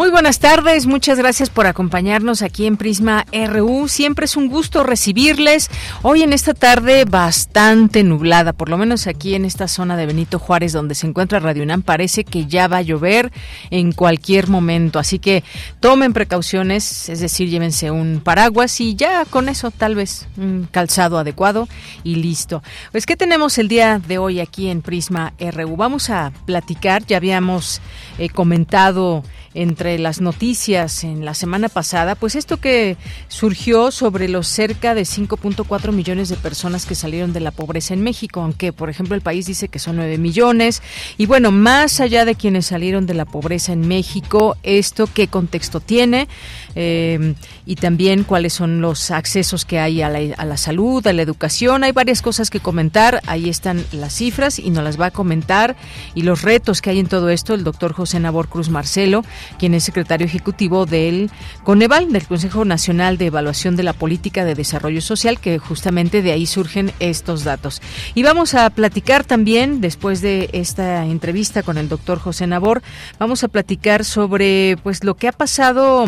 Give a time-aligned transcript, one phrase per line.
[0.00, 3.86] Muy buenas tardes, muchas gracias por acompañarnos aquí en Prisma RU.
[3.86, 5.70] Siempre es un gusto recibirles.
[6.00, 10.38] Hoy en esta tarde bastante nublada, por lo menos aquí en esta zona de Benito
[10.38, 13.30] Juárez donde se encuentra Radio UNAM, parece que ya va a llover
[13.68, 14.98] en cualquier momento.
[14.98, 15.44] Así que
[15.80, 21.18] tomen precauciones, es decir, llévense un paraguas y ya con eso tal vez un calzado
[21.18, 21.68] adecuado
[22.04, 22.62] y listo.
[22.90, 25.76] Pues, ¿qué tenemos el día de hoy aquí en Prisma RU?
[25.76, 27.82] Vamos a platicar, ya habíamos
[28.16, 29.24] eh, comentado
[29.54, 32.96] entre las noticias en la semana pasada, pues esto que
[33.28, 38.02] surgió sobre los cerca de 5.4 millones de personas que salieron de la pobreza en
[38.02, 40.82] México, aunque por ejemplo el país dice que son 9 millones.
[41.18, 45.80] Y bueno, más allá de quienes salieron de la pobreza en México, esto qué contexto
[45.80, 46.28] tiene
[46.74, 47.34] eh,
[47.66, 51.22] y también cuáles son los accesos que hay a la, a la salud, a la
[51.22, 51.84] educación.
[51.84, 53.20] Hay varias cosas que comentar.
[53.26, 55.76] Ahí están las cifras y nos las va a comentar
[56.14, 59.24] y los retos que hay en todo esto el doctor José Nabor Cruz Marcelo
[59.58, 61.30] quien es secretario ejecutivo del
[61.64, 66.32] Coneval, del Consejo Nacional de Evaluación de la Política de Desarrollo Social, que justamente de
[66.32, 67.80] ahí surgen estos datos.
[68.14, 72.82] Y vamos a platicar también, después de esta entrevista con el doctor José Nabor,
[73.18, 76.06] vamos a platicar sobre pues lo que ha pasado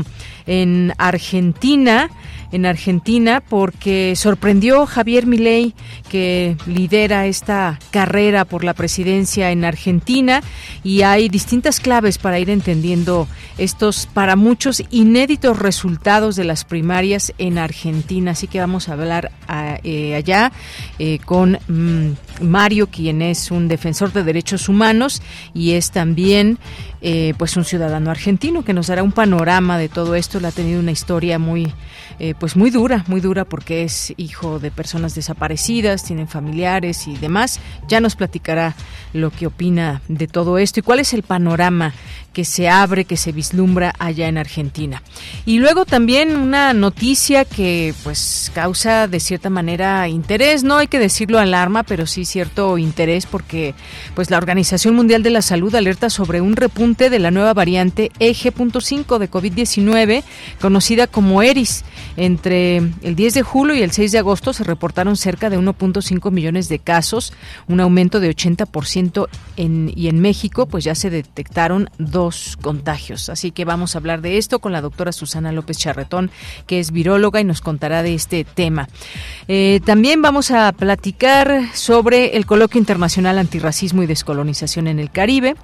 [0.53, 2.11] en Argentina
[2.53, 5.75] en Argentina porque sorprendió Javier Milei
[6.09, 10.43] que lidera esta carrera por la presidencia en Argentina
[10.85, 13.27] y hay distintas claves para ir entendiendo
[13.59, 18.33] estos para muchos inéditos resultados de las primarias en Argentina.
[18.33, 19.33] Así que vamos a hablar
[19.83, 20.53] eh, allá
[20.99, 25.23] eh, con mm, Mario, quien es un defensor de derechos humanos
[25.55, 26.59] y es también
[27.01, 30.39] eh, pues un ciudadano argentino que nos dará un panorama de todo esto.
[30.39, 31.73] Él ha tenido una historia muy
[32.19, 37.17] eh, pues muy dura, muy dura porque es hijo de personas desaparecidas, tienen familiares y
[37.17, 37.61] demás.
[37.87, 38.75] Ya nos platicará
[39.13, 41.95] lo que opina de todo esto y cuál es el panorama
[42.33, 45.03] que se abre, que se vislumbra allá en Argentina.
[45.47, 50.99] Y luego también una noticia que pues causa de cierta manera interés, no hay que
[50.99, 53.75] decirlo alarma, pero sí cierto interés porque
[54.15, 58.11] pues la Organización Mundial de la Salud alerta sobre un repunte de la nueva variante
[58.19, 60.23] EG.5 de COVID-19
[60.61, 61.85] conocida como ERIS
[62.17, 66.31] entre el 10 de julio y el 6 de agosto se reportaron cerca de 1.5
[66.31, 67.33] millones de casos,
[67.69, 72.22] un aumento de 80% en, y en México pues ya se detectaron dos
[72.61, 73.29] contagios.
[73.29, 76.31] Así que vamos a hablar de esto con la doctora Susana López Charretón,
[76.67, 78.89] que es viróloga y nos contará de este tema.
[79.49, 85.57] Eh, también vamos a platicar sobre el Coloquio Internacional Antirracismo y Descolonización en el Caribe,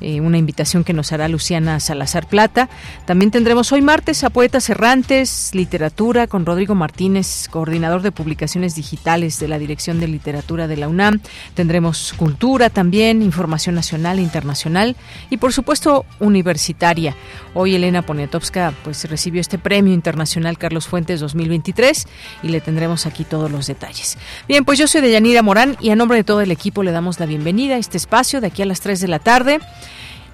[0.00, 2.68] eh, una invitación que nos hará Luciana Salazar Plata.
[3.06, 9.38] También tendremos hoy martes a Poetas Errantes, Literatura con Rodrigo Martínez, coordinador de publicaciones digitales
[9.38, 11.20] de la Dirección de Literatura de la UNAM.
[11.54, 14.96] Tendremos cultura también, información nacional e internacional
[15.28, 17.14] y por supuesto universitaria.
[17.54, 22.06] Hoy Elena Poniatowska pues recibió este premio internacional Carlos Fuentes 2023
[22.42, 24.18] y le tendremos aquí todos los detalles.
[24.48, 27.20] Bien, pues yo soy Deyanira Morán y a nombre de todo el equipo le damos
[27.20, 29.60] la bienvenida a este espacio de aquí a las 3 de la tarde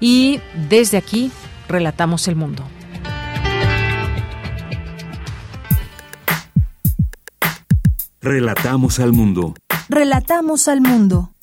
[0.01, 1.31] y desde aquí
[1.69, 2.65] relatamos el mundo.
[8.21, 9.55] Relatamos al mundo.
[9.89, 11.36] Relatamos al mundo.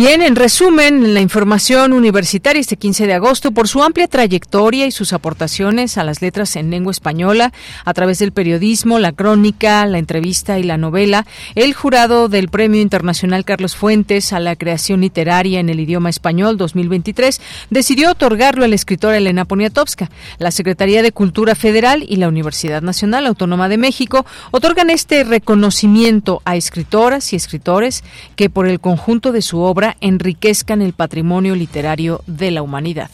[0.00, 4.92] Bien, en resumen, la información universitaria este 15 de agosto, por su amplia trayectoria y
[4.92, 7.52] sus aportaciones a las letras en lengua española,
[7.84, 12.80] a través del periodismo, la crónica, la entrevista y la novela, el jurado del Premio
[12.80, 17.38] Internacional Carlos Fuentes a la creación literaria en el idioma español 2023
[17.68, 20.08] decidió otorgarlo a la escritora Elena Poniatowska.
[20.38, 26.40] La Secretaría de Cultura Federal y la Universidad Nacional Autónoma de México otorgan este reconocimiento
[26.46, 28.02] a escritoras y escritores
[28.34, 33.10] que por el conjunto de su obra enriquezcan el patrimonio literario de la humanidad.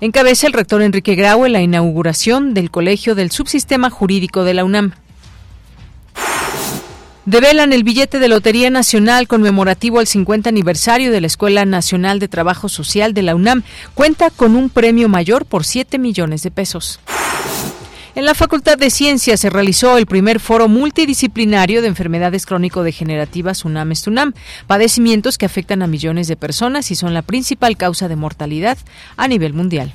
[0.00, 4.64] Encabeza el rector Enrique Grau en la inauguración del Colegio del Subsistema Jurídico de la
[4.64, 4.92] UNAM.
[7.24, 12.26] Develan el billete de Lotería Nacional conmemorativo al 50 aniversario de la Escuela Nacional de
[12.26, 13.62] Trabajo Social de la UNAM.
[13.94, 16.98] Cuenta con un premio mayor por 7 millones de pesos.
[18.14, 24.34] En la Facultad de Ciencias se realizó el primer foro multidisciplinario de enfermedades crónico-degenerativas UNAM-ESTUNAM,
[24.66, 28.76] padecimientos que afectan a millones de personas y son la principal causa de mortalidad
[29.16, 29.94] a nivel mundial.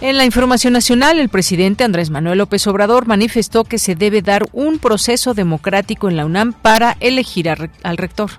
[0.00, 4.44] En la información nacional, el presidente Andrés Manuel López Obrador manifestó que se debe dar
[4.52, 8.32] un proceso democrático en la UNAM para elegir al rector.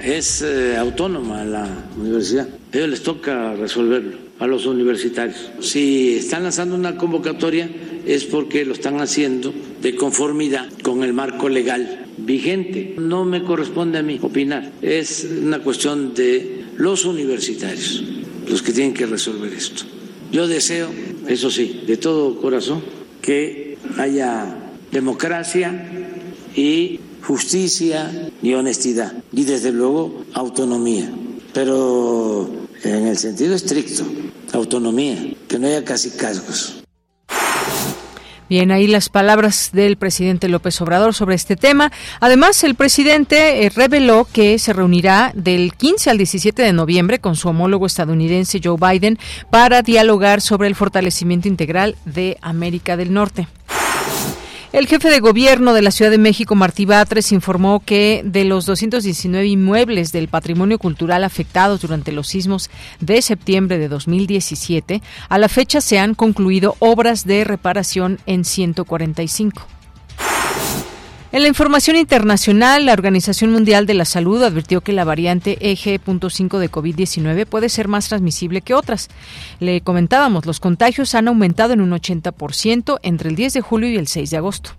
[0.00, 2.48] Es eh, autónoma la universidad.
[2.48, 5.50] A ellos les toca resolverlo, a los universitarios.
[5.60, 7.68] Si están lanzando una convocatoria
[8.06, 12.94] es porque lo están haciendo de conformidad con el marco legal vigente.
[12.98, 14.72] No me corresponde a mí opinar.
[14.82, 18.04] Es una cuestión de los universitarios
[18.48, 19.84] los que tienen que resolver esto.
[20.32, 20.90] Yo deseo,
[21.28, 22.82] eso sí, de todo corazón,
[23.22, 24.56] que haya
[24.90, 25.88] democracia
[26.54, 31.10] y justicia y honestidad y desde luego autonomía,
[31.52, 32.50] pero
[32.82, 34.04] en el sentido estricto,
[34.58, 35.16] autonomía,
[35.48, 36.84] que no haya casi casgos.
[38.48, 41.90] Bien, ahí las palabras del presidente López Obrador sobre este tema.
[42.20, 47.36] Además, el presidente eh, reveló que se reunirá del 15 al 17 de noviembre con
[47.36, 49.18] su homólogo estadounidense Joe Biden
[49.48, 53.48] para dialogar sobre el fortalecimiento integral de América del Norte.
[54.74, 58.66] El jefe de gobierno de la Ciudad de México, Martí Batres, informó que de los
[58.66, 65.48] 219 inmuebles del patrimonio cultural afectados durante los sismos de septiembre de 2017, a la
[65.48, 69.64] fecha se han concluido obras de reparación en 145.
[71.34, 76.58] En la información internacional, la Organización Mundial de la Salud advirtió que la variante EG.5
[76.58, 79.08] de COVID-19 puede ser más transmisible que otras.
[79.58, 83.96] Le comentábamos, los contagios han aumentado en un 80% entre el 10 de julio y
[83.96, 84.70] el 6 de agosto.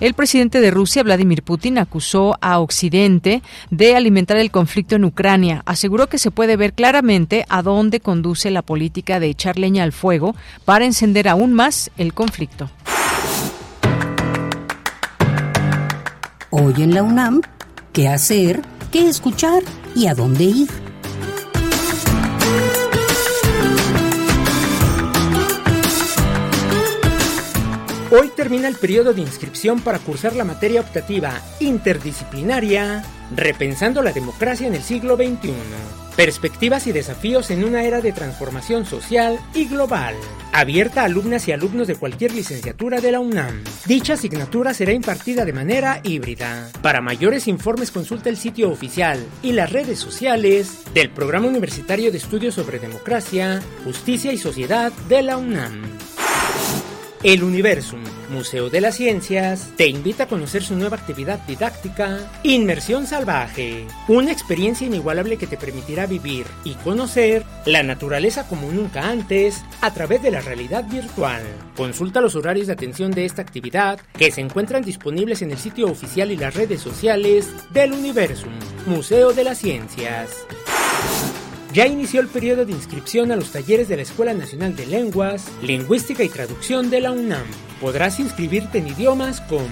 [0.00, 5.62] El presidente de Rusia, Vladimir Putin, acusó a Occidente de alimentar el conflicto en Ucrania.
[5.64, 9.92] Aseguró que se puede ver claramente a dónde conduce la política de echar leña al
[9.92, 10.34] fuego
[10.66, 12.68] para encender aún más el conflicto.
[16.52, 17.42] Hoy en la UNAM,
[17.92, 18.60] ¿qué hacer?
[18.90, 19.62] ¿Qué escuchar?
[19.94, 20.68] ¿Y a dónde ir?
[28.10, 33.04] Hoy termina el periodo de inscripción para cursar la materia optativa interdisciplinaria
[33.36, 35.52] Repensando la democracia en el siglo XXI.
[36.20, 40.14] Perspectivas y desafíos en una era de transformación social y global.
[40.52, 43.64] Abierta a alumnas y alumnos de cualquier licenciatura de la UNAM.
[43.86, 46.68] Dicha asignatura será impartida de manera híbrida.
[46.82, 52.18] Para mayores informes consulta el sitio oficial y las redes sociales del Programa Universitario de
[52.18, 55.84] Estudios sobre Democracia, Justicia y Sociedad de la UNAM.
[57.22, 63.06] El Universum, Museo de las Ciencias, te invita a conocer su nueva actividad didáctica, Inmersión
[63.06, 69.62] Salvaje, una experiencia inigualable que te permitirá vivir y conocer la naturaleza como nunca antes
[69.80, 71.42] a través de la realidad virtual.
[71.76, 75.90] Consulta los horarios de atención de esta actividad que se encuentran disponibles en el sitio
[75.90, 78.52] oficial y las redes sociales del Universum,
[78.86, 80.46] Museo de las Ciencias.
[81.72, 85.46] Ya inició el periodo de inscripción a los talleres de la Escuela Nacional de Lenguas,
[85.62, 87.46] Lingüística y Traducción de la UNAM.
[87.80, 89.68] Podrás inscribirte en idiomas como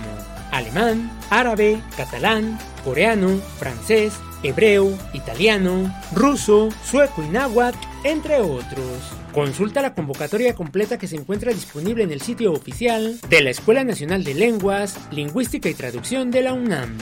[0.52, 9.18] alemán, árabe, catalán, coreano, francés, hebreo, italiano, ruso, sueco y náhuatl, entre otros.
[9.32, 13.82] Consulta la convocatoria completa que se encuentra disponible en el sitio oficial de la Escuela
[13.82, 16.96] Nacional de Lenguas, Lingüística y Traducción de la UNAM.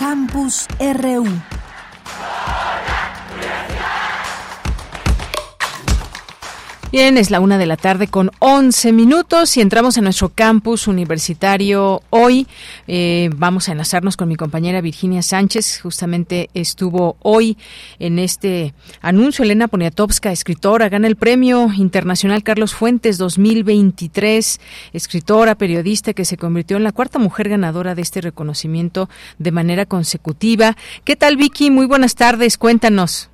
[0.00, 1.59] Campus RU.
[6.92, 10.88] Bien, es la una de la tarde con 11 minutos y entramos en nuestro campus
[10.88, 12.48] universitario hoy.
[12.88, 15.82] Eh, vamos a enlazarnos con mi compañera Virginia Sánchez.
[15.82, 17.56] Justamente estuvo hoy
[18.00, 19.44] en este anuncio.
[19.44, 24.60] Elena Poniatowska, escritora, gana el premio internacional Carlos Fuentes 2023.
[24.92, 29.86] Escritora, periodista que se convirtió en la cuarta mujer ganadora de este reconocimiento de manera
[29.86, 30.76] consecutiva.
[31.04, 31.70] ¿Qué tal, Vicky?
[31.70, 32.58] Muy buenas tardes.
[32.58, 33.29] Cuéntanos.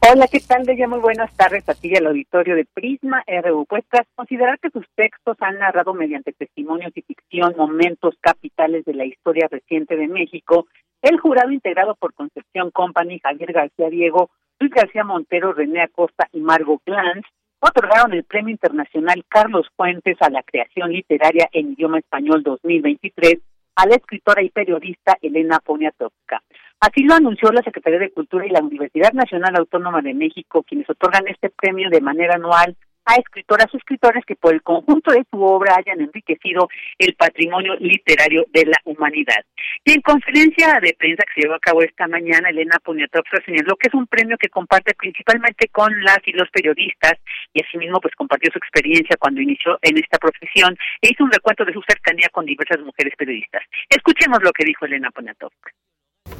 [0.00, 0.64] Hola, ¿qué tal?
[0.64, 3.64] De muy buenas tardes a ti y al auditorio de Prisma RU.
[3.66, 8.94] Pues tras considerar que sus textos han narrado mediante testimonios y ficción momentos capitales de
[8.94, 10.66] la historia reciente de México,
[11.02, 16.40] el jurado integrado por Concepción Company, Javier García Diego, Luis García Montero, René Acosta y
[16.40, 17.26] Margot Glantz
[17.60, 23.40] otorgaron el Premio Internacional Carlos Fuentes a la Creación Literaria en Idioma Español 2023
[23.76, 26.42] a la escritora y periodista Elena Poniatowska.
[26.80, 30.88] Así lo anunció la Secretaría de Cultura y la Universidad Nacional Autónoma de México, quienes
[30.90, 35.24] otorgan este premio de manera anual a escritoras o escritores que por el conjunto de
[35.30, 36.68] su obra hayan enriquecido
[36.98, 39.44] el patrimonio literario de la humanidad.
[39.84, 43.76] Y en conferencia de prensa que se llevó a cabo esta mañana, Elena Poniatowska señaló
[43.76, 47.14] que es un premio que comparte principalmente con las y los periodistas
[47.54, 51.64] y asimismo pues compartió su experiencia cuando inició en esta profesión e hizo un recuento
[51.64, 53.62] de su cercanía con diversas mujeres periodistas.
[53.88, 55.70] Escuchemos lo que dijo Elena Poniatowska.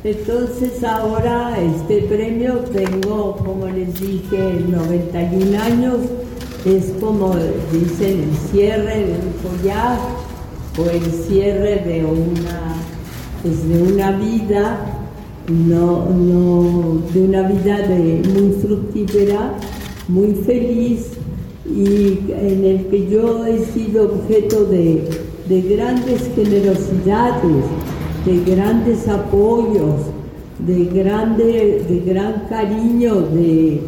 [0.06, 5.96] Entonces ahora este premio tengo, como les dije, 91 años,
[6.64, 7.34] es como
[7.72, 9.98] dicen el cierre de un collar
[10.78, 12.76] o el cierre de una,
[13.42, 14.78] pues, una vida,
[15.48, 17.88] no, no, de una vida
[18.32, 19.54] muy fructífera,
[20.06, 21.08] muy feliz
[21.68, 25.02] y en el que yo he sido objeto de,
[25.48, 27.64] de grandes generosidades
[28.26, 30.00] de grandes apoyos,
[30.58, 33.80] de, grande, de gran cariño, de,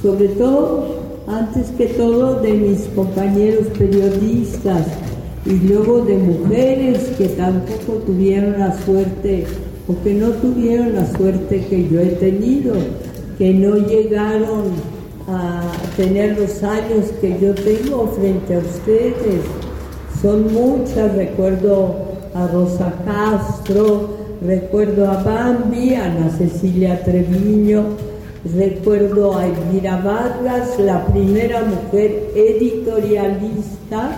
[0.00, 4.86] sobre todo, antes que todo, de mis compañeros periodistas
[5.44, 9.44] y luego de mujeres que tampoco tuvieron la suerte
[9.86, 12.74] o que no tuvieron la suerte que yo he tenido,
[13.36, 14.96] que no llegaron
[15.28, 15.62] a
[15.96, 19.42] tener los años que yo tengo frente a ustedes.
[20.22, 24.10] Son muchas, recuerdo a Rosa Castro,
[24.42, 27.84] recuerdo a Bambi, a Ana Cecilia Treviño,
[28.54, 34.10] recuerdo a Elvira Vargas, la primera mujer editorialista,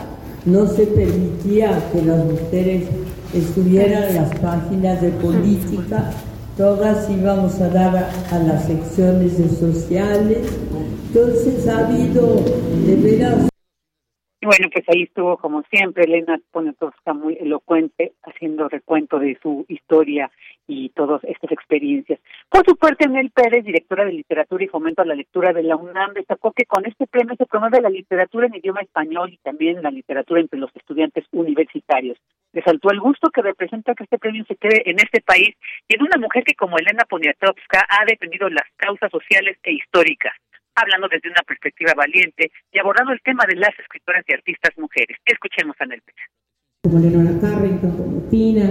[0.44, 2.84] no se permitía que las mujeres
[3.32, 6.10] estuvieran en las páginas de política,
[6.56, 10.38] todas íbamos a dar a, las secciones sociales,
[11.06, 12.42] entonces ha habido
[12.84, 13.48] de veras
[14.48, 20.30] bueno, pues ahí estuvo como siempre Elena Poniatowska muy elocuente haciendo recuento de su historia
[20.66, 22.18] y todas estas experiencias.
[22.48, 25.76] Por su parte, Nel Pérez, directora de Literatura y Fomento a la Lectura de la
[25.76, 29.82] UNAM, destacó que con este premio se promueve la literatura en idioma español y también
[29.82, 32.16] la literatura entre los estudiantes universitarios.
[32.54, 35.54] Resaltó el gusto que representa que este premio se quede en este país
[35.88, 40.32] y en una mujer que como Elena Poniatowska ha defendido las causas sociales e históricas
[40.80, 45.18] hablando desde una perspectiva valiente y abordando el tema de las escritoras y artistas mujeres.
[45.24, 46.14] Escuchemos a Nelson
[46.82, 48.17] como Leonora como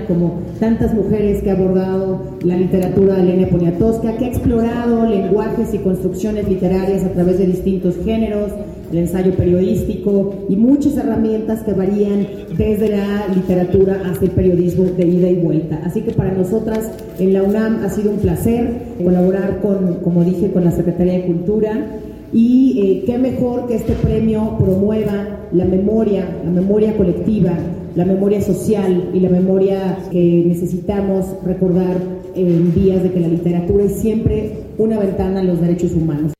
[0.08, 5.74] Como tantas mujeres que ha abordado la literatura de Elena Poniatowska, que ha explorado lenguajes
[5.74, 8.52] y construcciones literarias a través de distintos géneros,
[8.92, 15.08] el ensayo periodístico y muchas herramientas que varían desde la literatura hasta el periodismo de
[15.08, 15.82] ida y vuelta.
[15.84, 18.70] Así que para nosotras en la UNAM ha sido un placer
[19.04, 21.84] colaborar con, como dije, con la Secretaría de Cultura
[22.32, 27.58] y eh, qué mejor que este premio promueva la memoria, la memoria colectiva,
[27.98, 31.98] la memoria social y la memoria que necesitamos recordar
[32.36, 36.34] en días de que la literatura es siempre una ventana a los derechos humanos.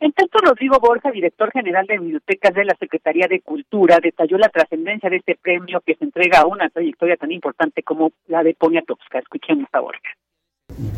[0.00, 4.48] En tanto, Rodrigo Borja, director general de bibliotecas de la Secretaría de Cultura, detalló la
[4.48, 8.54] trascendencia de este premio que se entrega a una trayectoria tan importante como la de
[8.54, 9.18] Poniatowska.
[9.18, 10.08] Escuchemos a Borja.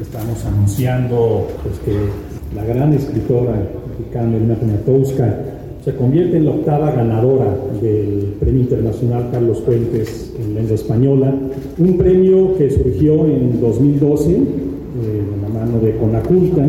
[0.00, 3.56] Estamos anunciando pues, que la gran escritora
[3.88, 10.56] mexicana Elena Poniatowska se convierte en la octava ganadora del Premio Internacional Carlos Fuentes en
[10.56, 11.32] lengua española,
[11.78, 16.66] un premio que surgió en 2012 eh, en la mano de Conaculta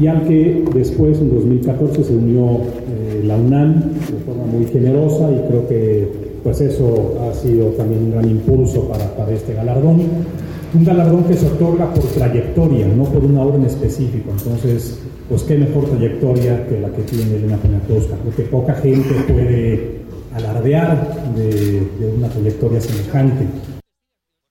[0.00, 5.30] y al que después en 2014 se unió eh, la UNAM de forma muy generosa
[5.30, 6.08] y creo que
[6.42, 10.00] pues eso ha sido también un gran impulso para, para este galardón.
[10.74, 14.30] Un galardón que se otorga por trayectoria, no por una obra en específico.
[14.30, 20.00] Entonces, pues qué mejor trayectoria que la que tiene Elena Poniatowska, porque poca gente puede
[20.34, 20.96] alardear
[21.34, 23.44] de, de una trayectoria semejante.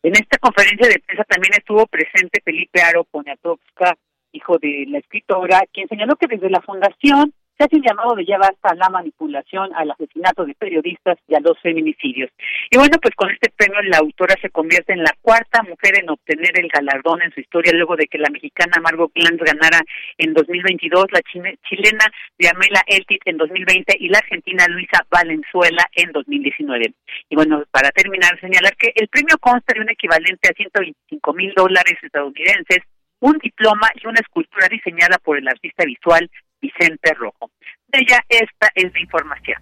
[0.03, 3.98] En esta conferencia de prensa también estuvo presente Felipe Aro Poniatowska,
[4.31, 8.26] hijo de la escritora, quien señaló que desde la fundación se hace un llamado de
[8.26, 12.30] ya basta a la manipulación, al asesinato de periodistas y a los feminicidios.
[12.70, 16.10] Y bueno, pues con este premio la autora se convierte en la cuarta mujer en
[16.10, 19.80] obtener el galardón en su historia luego de que la mexicana Margot Glantz ganara
[20.18, 22.06] en 2022, la chilena
[22.38, 26.94] Diamela Eltit en 2020 y la argentina Luisa Valenzuela en 2019.
[27.30, 31.54] Y bueno, para terminar, señalar que el premio consta de un equivalente a 125 mil
[31.56, 32.84] dólares estadounidenses
[33.20, 36.30] un diploma y una escultura diseñada por el artista visual
[36.62, 37.52] Vicente Rojo.
[37.90, 39.62] De ella esta es la información.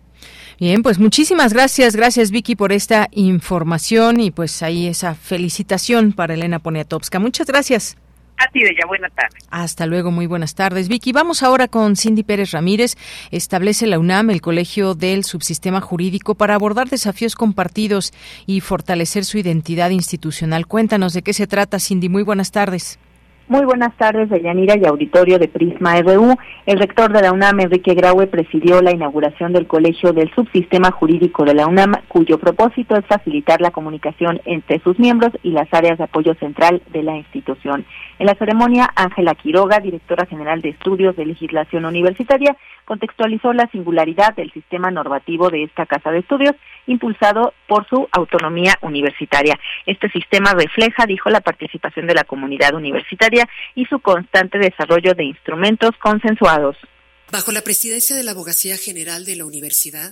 [0.60, 6.34] Bien, pues muchísimas gracias, gracias Vicky por esta información y pues ahí esa felicitación para
[6.34, 7.20] Elena Poniatowska.
[7.20, 7.98] Muchas gracias.
[8.38, 9.44] A ti, Bella, buenas tardes.
[9.50, 11.14] Hasta luego, muy buenas tardes, Vicky.
[11.14, 12.96] Vamos ahora con Cindy Pérez Ramírez.
[13.32, 18.12] Establece la UNAM, el Colegio del Subsistema Jurídico, para abordar desafíos compartidos
[18.46, 20.68] y fortalecer su identidad institucional.
[20.68, 22.10] Cuéntanos de qué se trata, Cindy.
[22.10, 23.00] Muy buenas tardes.
[23.48, 26.36] Muy buenas tardes, Deyanira y auditorio de Prisma RU.
[26.66, 31.46] El rector de la UNAM, Enrique Graue, presidió la inauguración del Colegio del Subsistema Jurídico
[31.46, 36.00] de la UNAM, cuyo propósito es facilitar la comunicación entre sus miembros y las áreas
[36.00, 37.86] de apoyo central de la institución.
[38.18, 44.36] En la ceremonia, Ángela Quiroga, directora general de Estudios de Legislación Universitaria, contextualizó la singularidad
[44.36, 46.56] del sistema normativo de esta Casa de Estudios,
[46.88, 49.60] impulsado por su autonomía universitaria.
[49.86, 55.25] Este sistema refleja, dijo, la participación de la comunidad universitaria y su constante desarrollo de
[55.25, 56.77] instrumentos consensuados.
[57.32, 60.12] Bajo la presidencia de la Abogacía General de la Universidad,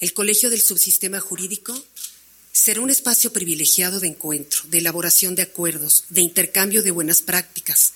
[0.00, 1.74] el Colegio del Subsistema Jurídico
[2.52, 7.94] será un espacio privilegiado de encuentro, de elaboración de acuerdos, de intercambio de buenas prácticas,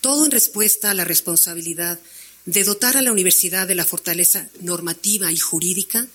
[0.00, 1.98] todo en respuesta a la responsabilidad
[2.46, 6.06] de dotar a la universidad de la fortaleza normativa y jurídica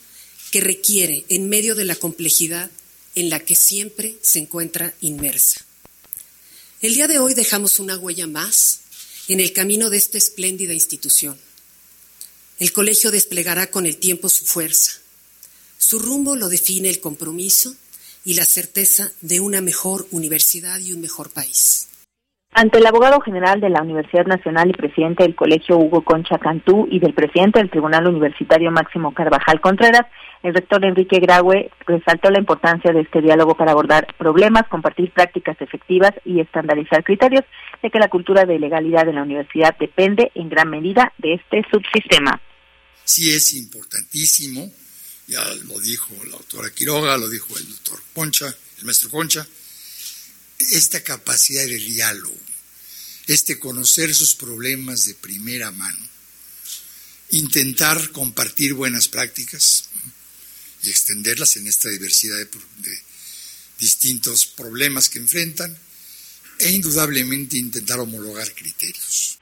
[0.51, 2.70] que requiere en medio de la complejidad
[3.15, 5.65] en la que siempre se encuentra inmersa.
[6.81, 8.81] El día de hoy dejamos una huella más
[9.27, 11.38] en el camino de esta espléndida institución.
[12.60, 15.00] El colegio desplegará con el tiempo su fuerza.
[15.77, 17.74] Su rumbo lo define el compromiso
[18.24, 21.88] y la certeza de una mejor universidad y un mejor país.
[22.53, 26.86] Ante el abogado general de la Universidad Nacional y presidente del Colegio Hugo Concha Cantú
[26.91, 30.05] y del presidente del Tribunal Universitario Máximo Carvajal Contreras,
[30.44, 35.56] el rector Enrique Graue resaltó la importancia de este diálogo para abordar problemas, compartir prácticas
[35.62, 37.44] efectivas y estandarizar criterios,
[37.82, 41.64] de que la cultura de legalidad de la universidad depende en gran medida de este
[41.72, 42.42] subsistema.
[43.04, 44.72] Sí es importantísimo,
[45.28, 48.48] ya lo dijo la doctora Quiroga, lo dijo el doctor Concha,
[48.80, 49.46] el maestro Concha,
[50.72, 52.36] esta capacidad de diálogo,
[53.28, 56.08] este conocer sus problemas de primera mano,
[57.30, 59.91] intentar compartir buenas prácticas,
[60.84, 63.00] y extenderlas en esta diversidad de,
[63.80, 65.76] distintos problemas que enfrentan
[66.60, 69.41] e indudablemente intentar homologar criterios.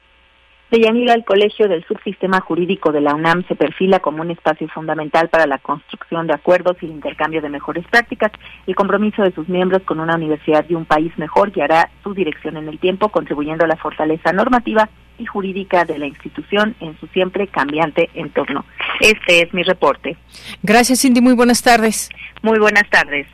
[0.70, 5.28] Deyanira, el Colegio del Subsistema Jurídico de la UNAM se perfila como un espacio fundamental
[5.28, 8.30] para la construcción de acuerdos y el intercambio de mejores prácticas.
[8.68, 12.56] El compromiso de sus miembros con una universidad y un país mejor guiará su dirección
[12.56, 17.06] en el tiempo, contribuyendo a la fortaleza normativa y jurídica de la institución en su
[17.08, 18.64] siempre cambiante entorno.
[19.00, 20.16] Este es mi reporte.
[20.62, 21.20] Gracias, Cindy.
[21.20, 22.10] Muy buenas tardes.
[22.42, 23.26] Muy buenas tardes.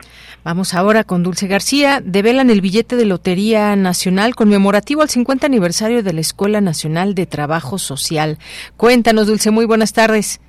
[0.47, 1.99] Vamos ahora con Dulce García.
[2.01, 7.25] Develan el billete de Lotería Nacional conmemorativo al 50 aniversario de la Escuela Nacional de
[7.25, 8.37] Trabajo Social.
[8.77, 9.51] Cuéntanos, Dulce.
[9.51, 10.39] Muy buenas tardes.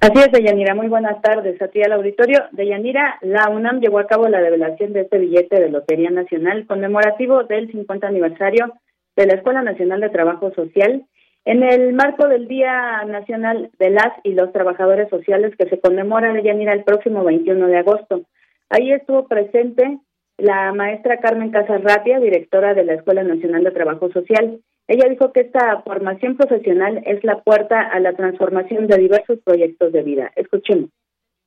[0.00, 0.74] Así es, Deyanira.
[0.74, 2.44] Muy buenas tardes a ti al auditorio.
[2.52, 7.44] Deyanira, la UNAM llevó a cabo la develación de este billete de Lotería Nacional conmemorativo
[7.44, 8.72] del 50 aniversario
[9.14, 11.04] de la Escuela Nacional de Trabajo Social
[11.44, 16.32] en el marco del Día Nacional de las y los Trabajadores Sociales que se conmemora
[16.32, 18.22] de Yanira el próximo 21 de agosto.
[18.70, 19.98] Ahí estuvo presente
[20.36, 24.60] la maestra Carmen Casarratia, directora de la Escuela Nacional de Trabajo Social.
[24.86, 29.92] Ella dijo que esta formación profesional es la puerta a la transformación de diversos proyectos
[29.92, 30.30] de vida.
[30.36, 30.90] Escuchemos.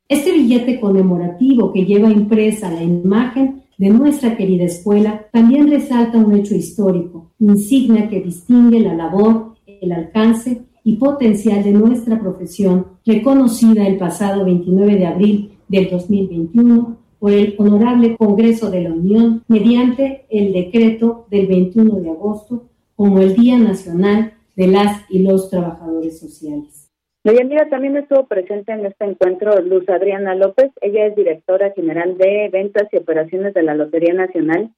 [0.08, 6.36] Este billete conmemorativo que lleva impresa la imagen de nuestra querida escuela también resalta un
[6.36, 13.88] hecho histórico, insignia que distingue la labor, el alcance y potencial de nuestra profesión, reconocida
[13.88, 20.26] el pasado 29 de abril del 2021 por el Honorable Congreso de la Unión mediante
[20.32, 22.64] el decreto del 21 de agosto
[22.96, 26.90] como el Día Nacional de las y los Trabajadores Sociales.
[27.24, 30.72] Deyanira también estuvo presente en este encuentro Luz Adriana López.
[30.82, 34.72] Ella es directora general de ventas y operaciones de la Lotería Nacional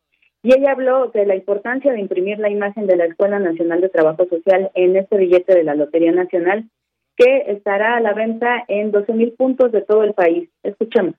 [0.43, 3.87] y ella habló de la importancia de imprimir la imagen de la Escuela Nacional de
[3.87, 6.69] Trabajo Social en este billete de la Lotería Nacional
[7.15, 10.49] que estará a la venta en 12 mil puntos de todo el país.
[10.63, 11.15] Escuchemos.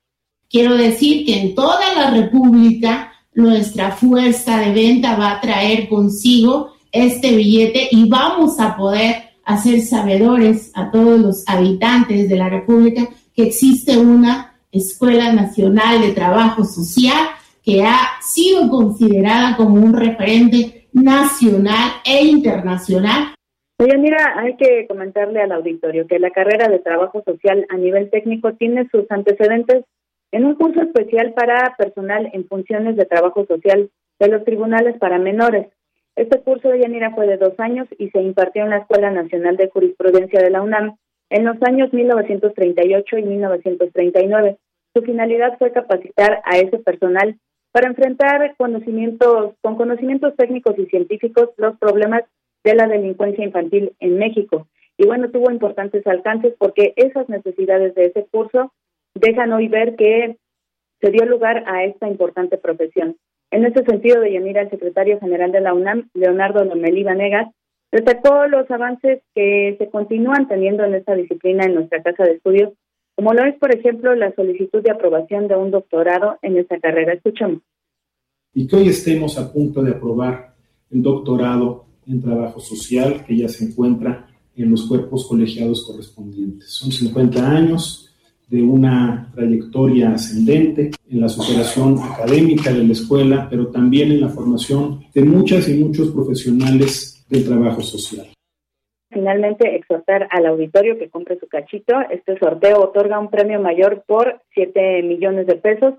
[0.49, 6.73] Quiero decir que en toda la República nuestra fuerza de venta va a traer consigo
[6.91, 13.07] este billete y vamos a poder hacer sabedores a todos los habitantes de la República
[13.35, 17.27] que existe una Escuela Nacional de Trabajo Social
[17.63, 23.33] que ha sido considerada como un referente nacional e internacional.
[23.79, 28.09] Oye, mira, hay que comentarle al auditorio que la carrera de trabajo social a nivel
[28.09, 29.83] técnico tiene sus antecedentes
[30.35, 35.17] en un curso especial para personal en funciones de trabajo social de los tribunales para
[35.17, 35.67] menores,
[36.17, 39.55] este curso de Yanira fue de dos años y se impartió en la Escuela Nacional
[39.55, 40.97] de Jurisprudencia de la UNAM
[41.29, 44.57] en los años 1938 y 1939.
[44.93, 47.39] Su finalidad fue capacitar a ese personal
[47.71, 52.23] para enfrentar conocimientos, con conocimientos técnicos y científicos los problemas
[52.65, 54.67] de la delincuencia infantil en México.
[54.97, 58.73] Y bueno, tuvo importantes alcances porque esas necesidades de ese curso
[59.15, 60.37] dejan hoy ver que
[61.01, 63.17] se dio lugar a esta importante profesión.
[63.51, 67.47] En ese sentido, de Yanira, el secretario general de la UNAM, Leonardo Lomelí Vanegas,
[67.91, 72.73] destacó los avances que se continúan teniendo en esta disciplina en nuestra casa de estudios,
[73.15, 77.13] como lo es, por ejemplo, la solicitud de aprobación de un doctorado en esta carrera.
[77.13, 77.61] Escuchamos.
[78.53, 80.55] Y que hoy estemos a punto de aprobar
[80.91, 86.69] el doctorado en trabajo social que ya se encuentra en los cuerpos colegiados correspondientes.
[86.69, 88.14] Son 50 años
[88.47, 94.29] de una trayectoria ascendente en la superación académica de la escuela, pero también en la
[94.29, 98.27] formación de muchas y muchos profesionales del trabajo social.
[99.09, 101.95] Finalmente, exhortar al auditorio que compre su cachito.
[102.11, 105.93] Este sorteo otorga un premio mayor por 7 millones de pesos.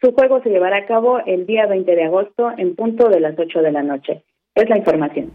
[0.00, 3.38] Su juego se llevará a cabo el día 20 de agosto en punto de las
[3.38, 4.22] 8 de la noche.
[4.54, 5.32] Es la información.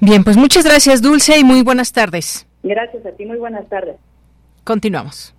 [0.00, 2.46] Bien, pues muchas gracias, Dulce, y muy buenas tardes.
[2.62, 3.96] Gracias a ti, muy buenas tardes.
[4.64, 5.35] Continuamos.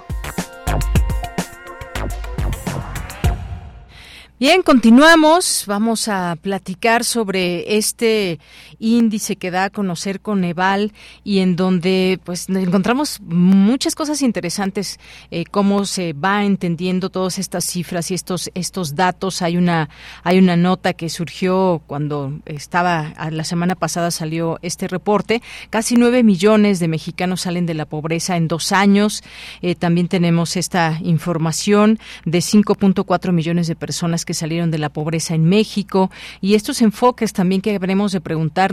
[4.39, 5.65] Bien, continuamos.
[5.67, 8.39] Vamos a platicar sobre este
[8.83, 10.91] índice que da a conocer Coneval
[11.23, 14.99] y en donde pues encontramos muchas cosas interesantes,
[15.31, 19.41] eh, cómo se va entendiendo todas estas cifras y estos estos datos.
[19.41, 19.89] Hay una
[20.23, 25.41] hay una nota que surgió cuando estaba la semana pasada salió este reporte.
[25.69, 29.23] Casi nueve millones de mexicanos salen de la pobreza en dos años.
[29.61, 35.35] Eh, también tenemos esta información de 5.4 millones de personas que salieron de la pobreza
[35.35, 38.21] en México y estos enfoques también que habremos de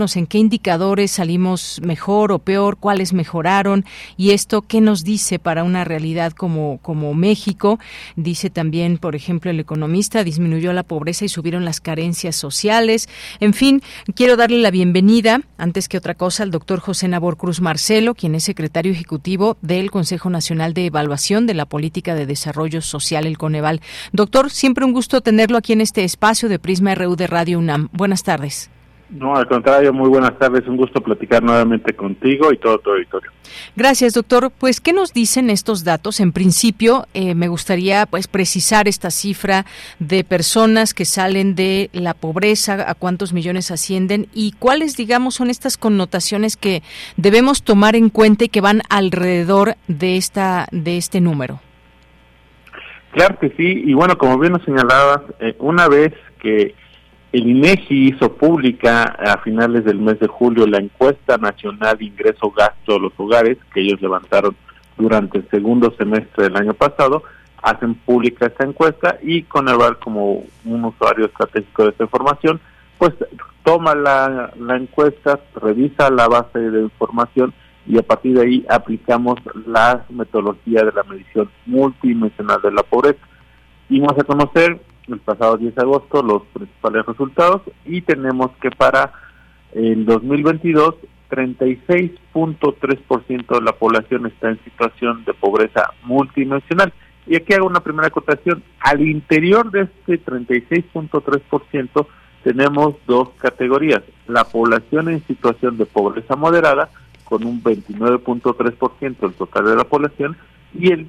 [0.01, 3.85] en qué indicadores salimos mejor o peor, cuáles mejoraron
[4.17, 7.79] y esto qué nos dice para una realidad como, como México.
[8.17, 13.09] Dice también, por ejemplo, el economista, disminuyó la pobreza y subieron las carencias sociales.
[13.41, 13.83] En fin,
[14.15, 18.35] quiero darle la bienvenida, antes que otra cosa, al doctor José Nabor Cruz Marcelo, quien
[18.35, 23.37] es secretario ejecutivo del Consejo Nacional de Evaluación de la Política de Desarrollo Social, el
[23.37, 23.83] Coneval.
[24.13, 27.89] Doctor, siempre un gusto tener aquí en este espacio de Prisma RU de Radio UNAM.
[27.93, 28.71] Buenas tardes.
[29.11, 30.67] No, al contrario, muy buenas tardes.
[30.69, 33.33] Un gusto platicar nuevamente contigo y todo tu auditorio.
[33.75, 34.53] Gracias, doctor.
[34.57, 36.21] Pues, ¿qué nos dicen estos datos?
[36.21, 39.67] En principio, eh, me gustaría pues precisar esta cifra
[39.99, 45.51] de personas que salen de la pobreza, a cuántos millones ascienden y cuáles, digamos, son
[45.51, 46.85] estas connotaciones que
[47.17, 51.61] debemos tomar en cuenta y que van alrededor de esta de este número.
[53.11, 56.77] Claro que sí, y bueno, como bien nos señalabas, eh, una vez que
[57.33, 62.95] el INEGI hizo pública a finales del mes de julio la encuesta nacional de ingreso-gasto
[62.95, 64.57] de los hogares que ellos levantaron
[64.97, 67.23] durante el segundo semestre del año pasado,
[67.63, 72.61] hacen pública esta encuesta y Coneval como un usuario estratégico de esta información,
[72.99, 73.13] pues
[73.65, 77.53] toma la, encuesta, revisa la base de información
[77.87, 83.21] y a partir de ahí aplicamos la metodología de la medición multidimensional de la pobreza.
[83.89, 89.13] Dimos a conocer el pasado 10 de agosto los principales resultados y tenemos que para
[89.73, 90.95] el 2022
[91.31, 96.93] 36.3% de la población está en situación de pobreza multidimensional.
[97.27, 98.63] Y aquí hago una primera acotación.
[98.81, 102.07] Al interior de este 36.3%
[102.43, 104.03] tenemos dos categorías.
[104.27, 106.91] La población en situación de pobreza moderada,
[107.25, 110.37] con un 29.3% del total de la población,
[110.75, 111.09] y el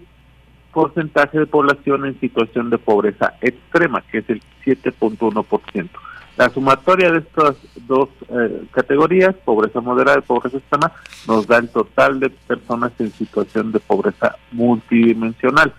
[0.73, 5.89] porcentaje de población en situación de pobreza extrema, que es el 7.1%.
[6.38, 7.55] La sumatoria de estas
[7.88, 10.91] dos eh, categorías, pobreza moderada y pobreza extrema,
[11.27, 15.73] nos da el total de personas en situación de pobreza multidimensional.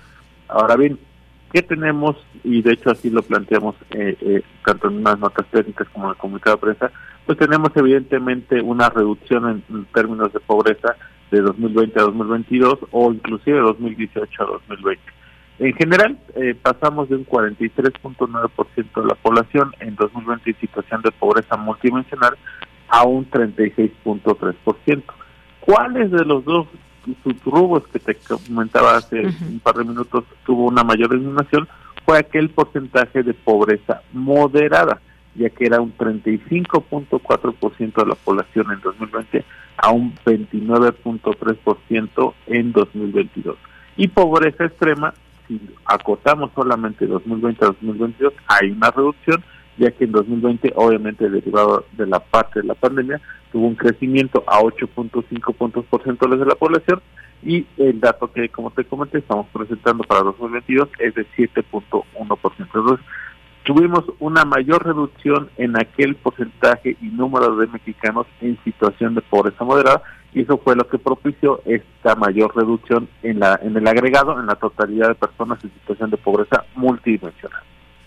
[0.49, 0.99] Ahora bien,
[1.53, 2.17] ¿qué tenemos?
[2.45, 6.11] Y de hecho así lo planteamos eh, eh, tanto en unas notas técnicas como en
[6.11, 6.93] el comunicado de prensa,
[7.27, 10.97] pues tenemos evidentemente una reducción en, términos de pobreza
[11.31, 15.03] de 2020 a 2022 o inclusive de 2018 a 2020.
[15.59, 21.13] En general, eh, pasamos de un 43.9% de la población en 2020 en situación de
[21.13, 22.37] pobreza multidimensional
[22.89, 25.03] a un 36.3%.
[25.61, 26.67] ¿Cuáles de los dos
[27.45, 31.69] rubros que te comentaba hace un par de minutos tuvo una mayor disminución?
[32.05, 35.01] Fue aquel porcentaje de pobreza moderada
[35.35, 39.45] ya que era un 35.4% de la población en 2020
[39.77, 43.57] a un 29.3% en 2022.
[43.97, 45.15] Y pobreza extrema,
[45.49, 49.45] si acotamos solamente 2020 a 2022, hay una reducción,
[49.79, 54.45] ya que en 2020, obviamente derivado de la parte de la pandemia, tuvo un crecimiento
[54.47, 57.03] a 8.5 puntos porcentuales de la población
[57.45, 62.53] y el dato que, como te comenté, estamos presentando para 2022 es de 7.1%.
[62.59, 63.07] Entonces,
[63.65, 69.65] tuvimos una mayor reducción en aquel porcentaje y número de mexicanos en situación de pobreza
[69.65, 70.03] moderada
[70.35, 74.47] y eso fue lo que propició esta mayor reducción en la en el agregado en
[74.47, 77.63] la totalidad de personas en situación de pobreza multidimensional.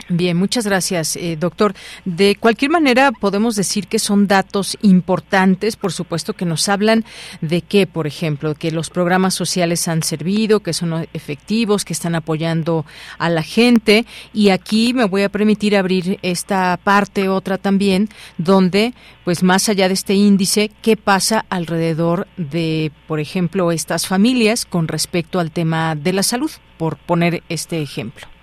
[0.07, 1.73] Bien, muchas gracias, eh, doctor.
[2.05, 7.03] De cualquier manera, podemos decir que son datos importantes, por supuesto, que nos hablan
[7.41, 12.13] de que, por ejemplo, que los programas sociales han servido, que son efectivos, que están
[12.13, 12.85] apoyando
[13.17, 14.05] a la gente.
[14.31, 19.87] Y aquí me voy a permitir abrir esta parte, otra también, donde, pues más allá
[19.87, 25.95] de este índice, ¿qué pasa alrededor de, por ejemplo, estas familias con respecto al tema
[25.95, 26.51] de la salud?
[26.77, 28.34] Por poner este ejemplo.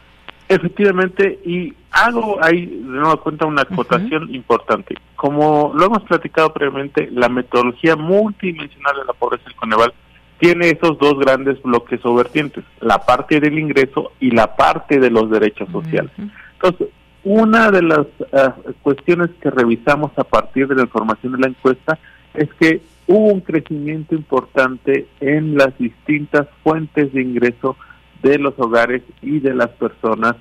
[0.55, 4.97] Efectivamente, y hago ahí de nuevo cuenta una acotación importante.
[5.17, 9.95] Como lo hemos platicado previamente, la metodología multidimensional de la pobreza del Coneval
[10.39, 15.09] tiene esos dos grandes bloques o vertientes, la parte del ingreso y la parte de
[15.09, 16.13] los derechos sociales.
[16.55, 16.89] Entonces,
[17.25, 21.99] una de las ah, cuestiones que revisamos a partir de la información de la encuesta
[22.35, 27.77] es que hubo un crecimiento importante en las distintas fuentes de ingreso
[28.23, 30.37] de los hogares y de las personas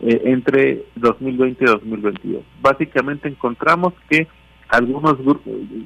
[0.00, 2.42] eh, entre 2020 y 2022.
[2.60, 4.26] Básicamente encontramos que
[4.68, 5.16] algunos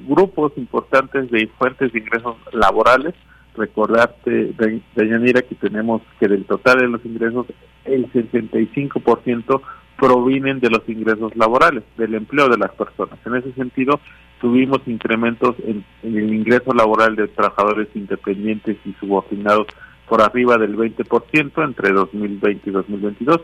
[0.07, 3.13] grupos importantes de fuentes de ingresos laborales,
[3.55, 4.53] recordarte,
[4.95, 7.45] Yanira, que tenemos que del total de los ingresos,
[7.85, 9.61] el 65%
[9.97, 13.19] provienen de los ingresos laborales, del empleo de las personas.
[13.25, 13.99] En ese sentido,
[14.39, 19.67] tuvimos incrementos en el ingreso laboral de trabajadores independientes y subordinados
[20.11, 23.39] por arriba del 20% entre 2020 y 2022.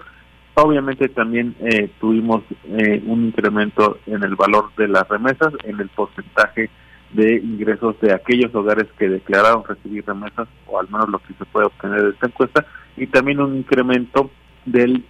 [0.56, 5.88] Obviamente también eh, tuvimos eh, un incremento en el valor de las remesas, en el
[5.88, 6.70] porcentaje
[7.14, 11.46] de ingresos de aquellos hogares que declararon recibir remesas, o al menos lo que se
[11.46, 12.66] puede obtener de esta encuesta,
[12.98, 14.30] y también un incremento
[14.66, 15.06] del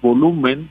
[0.00, 0.70] volumen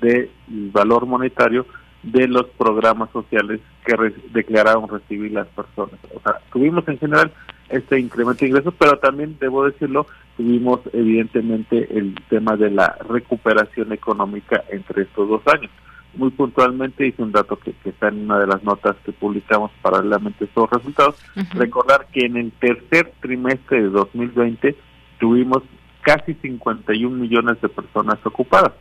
[0.00, 1.64] del valor monetario
[2.02, 3.94] de los programas sociales que
[4.32, 6.00] declararon recibir las personas.
[6.12, 7.32] O sea, tuvimos en general
[7.68, 13.92] este incremento de ingresos, pero también, debo decirlo, tuvimos evidentemente el tema de la recuperación
[13.92, 15.70] económica entre estos dos años.
[16.14, 20.44] Muy puntualmente hice un dato que, está en una de las notas que publicamos paralelamente
[20.44, 21.16] a estos resultados.
[21.54, 24.76] Recordar que en el tercer trimestre de 2020
[25.18, 25.62] tuvimos
[26.00, 28.72] casi 51 millones de personas ocupadas.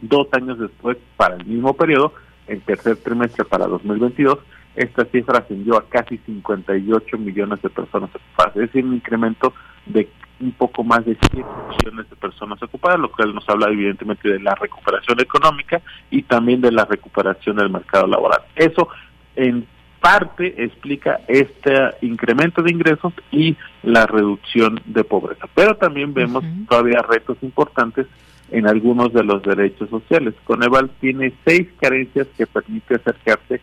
[0.00, 2.12] Dos años después, para el mismo periodo,
[2.46, 4.38] el tercer trimestre para 2022,
[4.76, 9.52] esta cifra ascendió a casi 58 millones de personas ocupadas, es decir, un incremento
[9.86, 10.08] de
[10.40, 14.40] un poco más de 7 millones de personas ocupadas, lo cual nos habla evidentemente de
[14.40, 18.40] la recuperación económica y también de la recuperación del mercado laboral.
[18.56, 18.88] Eso
[19.36, 19.66] en
[20.00, 25.46] parte explica este incremento de ingresos y la reducción de pobreza.
[25.54, 28.06] Pero también vemos todavía retos importantes
[28.50, 30.34] en algunos de los derechos sociales.
[30.44, 33.60] Coneval tiene seis carencias que permite acercarse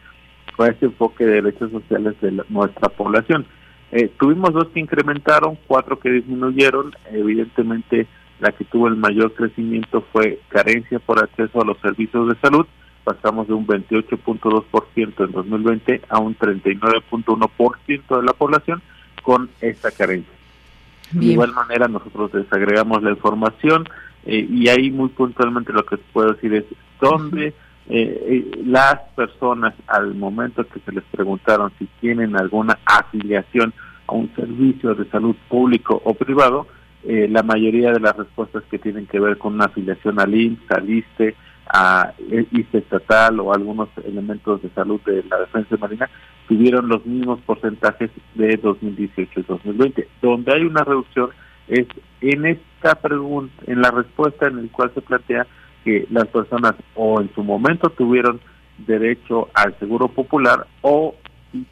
[0.64, 3.46] a este enfoque de derechos sociales de nuestra población.
[3.92, 6.94] Eh, tuvimos dos que incrementaron, cuatro que disminuyeron.
[7.12, 8.08] Evidentemente,
[8.40, 12.66] la que tuvo el mayor crecimiento fue carencia por acceso a los servicios de salud.
[13.04, 18.82] Pasamos de un 28.2% en 2020 a un 39.1% de la población
[19.24, 20.34] con esta carencia.
[21.12, 23.88] De igual manera, nosotros desagregamos la información
[24.26, 26.66] eh, y ahí muy puntualmente lo que puedo decir es
[27.00, 27.54] dónde
[27.90, 33.74] eh, las personas al momento que se les preguntaron si tienen alguna afiliación
[34.08, 36.68] a un servicio de salud público o privado,
[37.04, 40.72] eh, la mayoría de las respuestas que tienen que ver con una afiliación al IMSS,
[40.72, 41.36] al ISTE,
[41.70, 42.14] a
[42.52, 46.10] ISTE estatal o algunos elementos de salud de la defensa marina
[46.48, 50.08] tuvieron los mismos porcentajes de 2018 y 2020.
[50.22, 51.30] Donde hay una reducción
[51.68, 51.88] es
[52.22, 55.46] en esta pregunta, en la respuesta en el cual se plantea
[55.88, 58.42] que las personas o en su momento tuvieron
[58.78, 61.16] derecho al seguro popular o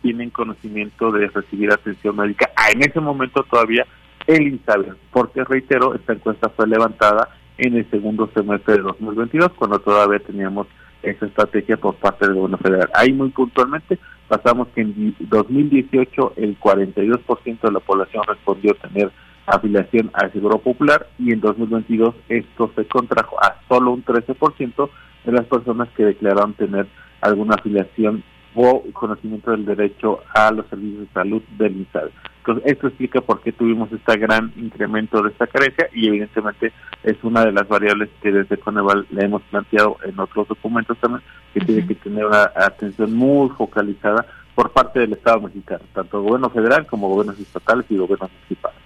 [0.02, 2.50] tienen conocimiento de recibir atención médica.
[2.56, 3.86] Ah, en ese momento todavía
[4.26, 9.80] el INSABE, porque reitero, esta encuesta fue levantada en el segundo semestre de 2022, cuando
[9.80, 10.68] todavía teníamos
[11.04, 12.90] esa estrategia por parte del gobierno federal.
[12.94, 14.00] Ahí muy puntualmente
[14.30, 19.12] pasamos que en 2018 el 42% de la población respondió tener
[19.46, 24.90] afiliación al Seguro Popular y en 2022 esto se contrajo a solo un 13%
[25.26, 26.88] de las personas que declararon tener
[27.22, 28.24] alguna afiliación
[28.56, 32.12] o conocimiento del derecho a los servicios de salud del INSABE.
[32.40, 36.72] Entonces, esto explica por qué tuvimos este gran incremento de esta carencia y evidentemente
[37.04, 41.24] es una de las variables que desde Coneval le hemos planteado en otros documentos también,
[41.54, 46.50] que tiene que tener una atención muy focalizada por parte del Estado mexicano, tanto gobierno
[46.50, 48.85] federal como gobiernos estatales y gobiernos municipales.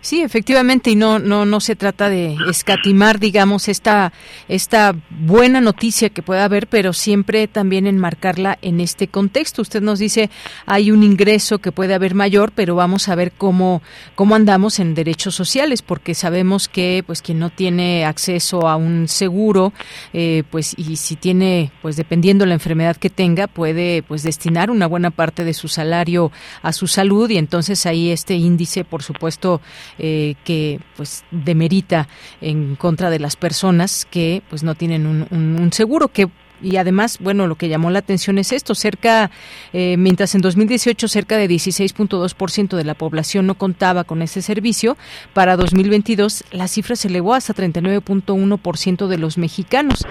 [0.00, 4.12] Sí, efectivamente, y no, no, no se trata de escatimar, digamos, esta,
[4.48, 9.62] esta buena noticia que pueda haber, pero siempre también enmarcarla en este contexto.
[9.62, 10.30] Usted nos dice
[10.66, 13.82] hay un ingreso que puede haber mayor, pero vamos a ver cómo,
[14.14, 19.06] cómo andamos en derechos sociales, porque sabemos que pues quien no tiene acceso a un
[19.08, 19.72] seguro,
[20.12, 24.86] eh, pues y si tiene, pues dependiendo la enfermedad que tenga, puede pues destinar una
[24.86, 29.19] buena parte de su salario a su salud y entonces ahí este índice, por supuesto,
[29.20, 29.60] puesto
[29.98, 32.08] eh, que pues demerita
[32.40, 36.28] en contra de las personas que pues no tienen un, seguro que
[36.62, 39.30] y además, bueno, lo que llamó la atención es esto, cerca,
[39.72, 44.98] eh, mientras en 2018 cerca de 16.2% de la población no contaba con ese servicio,
[45.32, 50.04] para 2022 la cifra se elevó hasta 39.1% de los mexicanos,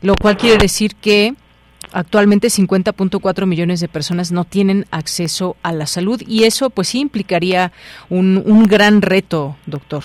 [0.00, 1.34] lo cual quiere decir que
[1.92, 7.00] Actualmente 50.4 millones de personas no tienen acceso a la salud y eso pues sí
[7.00, 7.72] implicaría
[8.08, 10.04] un, un gran reto, doctor.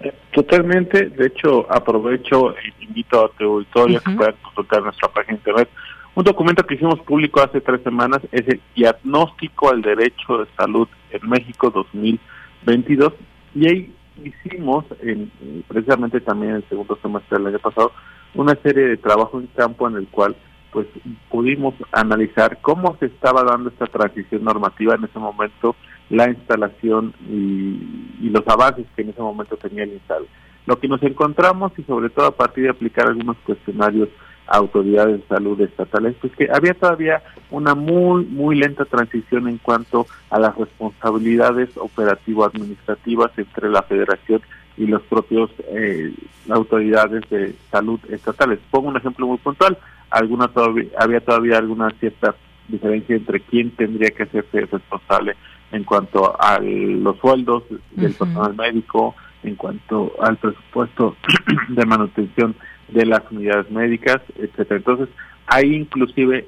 [0.00, 5.08] Eh, totalmente, de hecho aprovecho e invito a tu auditorio a que puedan consultar nuestra
[5.08, 5.68] página de internet.
[6.14, 10.88] Un documento que hicimos público hace tres semanas es el Diagnóstico al Derecho de Salud
[11.10, 13.14] en México 2022
[13.54, 15.30] y ahí hicimos, en,
[15.68, 17.92] precisamente también en el segundo semestre del año pasado,
[18.34, 20.36] una serie de trabajo en campo en el cual
[20.72, 20.86] pues
[21.28, 25.76] pudimos analizar cómo se estaba dando esta transición normativa en ese momento,
[26.08, 30.26] la instalación y, los avances que en ese momento tenía el INSAL.
[30.64, 34.08] Lo que nos encontramos y sobre todo a partir de aplicar algunos cuestionarios
[34.46, 39.58] a autoridades de salud estatales, pues que había todavía una muy, muy lenta transición en
[39.58, 44.40] cuanto a las responsabilidades operativo-administrativas entre la federación
[44.78, 46.14] y los propios eh,
[46.48, 48.58] autoridades de salud estatales.
[48.70, 49.76] Pongo un ejemplo muy puntual
[50.12, 52.34] alguna todavía, había todavía alguna cierta
[52.68, 55.36] diferencia entre quién tendría que hacerse responsable
[55.72, 61.16] en cuanto a los sueldos del personal médico, en cuanto al presupuesto
[61.68, 62.54] de manutención
[62.88, 64.76] de las unidades médicas, etcétera.
[64.76, 65.08] Entonces,
[65.46, 66.46] ahí inclusive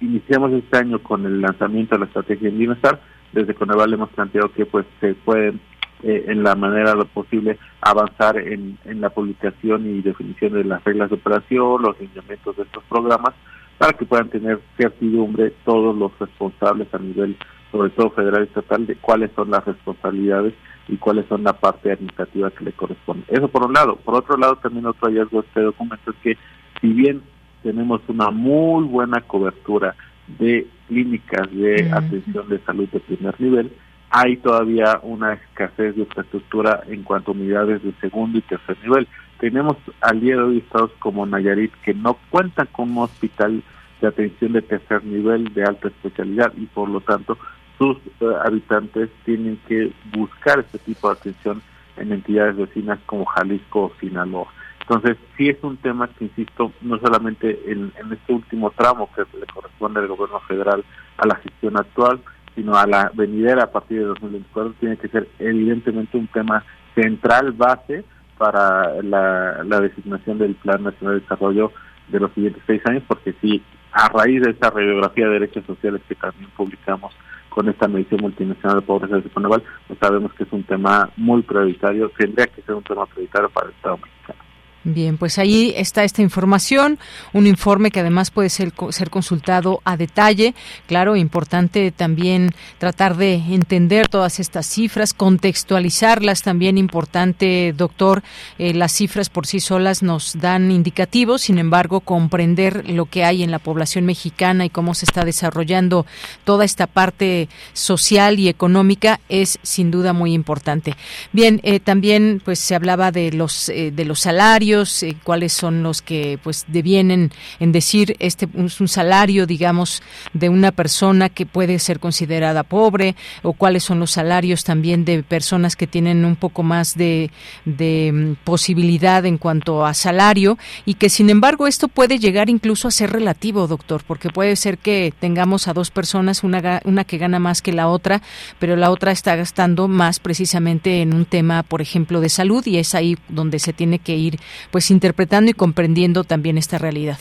[0.00, 3.00] iniciamos este año con el lanzamiento de la estrategia de bienestar.
[3.32, 5.60] Desde Coneval hemos planteado que pues se pueden
[6.02, 10.82] eh, en la manera lo posible avanzar en, en la publicación y definición de las
[10.84, 13.34] reglas de operación, los lineamientos de estos programas,
[13.78, 17.36] para que puedan tener certidumbre todos los responsables a nivel,
[17.70, 20.54] sobre todo federal y estatal, de cuáles son las responsabilidades
[20.88, 23.24] y cuáles son la parte administrativa que le corresponde.
[23.28, 23.96] Eso por un lado.
[23.96, 26.38] Por otro lado, también otro hallazgo de este documento es que
[26.80, 27.22] si bien
[27.62, 29.94] tenemos una muy buena cobertura
[30.38, 33.72] de clínicas de atención de salud de primer nivel,
[34.12, 39.08] hay todavía una escasez de infraestructura en cuanto a unidades de segundo y tercer nivel.
[39.40, 43.62] Tenemos al día de estados como Nayarit que no cuentan con un hospital
[44.02, 47.38] de atención de tercer nivel de alta especialidad y por lo tanto
[47.78, 51.62] sus eh, habitantes tienen que buscar este tipo de atención
[51.96, 54.48] en entidades vecinas como Jalisco o Sinaloa.
[54.80, 59.22] Entonces, sí es un tema que, insisto, no solamente en, en este último tramo que
[59.38, 60.84] le corresponde al gobierno federal
[61.16, 62.20] a la gestión actual,
[62.54, 67.52] sino a la venidera a partir de 2024, tiene que ser evidentemente un tema central,
[67.52, 68.04] base
[68.38, 71.72] para la, designación del Plan Nacional de Desarrollo
[72.08, 73.62] de los siguientes seis años, porque sí,
[73.92, 77.14] a raíz de esa radiografía de derechos sociales que también publicamos
[77.48, 81.42] con esta medición multinacional de pobreza de Coneval, pues sabemos que es un tema muy
[81.42, 84.41] prioritario, tendría que ser un tema prioritario para el Estado mexicano.
[84.84, 86.98] Bien, pues ahí está esta información,
[87.32, 90.56] un informe que además puede ser, ser consultado a detalle.
[90.88, 98.24] Claro, importante también tratar de entender todas estas cifras, contextualizarlas también importante, doctor.
[98.58, 103.44] Eh, las cifras por sí solas nos dan indicativos, sin embargo, comprender lo que hay
[103.44, 106.06] en la población mexicana y cómo se está desarrollando
[106.42, 110.96] toda esta parte social y económica es sin duda muy importante.
[111.32, 115.82] Bien, eh, también pues se hablaba de los eh, de los salarios eh, cuáles son
[115.82, 117.30] los que pues devienen
[117.60, 123.14] en decir este es un salario, digamos, de una persona que puede ser considerada pobre
[123.42, 127.30] o cuáles son los salarios también de personas que tienen un poco más de,
[127.64, 132.88] de mm, posibilidad en cuanto a salario y que sin embargo esto puede llegar incluso
[132.88, 137.18] a ser relativo, doctor, porque puede ser que tengamos a dos personas, una, una que
[137.18, 138.22] gana más que la otra,
[138.58, 142.78] pero la otra está gastando más precisamente en un tema, por ejemplo, de salud y
[142.78, 144.38] es ahí donde se tiene que ir
[144.70, 147.18] pues interpretando y comprendiendo también esta realidad.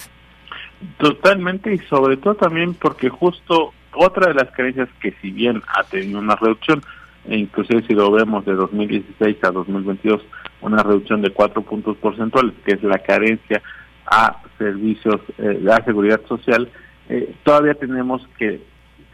[0.97, 5.83] Totalmente y sobre todo también porque justo otra de las creencias que si bien ha
[5.83, 6.81] tenido una reducción,
[7.25, 10.21] e inclusive si lo vemos de 2016 a 2022,
[10.61, 13.61] una reducción de cuatro puntos porcentuales, que es la carencia
[14.05, 16.69] a servicios, eh, a seguridad social,
[17.09, 18.61] eh, todavía tenemos que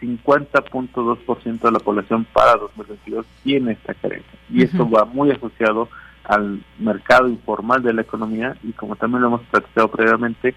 [0.02, 4.40] 50.2% de la población para 2022 tiene esta carencia.
[4.50, 5.90] Y esto va muy asociado
[6.28, 10.54] al mercado informal de la economía y como también lo hemos platicado previamente,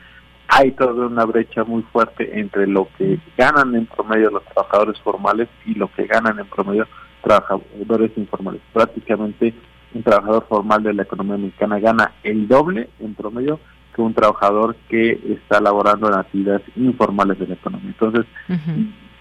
[0.48, 5.48] hay toda una brecha muy fuerte entre lo que ganan en promedio los trabajadores formales
[5.64, 6.88] y lo que ganan en promedio
[7.22, 8.60] trabajadores informales.
[8.72, 9.54] Prácticamente
[9.94, 13.60] un trabajador formal de la economía mexicana gana el doble en promedio
[13.94, 17.88] que un trabajador que está laborando en actividades informales de la economía.
[17.88, 18.26] Entonces,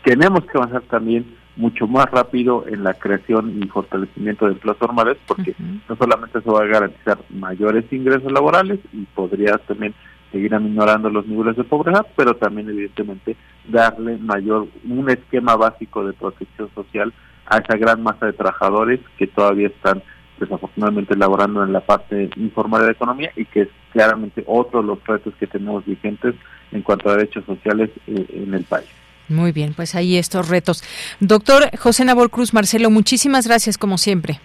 [0.04, 1.26] tenemos que avanzar también
[1.60, 6.54] mucho más rápido en la creación y fortalecimiento de empleos formales, porque no solamente eso
[6.54, 9.94] va a garantizar mayores ingresos laborales y podría también
[10.32, 13.36] seguir aminorando los niveles de pobreza, pero también evidentemente
[13.68, 17.14] darle mayor un esquema básico de protección social
[17.46, 20.02] a esa gran masa de trabajadores que todavía están
[20.40, 24.88] desafortunadamente laborando en la parte informal de la economía y que es claramente otro de
[24.88, 26.36] los retos que tenemos vigentes
[26.72, 28.88] en cuanto a derechos sociales eh, en el país.
[29.30, 30.84] Muy bien, pues ahí estos retos.
[31.20, 34.40] Doctor José Nabor Cruz Marcelo, muchísimas gracias como siempre.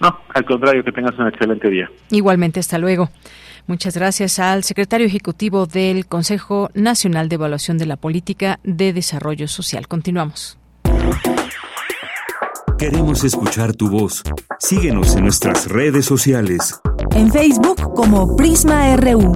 [0.00, 1.90] No, al contrario, que tengas un excelente día.
[2.10, 3.10] Igualmente, hasta luego.
[3.66, 9.48] Muchas gracias al secretario ejecutivo del Consejo Nacional de Evaluación de la Política de Desarrollo
[9.48, 9.88] Social.
[9.88, 10.58] Continuamos.
[12.78, 14.22] Queremos escuchar tu voz.
[14.60, 16.80] Síguenos en nuestras redes sociales.
[17.10, 19.34] En Facebook como Prisma RU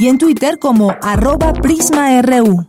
[0.00, 2.66] y en Twitter como arroba PrismaRU.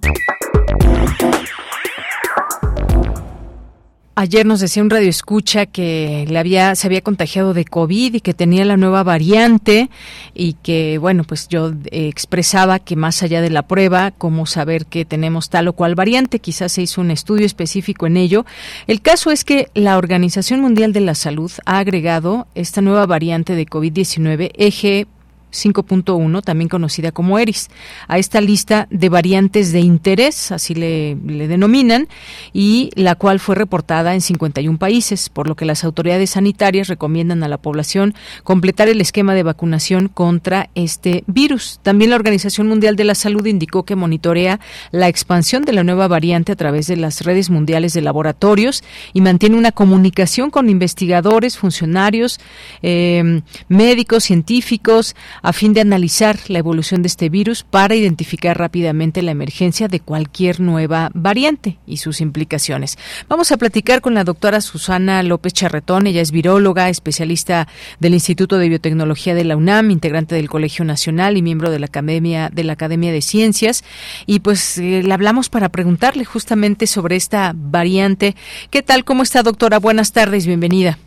[4.15, 8.19] Ayer nos decía un radio escucha que le había, se había contagiado de COVID y
[8.19, 9.89] que tenía la nueva variante
[10.33, 14.85] y que, bueno, pues yo eh, expresaba que más allá de la prueba, cómo saber
[14.85, 18.45] que tenemos tal o cual variante, quizás se hizo un estudio específico en ello.
[18.85, 23.55] El caso es que la Organización Mundial de la Salud ha agregado esta nueva variante
[23.55, 25.07] de COVID-19, eje
[25.51, 27.69] 5.1, también conocida como ERIS,
[28.07, 32.07] a esta lista de variantes de interés, así le, denominan,
[32.53, 37.43] y la cual fue reportada en 51 países, por lo que las autoridades sanitarias recomiendan
[37.43, 41.79] a la población completar el esquema de vacunación contra este virus.
[41.83, 44.59] También la Organización Mundial de la Salud indicó que monitorea
[44.91, 48.83] la expansión de la nueva variante a través de las redes mundiales de laboratorios
[49.13, 52.39] y mantiene una comunicación con investigadores, funcionarios,
[52.81, 59.21] eh, médicos, científicos, a fin de analizar la evolución de este virus para identificar rápidamente
[59.21, 62.97] la emergencia de cualquier nueva variante y sus implicaciones.
[63.27, 66.07] Vamos a platicar con la doctora Susana López Charretón.
[66.07, 67.67] Ella es viróloga, especialista
[67.99, 71.85] del Instituto de Biotecnología de la UNAM, integrante del Colegio Nacional y miembro de la
[71.87, 73.83] Academia de la Academia de Ciencias.
[74.25, 78.35] Y pues eh, le hablamos para preguntarle justamente sobre esta variante.
[78.69, 79.03] ¿Qué tal?
[79.03, 79.79] ¿Cómo está, doctora?
[79.79, 80.97] Buenas tardes, bienvenida.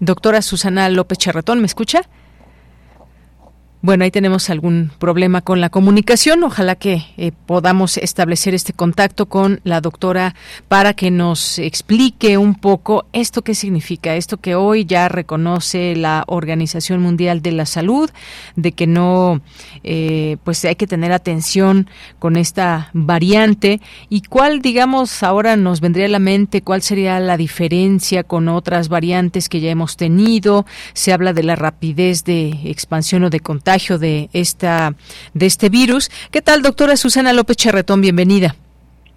[0.00, 2.02] Doctora Susana López Charratón, ¿me escucha?
[3.86, 6.42] Bueno, ahí tenemos algún problema con la comunicación.
[6.42, 10.34] Ojalá que eh, podamos establecer este contacto con la doctora
[10.66, 16.24] para que nos explique un poco esto qué significa, esto que hoy ya reconoce la
[16.26, 18.10] Organización Mundial de la Salud,
[18.56, 19.40] de que no,
[19.84, 26.06] eh, pues hay que tener atención con esta variante y cuál, digamos, ahora nos vendría
[26.06, 30.66] a la mente cuál sería la diferencia con otras variantes que ya hemos tenido.
[30.92, 34.94] Se habla de la rapidez de expansión o de contagio de esta
[35.34, 36.10] de este virus.
[36.30, 38.00] ¿Qué tal, doctora Susana López Charretón?
[38.00, 38.56] Bienvenida.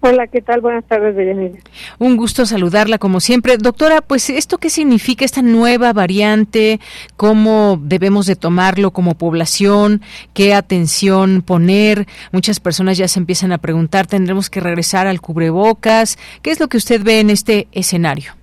[0.02, 0.60] Hola, ¿qué tal?
[0.60, 1.58] Buenas tardes, Deyanira.
[1.98, 3.56] Un gusto saludarla como siempre.
[3.56, 6.78] Doctora, pues esto qué significa esta nueva variante,
[7.16, 10.02] cómo debemos de tomarlo como población,
[10.34, 12.06] qué atención poner.
[12.32, 16.18] Muchas personas ya se empiezan a preguntar, ¿tendremos que regresar al cubrebocas?
[16.42, 18.39] ¿Qué es lo que usted ve en este escenario?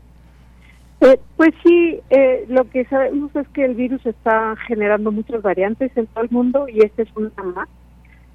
[0.99, 5.91] Eh, pues sí, eh, lo que sabemos es que el virus está generando muchas variantes
[5.95, 7.69] en todo el mundo y esta es una más.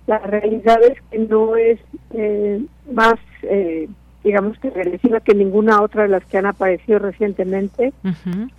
[0.06, 3.14] La realidad es que no es eh, más,
[4.24, 7.92] digamos que agresiva que ninguna otra de las que han aparecido recientemente.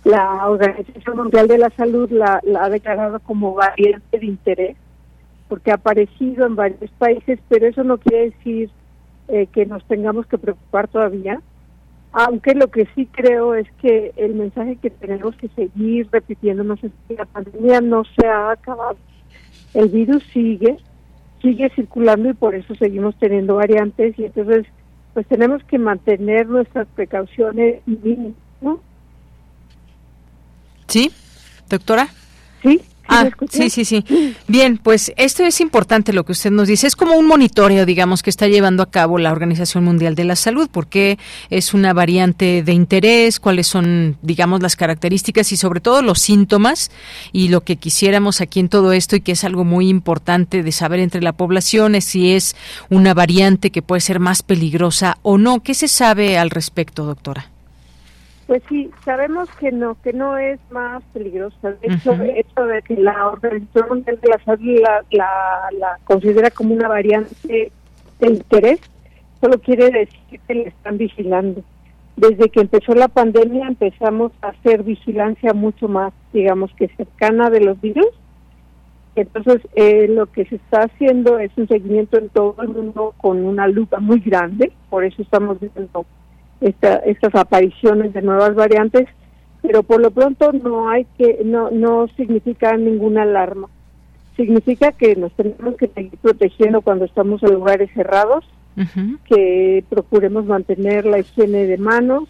[0.04, 4.76] La Organización Mundial de la Salud la, la ha declarado como variante de interés
[5.48, 8.70] porque ha aparecido en varios países, pero eso no quiere decir
[9.52, 11.40] que nos tengamos que preocupar todavía
[12.16, 16.92] aunque lo que sí creo es que el mensaje que tenemos que seguir repitiéndonos es
[17.08, 18.96] que la pandemia no se ha acabado.
[19.74, 20.76] El virus sigue,
[21.42, 24.64] sigue circulando y por eso seguimos teniendo variantes y entonces
[25.12, 27.82] pues tenemos que mantener nuestras precauciones
[28.60, 28.80] ¿no?
[30.86, 31.10] Sí,
[31.68, 32.06] doctora.
[32.62, 34.04] Sí, Ah, sí, sí, sí.
[34.48, 36.86] Bien, pues esto es importante lo que usted nos dice.
[36.86, 40.36] Es como un monitoreo, digamos, que está llevando a cabo la Organización Mundial de la
[40.36, 41.18] Salud, porque
[41.50, 46.90] es una variante de interés, cuáles son, digamos, las características y sobre todo los síntomas
[47.32, 50.72] y lo que quisiéramos aquí en todo esto y que es algo muy importante de
[50.72, 52.56] saber entre la población es si es
[52.90, 55.62] una variante que puede ser más peligrosa o no.
[55.62, 57.53] ¿Qué se sabe al respecto, doctora?
[58.46, 61.72] Pues sí, sabemos que no, que no es más peligrosa.
[61.72, 64.80] De hecho, esto de que la Organización Mundial de la Salud
[65.10, 67.72] la, considera como una variante
[68.20, 68.80] de interés,
[69.40, 71.62] solo quiere decir que le están vigilando.
[72.16, 77.60] Desde que empezó la pandemia empezamos a hacer vigilancia mucho más, digamos que cercana de
[77.60, 78.10] los virus.
[79.16, 83.44] Entonces, eh, lo que se está haciendo es un seguimiento en todo el mundo con
[83.44, 86.04] una lupa muy grande, por eso estamos viendo
[86.64, 89.06] estas apariciones de nuevas variantes,
[89.62, 93.68] pero por lo pronto no hay que no no significa ninguna alarma.
[94.36, 98.44] Significa que nos tenemos que seguir protegiendo cuando estamos en lugares cerrados,
[99.26, 102.28] que procuremos mantener la higiene de manos,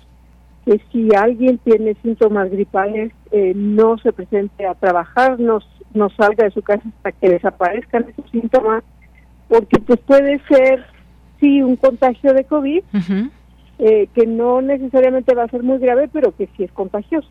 [0.67, 5.61] que si alguien tiene síntomas gripales eh, no se presente a trabajar, no,
[5.95, 8.85] no salga de su casa hasta que desaparezcan esos síntomas,
[9.49, 10.85] porque pues puede ser
[11.41, 12.83] sí un contagio de COVID,
[13.79, 17.29] eh, que no necesariamente va a ser muy grave, pero que sí es contagioso.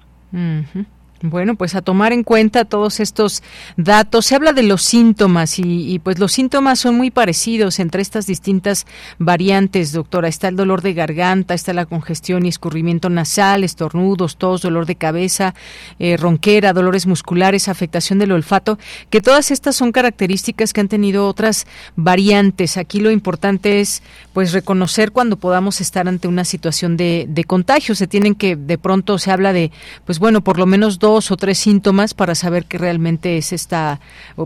[1.25, 3.43] Bueno, pues a tomar en cuenta todos estos
[3.77, 4.25] datos.
[4.25, 8.85] Se habla de los síntomas y, pues los síntomas son muy parecidos entre estas distintas
[9.19, 10.27] variantes, doctora.
[10.27, 14.97] Está el dolor de garganta, está la congestión y escurrimiento nasal, estornudos, tos, dolor de
[14.97, 15.55] cabeza,
[15.97, 18.77] eh, ronquera, dolores musculares, afectación del olfato,
[19.09, 22.75] que todas estas son características que han tenido otras variantes.
[22.75, 24.03] Aquí lo importante es
[24.33, 27.95] pues reconocer cuando podamos estar ante una situación de, de contagio.
[27.95, 29.71] Se tienen que, de pronto se habla de,
[30.03, 33.99] pues bueno, por lo menos dos o tres síntomas para saber que realmente es esta,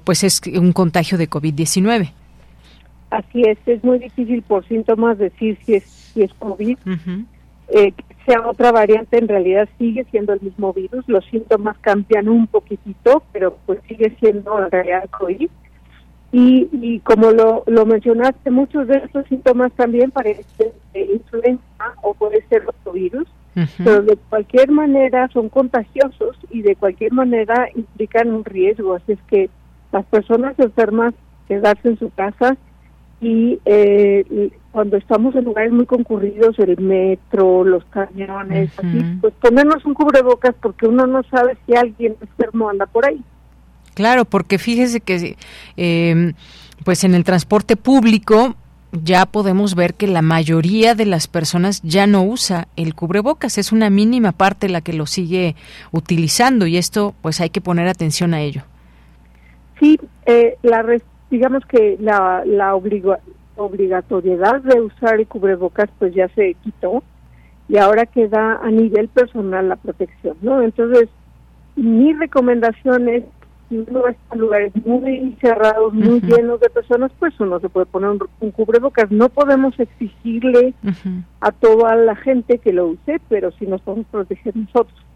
[0.03, 2.11] pues es un contagio de COVID-19.
[3.09, 6.77] Así es, es muy difícil por síntomas decir si es, si es COVID.
[7.69, 7.93] Eh,
[8.25, 11.07] sea otra variante, en realidad sigue siendo el mismo virus.
[11.07, 15.49] Los síntomas cambian un poquitito, pero pues sigue siendo en realidad COVID.
[16.33, 22.13] Y, y como lo, lo mencionaste, muchos de estos síntomas también parecen de influenza o
[22.13, 23.27] puede ser otro virus
[23.77, 28.95] pero de cualquier manera son contagiosos y de cualquier manera implican un riesgo.
[28.95, 29.49] Así es que
[29.91, 31.13] las personas enfermas
[31.47, 32.57] quedarse en su casa
[33.19, 39.83] y eh, cuando estamos en lugares muy concurridos, el metro, los camiones, así, pues ponernos
[39.85, 43.21] un cubrebocas porque uno no sabe si alguien enfermo anda por ahí.
[43.95, 45.35] Claro, porque fíjese que
[45.77, 46.33] eh,
[46.83, 48.55] pues en el transporte público
[49.03, 53.71] ya podemos ver que la mayoría de las personas ya no usa el cubrebocas, es
[53.71, 55.55] una mínima parte la que lo sigue
[55.91, 58.63] utilizando y esto pues hay que poner atención a ello.
[59.79, 60.83] Sí, eh, la
[61.29, 67.03] digamos que la, la obligatoriedad de usar el cubrebocas pues ya se quitó
[67.69, 70.61] y ahora queda a nivel personal la protección, ¿no?
[70.61, 71.09] Entonces,
[71.75, 73.23] mi recomendación es
[73.69, 77.85] si uno está en lugares muy cerrados, muy llenos de personas, pues uno se puede
[77.85, 79.11] poner un, cubrebocas.
[79.11, 80.73] No podemos exigirle
[81.41, 85.06] a toda la gente que lo use, pero sí nos podemos proteger nosotros.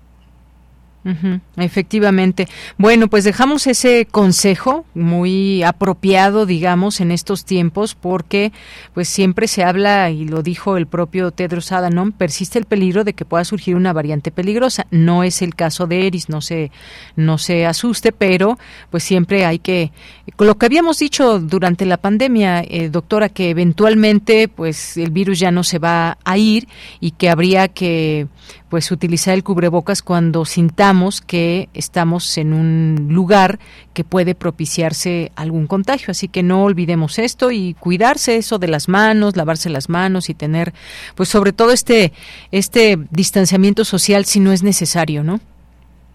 [1.58, 2.48] Efectivamente.
[2.78, 8.52] Bueno, pues dejamos ese consejo muy apropiado, digamos, en estos tiempos, porque
[8.94, 13.14] pues siempre se habla, y lo dijo el propio Tedros Adhanom, persiste el peligro de
[13.14, 14.86] que pueda surgir una variante peligrosa.
[14.92, 16.72] No es el caso de Eris, no se,
[17.16, 18.58] no se asuste, pero
[18.90, 19.92] pues siempre hay que,
[20.38, 25.52] lo que habíamos dicho durante la pandemia, eh, doctora, que eventualmente pues el virus ya
[25.52, 26.68] no se va a ir
[27.00, 28.28] y que habría que
[28.72, 33.60] pues utilizar el cubrebocas cuando sintamos que estamos en un lugar
[33.94, 36.12] que puede propiciarse algún contagio.
[36.12, 40.36] Así que no olvidemos esto y cuidarse eso de las manos, lavarse las manos y
[40.36, 40.72] tener,
[41.16, 42.14] pues sobre todo este,
[42.54, 45.42] este distanciamiento social si no es necesario, ¿no?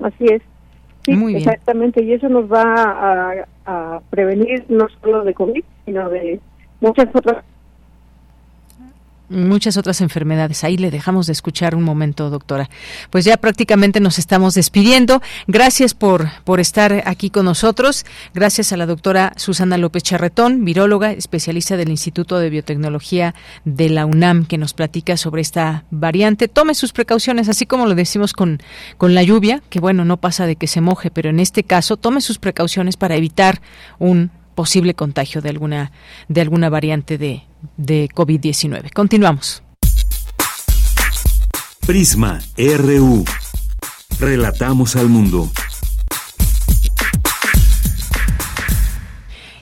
[0.02, 0.40] Así es.
[1.04, 2.02] Sí, Muy exactamente.
[2.02, 6.40] Y eso nos va a, a prevenir no solo de COVID, sino de
[6.80, 7.44] muchas otras
[9.28, 10.64] muchas otras enfermedades.
[10.64, 12.68] Ahí le dejamos de escuchar un momento, doctora.
[13.10, 15.22] Pues ya prácticamente nos estamos despidiendo.
[15.46, 18.04] Gracias por, por estar aquí con nosotros.
[18.34, 24.06] Gracias a la doctora Susana López Charretón, viróloga, especialista del Instituto de Biotecnología de la
[24.06, 26.48] UNAM, que nos platica sobre esta variante.
[26.48, 28.60] Tome sus precauciones, así como lo decimos con,
[28.96, 31.96] con la lluvia, que bueno, no pasa de que se moje, pero en este caso
[31.96, 33.60] tome sus precauciones para evitar
[33.98, 35.92] un posible contagio de alguna,
[36.26, 37.44] de alguna variante de,
[37.76, 38.92] de COVID-19.
[38.92, 39.62] Continuamos.
[41.86, 43.24] Prisma RU.
[44.18, 45.48] Relatamos al mundo.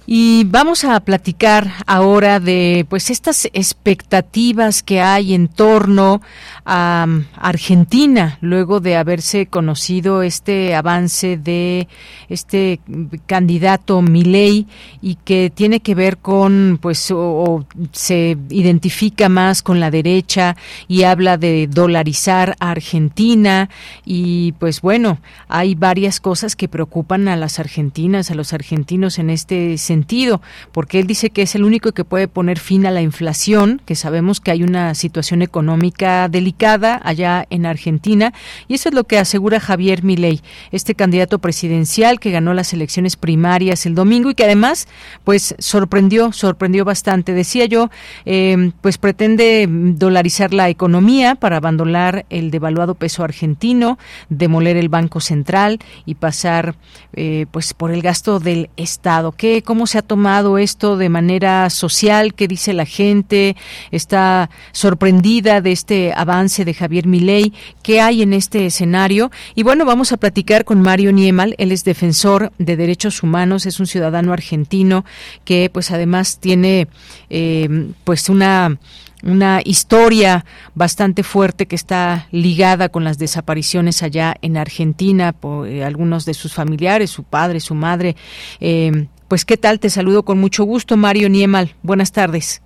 [0.07, 6.20] Y vamos a platicar ahora de pues estas expectativas que hay en torno
[6.66, 11.88] a um, Argentina luego de haberse conocido este avance de
[12.28, 12.80] este
[13.26, 14.66] candidato Milei
[15.00, 20.55] y que tiene que ver con pues o, se identifica más con la derecha
[20.86, 23.70] y habla de dolarizar a Argentina.
[24.05, 29.30] Y pues bueno, hay varias cosas que preocupan a las argentinas, a los argentinos en
[29.30, 30.42] este sentido sentido,
[30.72, 33.95] porque él dice que es el único que puede poner fin a la inflación, que
[33.95, 38.32] sabemos que hay una situación económica delicada allá en Argentina,
[38.66, 40.40] y eso es lo que asegura Javier Milei,
[40.72, 44.88] este candidato presidencial que ganó las elecciones primarias el domingo y que además,
[45.22, 47.32] pues sorprendió, sorprendió bastante.
[47.32, 47.90] Decía yo,
[48.24, 55.20] eh, pues pretende dolarizar la economía para abandonar el devaluado peso argentino, demoler el Banco
[55.20, 56.74] Central y pasar,
[57.12, 59.32] eh, pues, por el gasto del Estado.
[59.32, 63.57] ¿Qué, cómo se ha tomado esto de manera social, qué dice la gente,
[63.91, 69.30] está sorprendida de este avance de Javier Milei, qué hay en este escenario.
[69.55, 73.80] Y bueno, vamos a platicar con Mario Niemal, él es defensor de derechos humanos, es
[73.80, 75.05] un ciudadano argentino
[75.45, 76.89] que pues además tiene
[77.30, 78.78] eh, pues una
[79.24, 85.82] una historia bastante fuerte que está ligada con las desapariciones allá en Argentina por eh,
[85.82, 88.16] algunos de sus familiares, su padre, su madre.
[88.61, 91.74] Eh, pues qué tal, te saludo con mucho gusto, Mario Niemal.
[91.82, 92.62] Buenas tardes.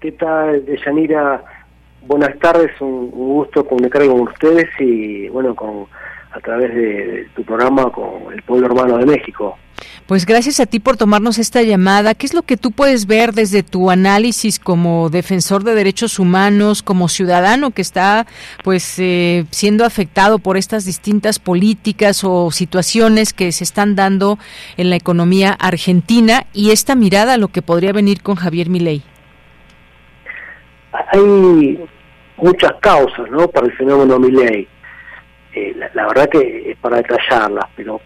[0.00, 1.44] ¿Qué tal, Yanira?
[2.06, 5.86] Buenas tardes, un, gusto comunicar con ustedes y bueno, con
[6.32, 9.56] a través de, tu programa con el pueblo hermano de México.
[10.12, 12.14] Pues gracias a ti por tomarnos esta llamada.
[12.14, 16.82] ¿Qué es lo que tú puedes ver desde tu análisis como defensor de derechos humanos,
[16.82, 18.26] como ciudadano que está
[18.62, 24.38] pues eh, siendo afectado por estas distintas políticas o situaciones que se están dando
[24.76, 29.02] en la economía argentina y esta mirada a lo que podría venir con Javier Milei?
[30.92, 31.80] Hay
[32.36, 33.48] muchas causas, ¿no?
[33.48, 34.68] Para el fenómeno Milei.
[35.54, 37.98] Eh, la, verdad que es para detallarlas, pero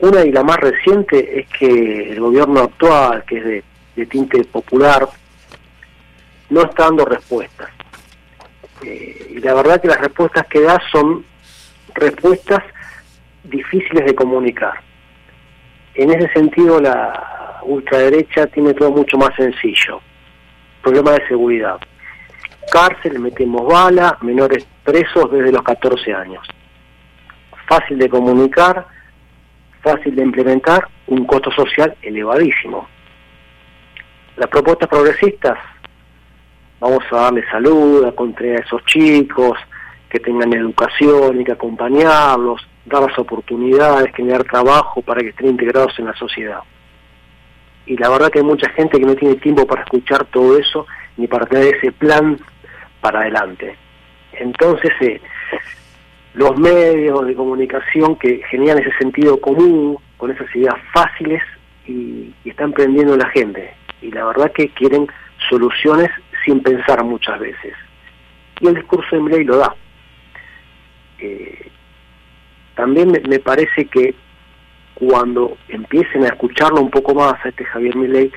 [0.00, 5.08] una y la más reciente es que el gobierno actual, que es de, tinte popular,
[6.50, 7.68] no está dando respuestas.
[8.84, 11.24] Eh, y la verdad que las respuestas que da son
[11.94, 12.62] respuestas
[13.42, 14.80] difíciles de comunicar.
[15.94, 20.00] En ese sentido, la ultraderecha tiene todo mucho más sencillo.
[20.80, 21.78] Problema de seguridad.
[22.70, 26.46] Cárcel, metemos bala, menores presos desde los 14 años.
[27.66, 28.86] Fácil de comunicar,
[29.88, 32.86] fácil de implementar, un costo social elevadísimo.
[34.36, 35.58] Las propuestas progresistas,
[36.78, 39.58] vamos a darle salud, a contra a esos chicos,
[40.10, 45.98] que tengan educación y que acompañarlos, dar las oportunidades, generar trabajo para que estén integrados
[45.98, 46.60] en la sociedad.
[47.86, 50.86] Y la verdad que hay mucha gente que no tiene tiempo para escuchar todo eso
[51.16, 52.38] ni para tener ese plan
[53.00, 53.76] para adelante.
[54.32, 55.20] Entonces, eh,
[56.34, 61.42] los medios de comunicación que generan ese sentido común, con esas ideas fáciles
[61.86, 63.74] y, están prendiendo la gente.
[64.02, 65.06] Y la verdad que quieren
[65.48, 66.10] soluciones
[66.44, 67.74] sin pensar muchas veces.
[68.60, 69.74] Y el discurso de Miley lo da.
[71.20, 71.70] Eh,
[72.74, 74.14] también me, parece que
[74.94, 78.32] cuando empiecen a escucharlo un poco más a este Javier Milei,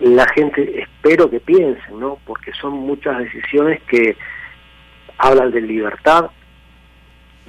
[0.00, 2.18] la gente espero que piensen, ¿no?
[2.26, 4.16] Porque son muchas decisiones que
[5.16, 6.30] hablan de libertad,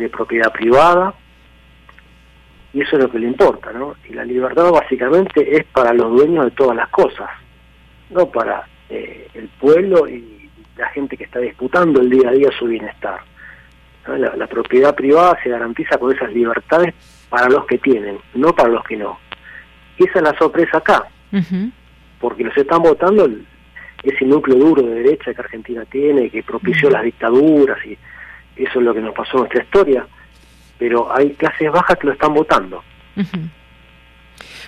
[0.04, 1.14] de propiedad privada,
[2.74, 3.96] y eso es lo que le importa, ¿no?
[4.10, 7.30] Y la libertad básicamente es para los dueños de todas las cosas,
[8.10, 12.50] no para eh, el pueblo y la gente que está disputando el día a día
[12.58, 13.20] su bienestar.
[14.08, 16.94] La, propiedad privada se garantiza con esas libertades
[17.30, 19.18] para los que tienen, no para los que no.
[19.98, 21.06] Y esa es la sorpresa acá,
[22.20, 23.30] porque los están votando
[24.04, 27.98] ese núcleo duro de derecha que Argentina tiene, que propició las dictaduras y
[28.56, 30.08] eso es lo que nos pasó en nuestra historia,
[30.78, 32.84] pero hay clases bajas que lo están votando.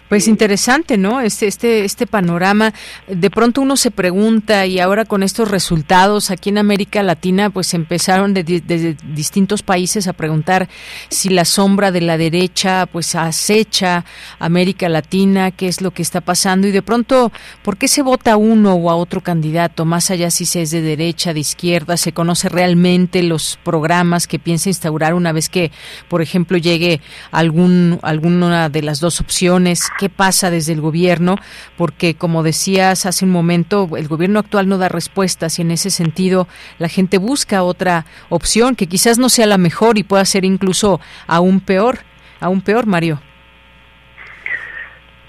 [0.10, 1.20] Pues interesante, ¿no?
[1.20, 2.74] Este, este, este panorama.
[3.08, 7.74] De pronto uno se pregunta y ahora con estos resultados aquí en América Latina, pues
[7.74, 10.70] empezaron desde distintos países a preguntar
[11.10, 14.06] si la sombra de la derecha, pues acecha
[14.38, 17.32] América Latina, qué es lo que está pasando y de pronto,
[17.64, 19.86] ¿por qué se vota a uno o a otro candidato?
[19.86, 24.38] Más allá si se es de derecha, de izquierda, se conoce realmente los programas que
[24.38, 25.72] piensa instaurar una vez que,
[26.10, 27.02] por ejemplo, llegue
[27.32, 31.36] algún alguna de las dos opciones qué pasa desde el gobierno,
[31.78, 35.90] porque como decías hace un momento, el gobierno actual no da respuestas y en ese
[35.90, 36.48] sentido
[36.80, 41.00] la gente busca otra opción que quizás no sea la mejor y pueda ser incluso
[41.28, 42.00] aún peor,
[42.40, 43.20] aún peor, Mario.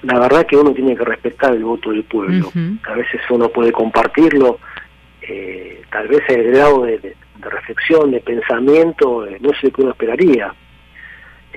[0.03, 2.51] la verdad que uno tiene que respetar el voto del pueblo.
[2.85, 4.61] A veces uno puede compartirlo,
[5.23, 10.55] eh, tal vez el grado de, reflexión, de pensamiento, eh, no sé qué uno esperaría.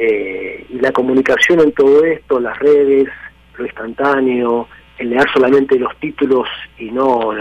[0.01, 3.09] Eh, y la comunicación en todo esto, las redes,
[3.57, 6.47] lo instantáneo, el leer solamente los títulos
[6.77, 7.31] y no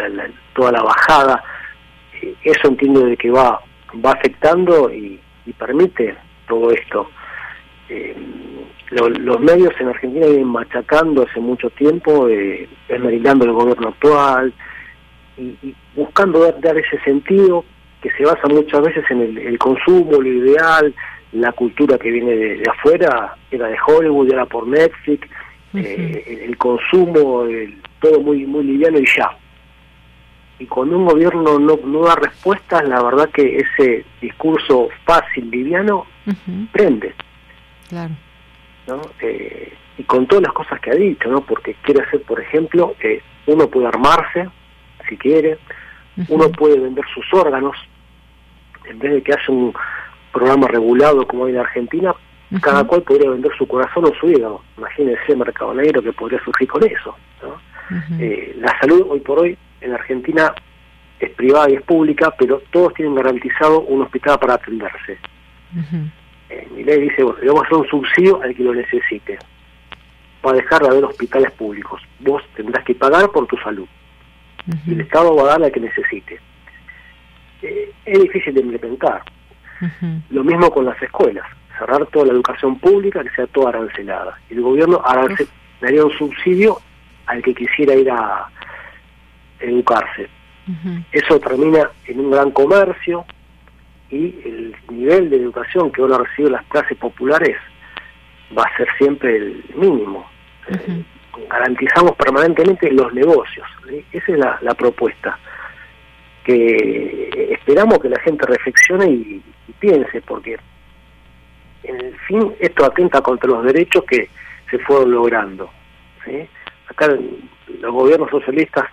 [0.55, 1.41] toda la bajada,
[2.43, 3.61] eso entiendo de que va,
[4.05, 5.21] va afectando y,
[5.57, 6.15] permite
[6.47, 7.09] todo esto.
[8.91, 14.53] los medios en Argentina vienen machacando hace mucho tiempo, eh, esmerilando el gobierno actual,
[15.39, 17.65] y, buscando dar, ese sentido
[18.03, 20.93] que se basa muchas veces en el, consumo, lo ideal,
[21.33, 25.29] la cultura que viene de, afuera, era de Hollywood, era por Netflix,
[25.75, 27.45] eh, el, consumo,
[28.01, 29.37] todo muy muy liviano y ya.
[30.59, 36.07] Y cuando un gobierno no, no da respuestas, la verdad que ese discurso fácil, liviano,
[36.73, 37.15] prende.
[37.89, 38.15] Claro.
[38.89, 39.03] ¿no?
[39.21, 41.43] Eh, y con todas las cosas que ha dicho, ¿no?
[41.43, 44.49] Porque quiere hacer, por ejemplo, que uno puede armarse,
[45.09, 45.59] si quiere,
[46.29, 47.77] uno puede vender sus órganos,
[48.85, 49.73] en vez de que haya un
[50.33, 52.15] programa regulado como hay en Argentina,
[52.63, 54.63] cada cual podría vender su corazón o su hígado.
[54.77, 57.15] Imagínense el mercado negro que podría surgir con eso.
[58.19, 60.55] Eh, la salud hoy por hoy en Argentina
[61.21, 65.19] es privada y es pública, pero todos tienen garantizado un hospital para atenderse.
[66.51, 69.39] Eh, mi ley dice, bueno, le vamos a hacer un subsidio al que lo necesite,
[70.41, 72.01] para dejar de haber hospitales públicos.
[72.21, 73.87] Vos tendrás que pagar por tu salud
[74.87, 76.41] y el Estado va a dar la que necesite.
[77.63, 79.23] Eh, es difícil de implementar.
[80.31, 81.47] Lo mismo con las escuelas,
[81.79, 84.39] cerrar toda la educación pública, que sea toda arancelada.
[84.51, 85.03] Y el gobierno
[85.81, 86.79] daría un subsidio
[87.27, 88.49] al que quisiera ir a
[89.61, 90.29] educarse.
[91.13, 93.25] Eso termina en un gran comercio
[94.11, 97.57] y el nivel de educación que van a recibir las clases populares
[98.57, 100.27] va a ser siempre el mínimo
[101.49, 103.67] garantizamos permanentemente los negocios.
[104.13, 105.39] Esa es la, propuesta.
[106.53, 109.43] Que esperamos que la gente reflexione y,
[109.79, 110.59] piense, porque
[111.85, 114.29] en el fin esto atenta contra los derechos que
[114.71, 115.71] se fueron logrando.
[116.89, 117.09] Acá
[117.81, 118.87] los gobiernos socialistas,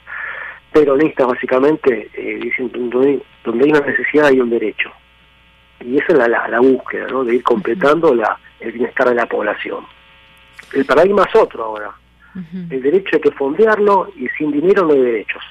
[0.72, 4.92] peronistas básicamente, eh, dicen donde, donde hay una necesidad hay un derecho.
[5.80, 7.24] Y esa es la, la, búsqueda, ¿no?
[7.24, 9.86] de ir completando la, el bienestar de la población.
[10.74, 11.96] El paradigma es otro ahora
[12.70, 15.44] el derecho hay que fondearlo y sin dinero no hay derechos.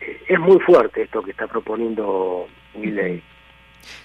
[0.00, 3.22] Es muy fuerte esto que está proponiendo mi ley.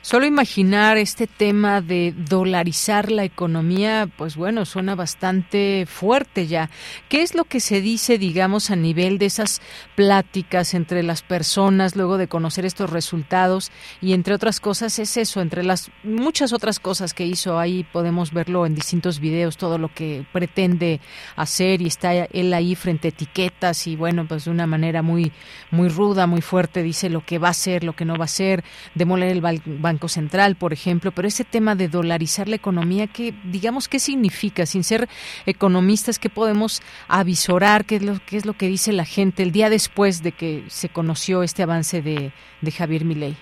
[0.01, 6.69] Solo imaginar este tema de dolarizar la economía, pues bueno, suena bastante fuerte ya.
[7.09, 9.61] ¿Qué es lo que se dice, digamos, a nivel de esas
[9.95, 13.71] pláticas entre las personas luego de conocer estos resultados?
[14.01, 18.32] Y entre otras cosas es eso, entre las muchas otras cosas que hizo ahí, podemos
[18.32, 20.99] verlo en distintos videos, todo lo que pretende
[21.36, 25.32] hacer y está él ahí frente a etiquetas y bueno, pues de una manera muy,
[25.71, 28.26] muy ruda, muy fuerte, dice lo que va a hacer, lo que no va a
[28.26, 28.63] hacer,
[28.93, 33.88] demoler el Banco Central, por ejemplo, pero ese tema de dolarizar la economía, ¿qué, digamos,
[33.88, 34.66] qué significa?
[34.66, 35.07] Sin ser
[35.45, 37.86] economistas, ¿qué podemos avisorar?
[37.86, 40.63] ¿Qué es, lo, qué es lo que dice la gente el día después de que
[40.68, 42.32] se conoció este avance de,
[42.72, 43.36] Javier Milei?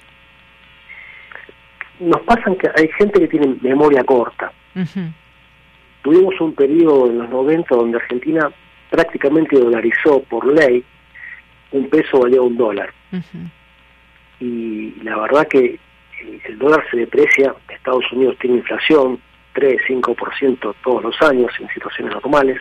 [1.99, 4.51] Nos pasa que hay gente que tiene memoria corta.
[6.01, 8.51] Tuvimos un periodo en los 90 donde Argentina
[8.89, 10.83] prácticamente dolarizó por ley,
[11.71, 12.93] un peso valía un dólar.
[14.39, 15.79] Y la verdad que
[16.19, 19.19] el dólar se deprecia, Estados Unidos tiene inflación
[19.53, 22.59] 3-5% todos los años en situaciones normales,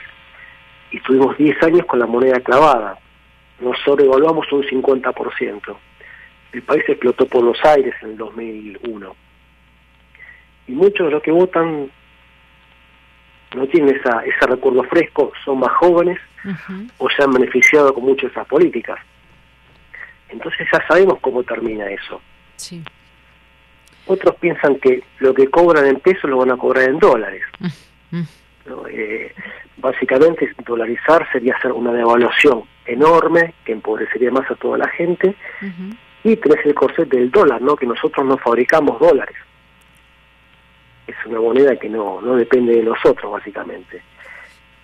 [0.91, 2.99] y estuvimos 10 años con la moneda clavada,
[3.61, 5.77] nos sobrevaluamos un 50%.
[6.53, 9.17] El país explotó por los aires en el 2001.
[10.67, 11.91] Y muchos de los que votan
[13.55, 16.19] no tienen esa, ese recuerdo fresco, son más jóvenes
[16.99, 18.99] o se han beneficiado con muchas de esas políticas.
[20.29, 22.21] Entonces ya sabemos cómo termina eso.
[22.57, 22.83] Sí.
[24.07, 27.43] Otros piensan que lo que cobran en pesos lo van a cobrar en dólares.
[27.61, 28.27] Mm, mm.
[28.91, 29.33] Eh,
[29.77, 35.35] básicamente, dolarizar sería hacer una devaluación enorme que empobrecería más a toda la gente
[36.25, 37.77] y tenés el corset del dólar, ¿no?
[37.77, 39.37] que nosotros no fabricamos dólares.
[41.07, 44.03] Es una moneda que no, no depende de nosotros, básicamente.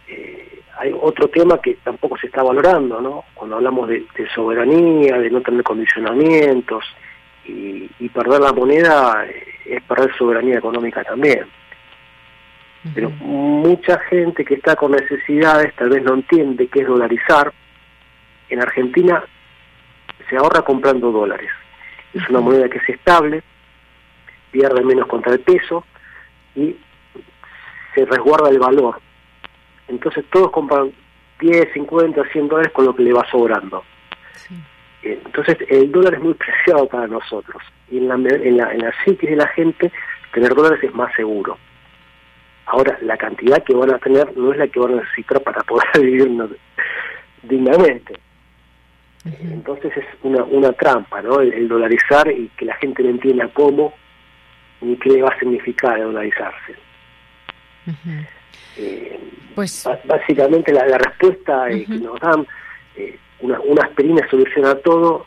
[0.08, 3.24] Eh, hay otro tema que tampoco se está valorando, ¿no?
[3.34, 6.84] Cuando hablamos de, de soberanía, de no tener condicionamientos,
[7.49, 9.26] y, perder la moneda
[9.64, 11.46] es perder soberanía económica también.
[12.94, 17.53] Pero mucha gente que está con necesidades tal vez no entiende qué es dolarizar.
[18.49, 19.22] En Argentina
[20.28, 21.51] se ahorra comprando dólares.
[22.14, 23.42] Es una moneda que es estable,
[24.51, 25.84] pierde menos contra el peso
[26.55, 26.76] y
[27.94, 29.01] se resguarda el valor.
[29.88, 30.92] Entonces todos compran
[31.40, 33.84] 10, 50, 100 dólares con lo que le va sobrando.
[34.51, 34.55] Eh,
[35.03, 37.62] entonces el dólar es muy preciado para nosotros.
[37.90, 39.92] Y en la, en, la, en la psiquis de la gente,
[40.32, 41.59] tener dólares es más seguro.
[42.66, 45.62] Ahora, la cantidad que van a tener no es la que van a necesitar para
[45.62, 46.28] poder vivir
[47.42, 48.14] dignamente.
[49.24, 51.40] Entonces es una, una trampa, ¿no?
[51.40, 53.92] El, dolarizar y que la gente no entienda cómo
[54.80, 56.74] ni qué le va a significar dolarizarse.
[58.76, 59.18] Eh,
[59.55, 62.46] pues básicamente la, respuesta que nos dan
[62.96, 65.26] eh, una, una aspirina soluciona todo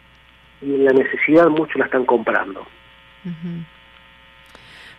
[0.62, 2.66] y en la necesidad muchos la están comprando.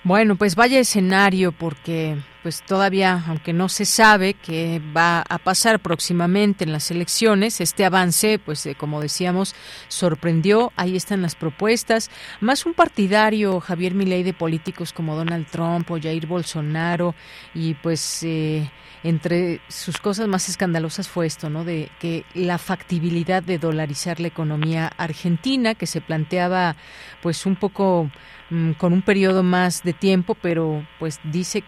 [0.05, 5.80] Bueno, pues vaya escenario porque pues todavía, aunque no se sabe qué va a pasar
[5.80, 9.55] próximamente en las elecciones, este avance, pues eh, como decíamos,
[9.88, 10.72] sorprendió.
[10.76, 12.11] Ahí están las propuestas.
[12.40, 17.14] Más un partidario, Javier Milei, de políticos como Donald Trump o Jair Bolsonaro,
[17.55, 18.68] y pues eh,
[19.05, 21.64] entre sus cosas más escandalosas fue esto, ¿no?
[21.64, 26.76] De que la factibilidad de dolarizar la economía argentina, que se planteaba,
[27.20, 28.11] pues un poco
[28.51, 31.62] mm, con un periodo más de tiempo, pero pues dice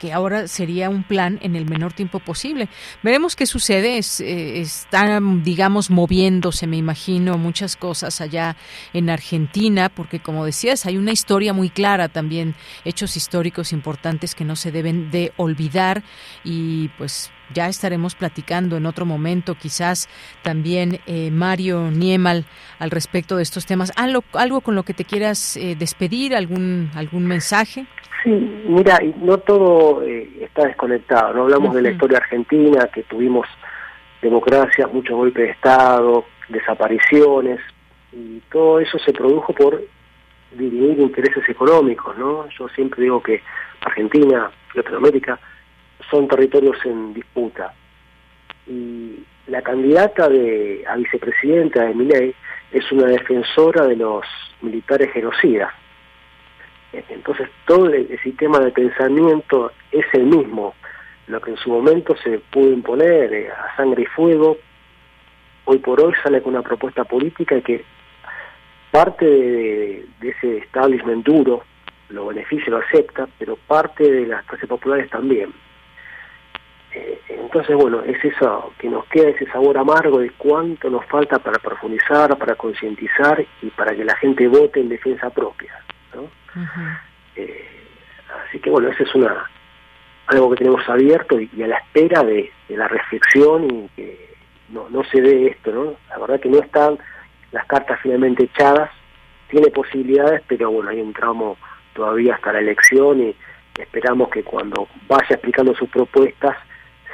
[0.00, 2.68] que ahora sería un plan en el menor tiempo posible.
[3.02, 3.98] Veremos qué sucede.
[3.98, 8.56] Es, eh, están, digamos, moviéndose, me imagino, muchas cosas allá
[8.94, 14.44] en Argentina, porque como decías, hay una historia muy clara también, hechos históricos importantes que
[14.44, 16.02] no se deben de olvidar
[16.44, 20.08] y pues ya estaremos platicando en otro momento, quizás
[20.42, 22.46] también eh, Mario Niemal
[22.78, 23.92] al respecto de estos temas.
[23.96, 26.34] ¿Algo, algo con lo que te quieras eh, despedir?
[26.34, 27.86] ¿Algún, algún mensaje?
[28.22, 31.34] Sí, mira, no todo eh, está desconectado.
[31.34, 33.46] No hablamos de la historia argentina, que tuvimos
[34.20, 37.60] democracia, muchos golpes de Estado, desapariciones,
[38.12, 39.82] y todo eso se produjo por
[40.52, 42.48] dividir intereses económicos, ¿no?
[42.58, 43.40] Yo siempre digo que
[43.80, 45.38] Argentina y Latinoamérica
[46.10, 47.72] son territorios en disputa.
[48.66, 52.34] Y la candidata de, a vicepresidenta de Miley
[52.72, 54.24] es una defensora de los
[54.60, 55.72] militares genocidas.
[56.92, 60.74] Entonces todo el, sistema de pensamiento es el mismo,
[61.28, 64.58] lo que en su momento se pudo imponer eh, a sangre y fuego,
[65.64, 67.84] hoy por hoy sale con una propuesta política que
[68.90, 71.62] parte de, ese establishment duro
[72.08, 75.52] lo beneficia, lo acepta, pero parte de las clases populares también.
[76.92, 81.38] Eh, entonces, bueno, es eso que nos queda, ese sabor amargo de cuánto nos falta
[81.38, 85.72] para profundizar, para concientizar y para que la gente vote en defensa propia.
[86.14, 86.39] ¿no?
[87.36, 87.68] Eh,
[88.46, 89.48] así que bueno, eso es una
[90.26, 94.34] algo que tenemos abierto y, a la espera de, la reflexión y que
[94.68, 95.94] no, no se ve esto, ¿no?
[96.08, 96.98] La verdad que no están
[97.50, 98.90] las cartas finalmente echadas,
[99.48, 101.56] tiene posibilidades, pero bueno, hay un tramo
[101.94, 103.36] todavía hasta la elección y
[103.76, 106.56] esperamos que cuando vaya explicando sus propuestas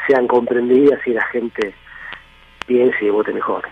[0.06, 1.74] sean comprendidas y la gente
[2.66, 3.64] piense y vote mejor.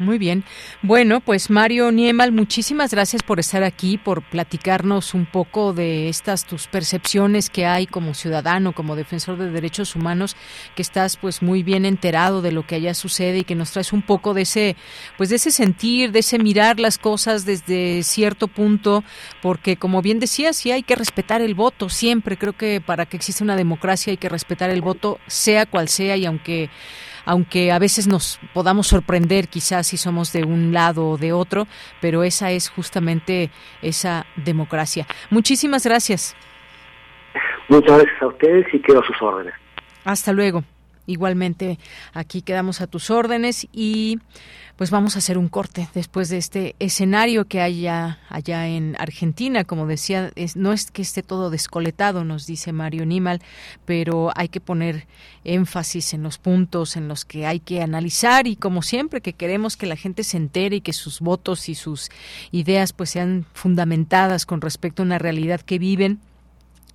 [0.00, 0.42] Muy bien.
[0.82, 6.46] Bueno, pues Mario Niemal, muchísimas gracias por estar aquí, por platicarnos un poco de estas
[6.46, 10.34] tus percepciones que hay como ciudadano, como defensor de derechos humanos,
[10.74, 13.92] que estás pues muy bien enterado de lo que allá sucede y que nos traes
[13.92, 14.76] un poco de ese
[15.16, 19.04] pues de ese sentir, de ese mirar las cosas desde cierto punto,
[19.42, 23.16] porque como bien decías, sí hay que respetar el voto siempre, creo que para que
[23.16, 26.68] exista una democracia hay que respetar el voto sea cual sea y aunque
[27.24, 31.66] aunque a veces nos podamos sorprender quizás si somos de un lado o de otro,
[32.00, 33.50] pero esa es justamente
[33.82, 35.06] esa democracia.
[35.30, 36.36] Muchísimas gracias.
[37.68, 39.54] Muchas gracias a ustedes y quedo a sus órdenes.
[40.04, 40.64] Hasta luego.
[41.06, 41.78] Igualmente,
[42.14, 44.18] aquí quedamos a tus órdenes y
[44.76, 49.64] pues vamos a hacer un corte después de este escenario que hay allá en Argentina.
[49.64, 53.40] Como decía, no es que esté todo descoletado, nos dice Mario Nimal,
[53.84, 55.06] pero hay que poner
[55.44, 59.76] énfasis en los puntos en los que hay que analizar y como siempre que queremos
[59.76, 62.10] que la gente se entere y que sus votos y sus
[62.50, 66.20] ideas pues sean fundamentadas con respecto a una realidad que viven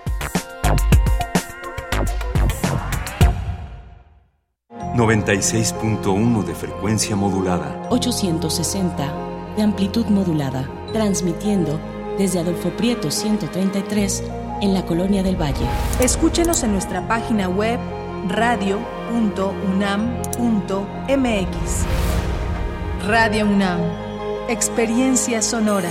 [4.94, 7.88] ...96.1 de frecuencia modulada...
[7.90, 11.78] ...860 de amplitud modulada, transmitiendo
[12.18, 14.22] desde Adolfo Prieto 133
[14.60, 15.66] en la Colonia del Valle.
[16.00, 17.78] Escúchenos en nuestra página web
[18.28, 19.04] radio.unam.mx.
[23.06, 23.80] Radio UNAM,
[24.48, 25.90] experiencia sonora.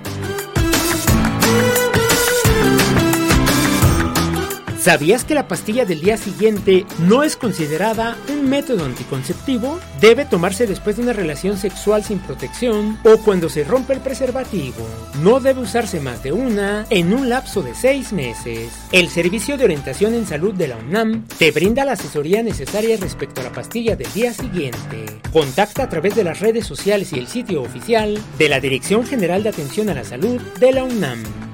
[4.81, 9.79] ¿Sabías que la pastilla del día siguiente no es considerada un método anticonceptivo?
[9.99, 14.83] Debe tomarse después de una relación sexual sin protección o cuando se rompe el preservativo.
[15.21, 18.71] No debe usarse más de una en un lapso de seis meses.
[18.91, 23.41] El Servicio de Orientación en Salud de la UNAM te brinda la asesoría necesaria respecto
[23.41, 25.05] a la pastilla del día siguiente.
[25.31, 29.43] Contacta a través de las redes sociales y el sitio oficial de la Dirección General
[29.43, 31.50] de Atención a la Salud de la UNAM.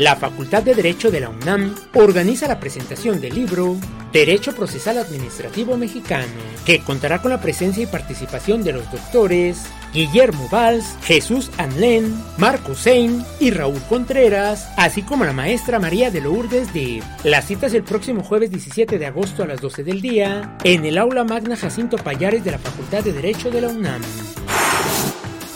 [0.00, 3.76] La Facultad de Derecho de la UNAM organiza la presentación del libro
[4.14, 6.24] Derecho Procesal Administrativo Mexicano,
[6.64, 9.58] que contará con la presencia y participación de los doctores
[9.92, 16.22] Guillermo Valls, Jesús Anlen, Marco Sein y Raúl Contreras, así como la maestra María de
[16.22, 20.00] Lourdes de La cita es el próximo jueves 17 de agosto a las 12 del
[20.00, 24.00] día en el aula magna Jacinto Payares de la Facultad de Derecho de la UNAM.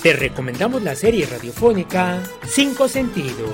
[0.04, 3.48] Te recomendamos la serie radiofónica Cinco Sentidos,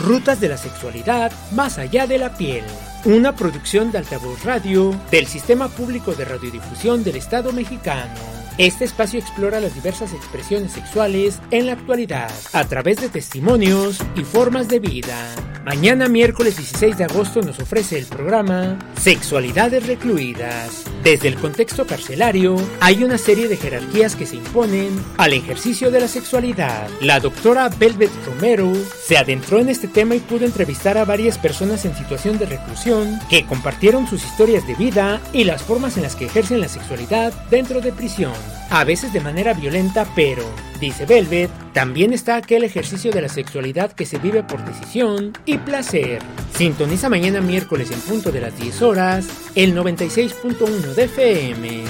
[0.00, 2.64] Rutas de la Sexualidad más allá de la piel.
[3.04, 8.41] Una producción de Altavoz Radio del Sistema Público de Radiodifusión del Estado mexicano.
[8.58, 14.24] Este espacio explora las diversas expresiones sexuales en la actualidad a través de testimonios y
[14.24, 15.34] formas de vida.
[15.64, 20.84] Mañana miércoles 16 de agosto nos ofrece el programa Sexualidades Recluidas.
[21.04, 26.00] Desde el contexto carcelario hay una serie de jerarquías que se imponen al ejercicio de
[26.00, 26.88] la sexualidad.
[27.00, 28.72] La doctora Velvet Romero
[29.06, 33.20] se adentró en este tema y pudo entrevistar a varias personas en situación de reclusión
[33.30, 37.32] que compartieron sus historias de vida y las formas en las que ejercen la sexualidad
[37.50, 38.32] dentro de prisión.
[38.70, 40.42] A veces de manera violenta, pero,
[40.80, 45.58] dice Velvet, también está aquel ejercicio de la sexualidad que se vive por decisión y
[45.58, 46.20] placer.
[46.56, 51.84] Sintoniza mañana miércoles en punto de las 10 horas el 96.1 de FM.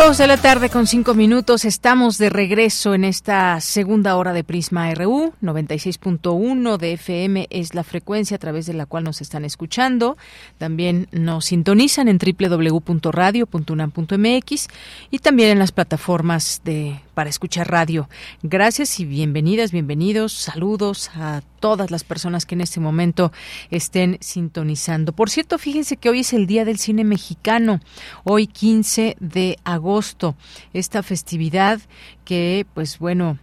[0.00, 1.66] Dos de la tarde con cinco minutos.
[1.66, 5.34] Estamos de regreso en esta segunda hora de Prisma RU.
[5.42, 10.16] 96.1 de FM es la frecuencia a través de la cual nos están escuchando.
[10.56, 14.68] También nos sintonizan en www.radio.unam.mx
[15.10, 18.08] y también en las plataformas de para escuchar radio.
[18.42, 20.32] Gracias y bienvenidas, bienvenidos.
[20.32, 23.30] Saludos a todas las personas que en este momento
[23.70, 25.12] estén sintonizando.
[25.12, 27.80] Por cierto, fíjense que hoy es el Día del Cine Mexicano,
[28.24, 30.34] hoy 15 de agosto,
[30.72, 31.80] esta festividad
[32.24, 33.38] que, pues bueno,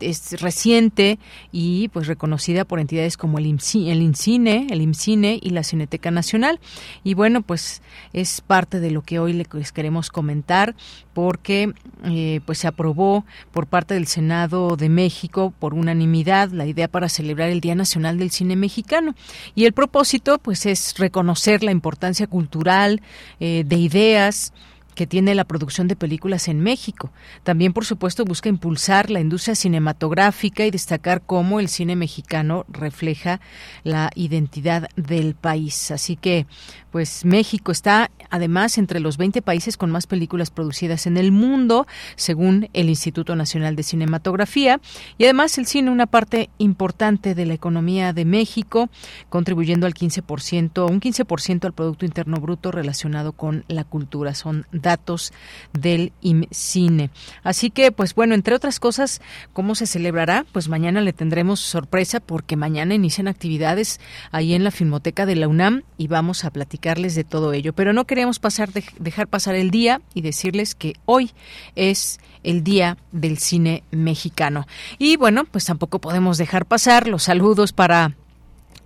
[0.00, 1.18] es reciente
[1.52, 6.60] y pues reconocida por entidades como el, el INCINE, el IMCINE y la Cineteca Nacional.
[7.04, 10.74] Y bueno, pues es parte de lo que hoy les queremos comentar
[11.12, 11.72] porque
[12.04, 17.08] eh, pues se aprobó por parte del Senado de México por unanimidad la idea para
[17.08, 19.14] celebrar el Día Nacional del Cine Mexicano.
[19.54, 23.02] Y el propósito pues es reconocer la importancia cultural
[23.40, 24.52] eh, de ideas,
[24.96, 27.12] que tiene la producción de películas en México.
[27.44, 33.40] También, por supuesto, busca impulsar la industria cinematográfica y destacar cómo el cine mexicano refleja
[33.84, 35.92] la identidad del país.
[35.92, 36.46] Así que,
[36.90, 41.86] pues México está además entre los 20 países con más películas producidas en el mundo,
[42.16, 44.80] según el Instituto Nacional de Cinematografía,
[45.18, 48.88] y además el cine una parte importante de la economía de México,
[49.28, 54.34] contribuyendo al 15%, un 15% al producto interno bruto relacionado con la cultura.
[54.34, 55.32] Son datos
[55.72, 57.10] del IMCINE.
[57.42, 59.20] Así que, pues bueno, entre otras cosas,
[59.52, 60.46] ¿cómo se celebrará?
[60.52, 65.48] Pues mañana le tendremos sorpresa porque mañana inician actividades ahí en la Filmoteca de la
[65.48, 67.72] UNAM y vamos a platicarles de todo ello.
[67.72, 71.32] Pero no queremos pasar dejar pasar el día y decirles que hoy
[71.74, 74.66] es el Día del Cine Mexicano.
[74.98, 78.14] Y bueno, pues tampoco podemos dejar pasar los saludos para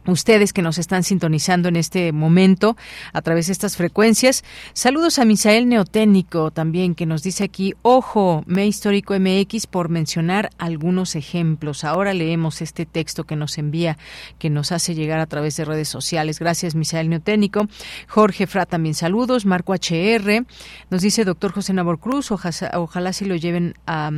[0.06, 2.76] ustedes que nos están sintonizando en este momento
[3.12, 4.44] a través de estas frecuencias.
[4.72, 10.50] Saludos a Misael Neotécnico también que nos dice aquí, ojo, Me Histórico MX por mencionar
[10.58, 11.84] algunos ejemplos.
[11.84, 13.98] Ahora leemos este texto que nos envía,
[14.38, 16.38] que nos hace llegar a través de redes sociales.
[16.38, 17.68] Gracias, Misael Neotécnico.
[18.08, 19.46] Jorge Fra también saludos.
[19.46, 20.44] Marco HR
[20.90, 24.10] nos dice, doctor José Nabor Cruz, ojalá, ojalá si lo lleven a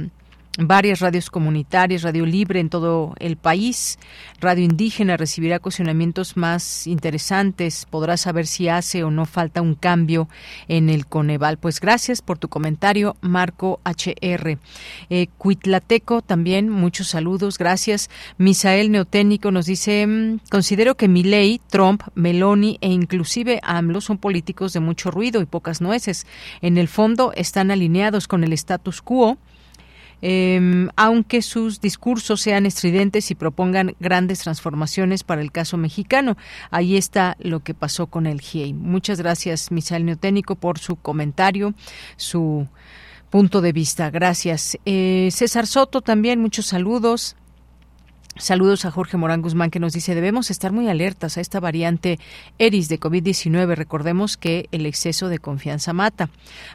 [0.59, 3.99] varias radios comunitarias, Radio Libre en todo el país,
[4.41, 10.29] Radio Indígena recibirá cuestionamientos más interesantes, podrá saber si hace o no falta un cambio
[10.69, 11.57] en el Coneval.
[11.57, 14.59] Pues gracias por tu comentario, Marco HR.
[15.09, 18.11] Eh, Cuitlateco también, muchos saludos, gracias.
[18.37, 24.75] Misael Neotécnico nos dice, mm, considero que Milei, Trump, Meloni e inclusive AMLO son políticos
[24.75, 26.27] de mucho ruido y pocas nueces.
[26.61, 29.39] En el fondo están alineados con el status quo
[30.23, 36.37] Em, aunque sus discursos sean estridentes y propongan grandes transformaciones para el caso mexicano.
[36.71, 38.73] Ahí está lo que pasó con el GIEI.
[38.73, 41.75] Muchas gracias, Misael Neoténico, por su comentario,
[42.17, 42.69] su
[43.31, 44.11] punto de vista.
[44.11, 44.79] Gracias.
[44.85, 47.35] Eh, César Soto también, muchos saludos.
[48.37, 52.19] Saludos a Jorge Morán Guzmán que nos dice debemos estar muy alertas a esta variante
[52.59, 53.75] ERIS de COVID-19.
[53.75, 56.31] Recordemos que el exceso de confianza mata.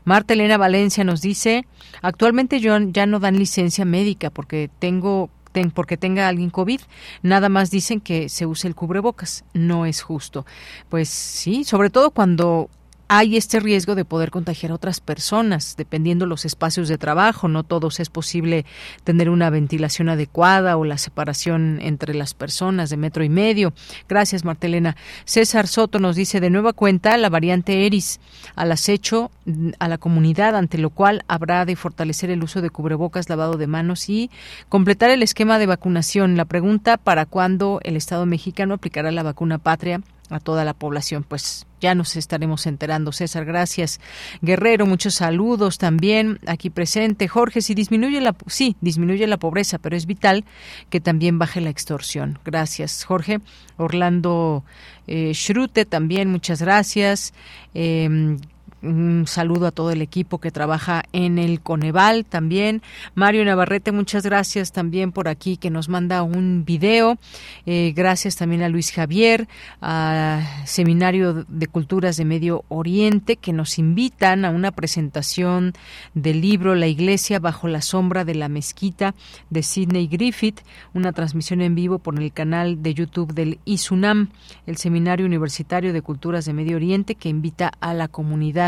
[0.05, 1.65] Marta Elena Valencia nos dice
[2.03, 5.31] actualmente yo ya no dan licencia médica porque tengo
[5.73, 6.81] porque tenga alguien COVID,
[7.23, 9.43] nada más dicen que se use el cubrebocas.
[9.53, 10.45] No es justo.
[10.87, 12.69] Pues sí, sobre todo cuando
[13.09, 17.47] hay este riesgo de poder contagiar a otras personas, dependiendo los espacios de trabajo.
[17.47, 18.65] No todos es posible
[19.03, 23.73] tener una ventilación adecuada o la separación entre las personas de metro y medio.
[24.09, 24.97] Gracias, Martelena.
[25.25, 28.19] César Soto nos dice de nueva cuenta la variante ERIS
[28.55, 32.69] al acecho mm, a la comunidad, ante lo cual habrá de fortalecer el uso de
[32.69, 34.29] cubrebocas, lavado de manos y
[34.69, 36.35] completar el esquema de vacunación.
[36.35, 41.23] La pregunta para cuándo el Estado mexicano aplicará la vacuna patria a toda la población.
[41.23, 43.11] Pues ya nos estaremos enterando.
[43.11, 43.99] César, gracias.
[44.41, 47.27] Guerrero, muchos saludos también aquí presente.
[47.27, 50.45] Jorge, si disminuye la, sí, disminuye la pobreza, pero es vital
[50.89, 52.39] que también baje la extorsión.
[52.43, 53.39] Gracias, Jorge.
[53.77, 54.63] Orlando
[55.07, 57.33] eh, Schrute también, muchas gracias.
[57.73, 58.37] Eh,
[58.81, 62.81] un saludo a todo el equipo que trabaja en el Coneval también.
[63.15, 67.17] Mario Navarrete, muchas gracias también por aquí que nos manda un video.
[67.65, 69.47] Eh, gracias también a Luis Javier,
[69.81, 75.73] a Seminario de Culturas de Medio Oriente, que nos invitan a una presentación
[76.13, 79.15] del libro La Iglesia bajo la sombra de la mezquita
[79.49, 80.61] de Sidney Griffith,
[80.93, 84.29] una transmisión en vivo por el canal de YouTube del ISUNAM,
[84.65, 88.66] el Seminario Universitario de Culturas de Medio Oriente, que invita a la comunidad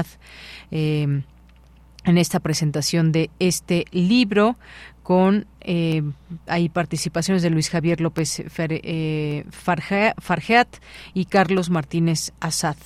[0.71, 1.23] eh,
[2.05, 4.57] en esta presentación de este libro
[5.03, 6.03] con eh,
[6.45, 10.67] hay participaciones de Luis Javier López eh, Fargeat
[11.13, 12.77] y Carlos Martínez Azad.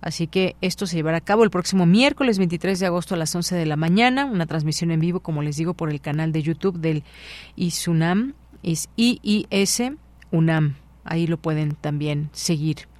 [0.00, 3.34] Así que esto se llevará a cabo el próximo miércoles 23 de agosto a las
[3.34, 6.42] 11 de la mañana, una transmisión en vivo, como les digo, por el canal de
[6.42, 7.02] YouTube del
[7.56, 9.82] ISUNAM, es IIS
[10.30, 10.76] UNAM.
[11.04, 12.93] Ahí lo pueden también seguir.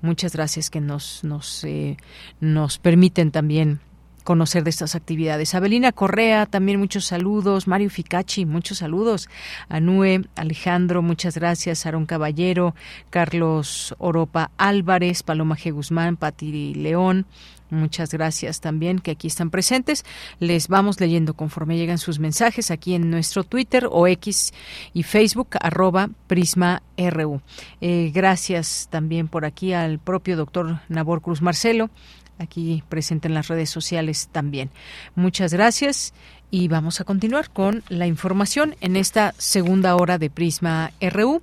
[0.00, 1.96] Muchas gracias que nos, nos, eh,
[2.40, 3.80] nos permiten también
[4.28, 5.54] conocer de estas actividades.
[5.54, 7.66] Abelina Correa, también muchos saludos.
[7.66, 9.26] Mario Ficachi, muchos saludos.
[9.70, 11.86] Anue, Alejandro, muchas gracias.
[11.86, 12.74] Aaron Caballero,
[13.08, 15.72] Carlos Oropa Álvarez, Paloma G.
[15.72, 17.24] Guzmán, Pati León,
[17.70, 20.04] Muchas gracias también que aquí están presentes.
[20.38, 24.54] Les vamos leyendo conforme llegan sus mensajes aquí en nuestro Twitter o X
[24.94, 27.42] y Facebook arroba Prisma RU.
[27.80, 31.90] Eh, gracias también por aquí al propio doctor Nabor Cruz Marcelo,
[32.38, 34.70] aquí presente en las redes sociales también.
[35.14, 36.14] Muchas gracias
[36.50, 41.42] y vamos a continuar con la información en esta segunda hora de Prisma RU.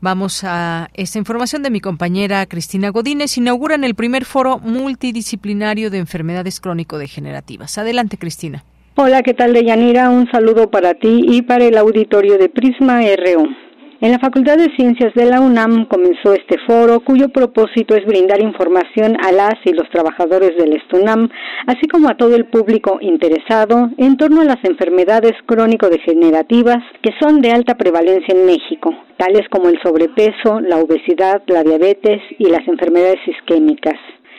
[0.00, 3.36] Vamos a esta información de mi compañera Cristina Godínez.
[3.38, 7.78] Inauguran el primer foro multidisciplinario de enfermedades crónico-degenerativas.
[7.78, 8.64] Adelante, Cristina.
[8.96, 10.10] Hola, ¿qué tal, Deyanira?
[10.10, 13.69] Un saludo para ti y para el auditorio de Prisma RU.
[14.02, 18.40] En la Facultad de Ciencias de la UNAM comenzó este foro cuyo propósito es brindar
[18.40, 21.28] información a las y los trabajadores del ESTUNAM,
[21.66, 27.42] así como a todo el público interesado en torno a las enfermedades crónico-degenerativas que son
[27.42, 32.66] de alta prevalencia en México, tales como el sobrepeso, la obesidad, la diabetes y las
[32.66, 33.98] enfermedades isquémicas.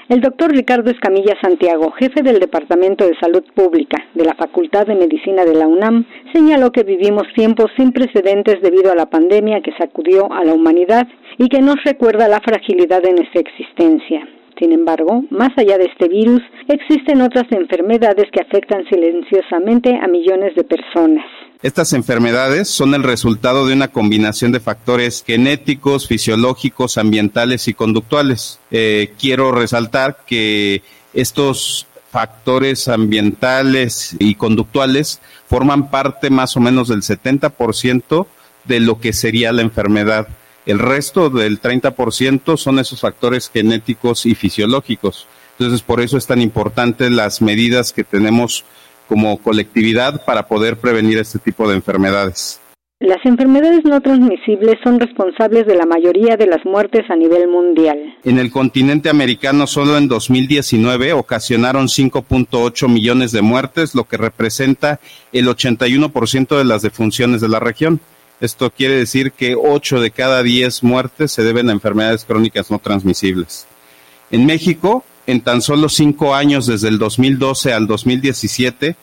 [0.09, 4.95] El doctor Ricardo Escamilla Santiago, jefe del Departamento de Salud Pública de la Facultad de
[4.95, 9.73] Medicina de la UNAM, señaló que vivimos tiempos sin precedentes debido a la pandemia que
[9.77, 11.07] sacudió a la humanidad
[11.37, 14.27] y que nos recuerda la fragilidad de nuestra existencia.
[14.59, 20.53] Sin embargo, más allá de este virus, existen otras enfermedades que afectan silenciosamente a millones
[20.55, 21.25] de personas.
[21.63, 28.59] Estas enfermedades son el resultado de una combinación de factores genéticos, fisiológicos, ambientales y conductuales.
[28.71, 30.81] Eh, quiero resaltar que
[31.13, 38.25] estos factores ambientales y conductuales forman parte más o menos del 70%
[38.65, 40.27] de lo que sería la enfermedad.
[40.65, 45.27] El resto del 30% son esos factores genéticos y fisiológicos.
[45.59, 48.65] Entonces, por eso es tan importante las medidas que tenemos
[49.11, 52.61] como colectividad para poder prevenir este tipo de enfermedades.
[53.01, 57.97] Las enfermedades no transmisibles son responsables de la mayoría de las muertes a nivel mundial.
[58.23, 65.01] En el continente americano solo en 2019 ocasionaron 5.8 millones de muertes, lo que representa
[65.33, 67.99] el 81% de las defunciones de la región.
[68.39, 72.79] Esto quiere decir que 8 de cada 10 muertes se deben a enfermedades crónicas no
[72.79, 73.67] transmisibles.
[74.29, 78.95] En México, en tan solo cinco años, desde el 2012 al 2017,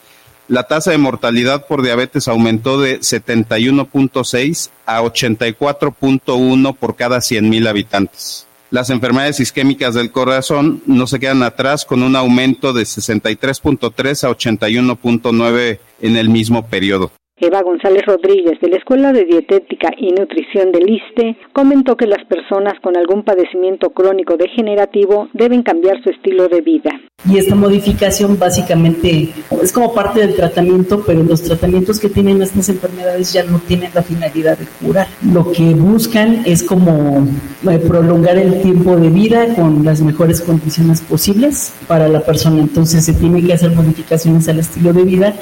[0.47, 8.47] la tasa de mortalidad por diabetes aumentó de 71.6 a 84.1 por cada 100.000 habitantes.
[8.71, 14.29] Las enfermedades isquémicas del corazón no se quedan atrás con un aumento de 63.3 a
[14.29, 17.11] 81.9 en el mismo periodo.
[17.41, 22.25] Eva González Rodríguez, de la Escuela de Dietética y Nutrición del ISTE, comentó que las
[22.25, 26.91] personas con algún padecimiento crónico degenerativo deben cambiar su estilo de vida.
[27.27, 32.69] Y esta modificación básicamente es como parte del tratamiento, pero los tratamientos que tienen estas
[32.69, 35.07] enfermedades ya no tienen la finalidad de curar.
[35.21, 37.27] Lo que buscan es como
[37.69, 42.61] eh, prolongar el tiempo de vida con las mejores condiciones posibles para la persona.
[42.61, 45.33] Entonces se tienen que hacer modificaciones al estilo de vida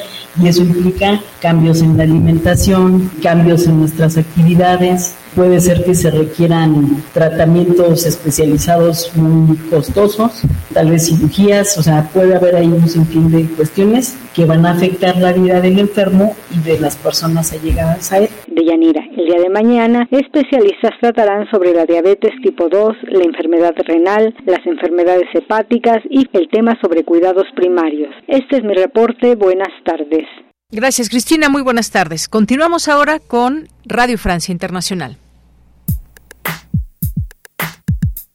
[0.41, 5.13] y eso implica cambios en la alimentación, cambios en nuestras actividades.
[5.35, 10.43] Puede ser que se requieran tratamientos especializados muy costosos,
[10.73, 14.71] tal vez cirugías, o sea, puede haber ahí un sinfín de cuestiones que van a
[14.71, 18.29] afectar la vida del enfermo y de las personas allegadas a él.
[18.47, 23.73] De Yanira, el día de mañana, especialistas tratarán sobre la diabetes tipo 2, la enfermedad
[23.85, 28.13] renal, las enfermedades hepáticas y el tema sobre cuidados primarios.
[28.27, 29.35] Este es mi reporte.
[29.35, 30.25] Buenas tardes.
[30.69, 31.47] Gracias, Cristina.
[31.47, 32.27] Muy buenas tardes.
[32.27, 35.17] Continuamos ahora con Radio Francia Internacional.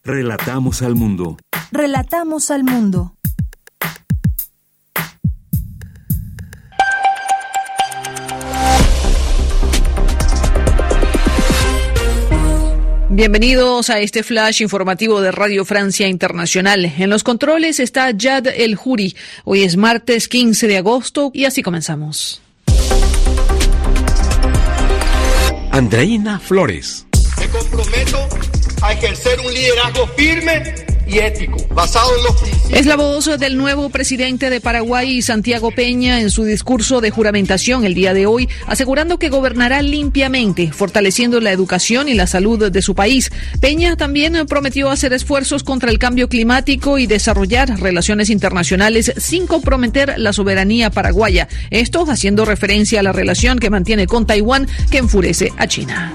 [0.03, 1.37] Relatamos al mundo.
[1.73, 3.15] Relatamos al mundo.
[13.15, 16.87] Bienvenidos a este flash informativo de Radio Francia Internacional.
[16.97, 19.15] En los controles está Yad El Juri.
[19.45, 22.41] Hoy es martes 15 de agosto y así comenzamos.
[25.73, 27.07] Andreina Flores.
[27.39, 28.29] Me comprometo
[28.81, 32.77] a ejercer un liderazgo firme y ético, basado en.
[32.77, 37.85] Es la voz del nuevo presidente de Paraguay, Santiago Peña, en su discurso de juramentación
[37.85, 42.83] el día de hoy, asegurando que gobernará limpiamente, fortaleciendo la educación y la salud de
[42.83, 43.31] su país.
[43.61, 50.15] Peña también prometió hacer esfuerzos contra el cambio climático y desarrollar relaciones internacionales sin comprometer
[50.17, 51.49] la soberanía paraguaya.
[51.71, 56.15] Esto haciendo referencia a la relación que mantiene con Taiwán, que enfurece a China.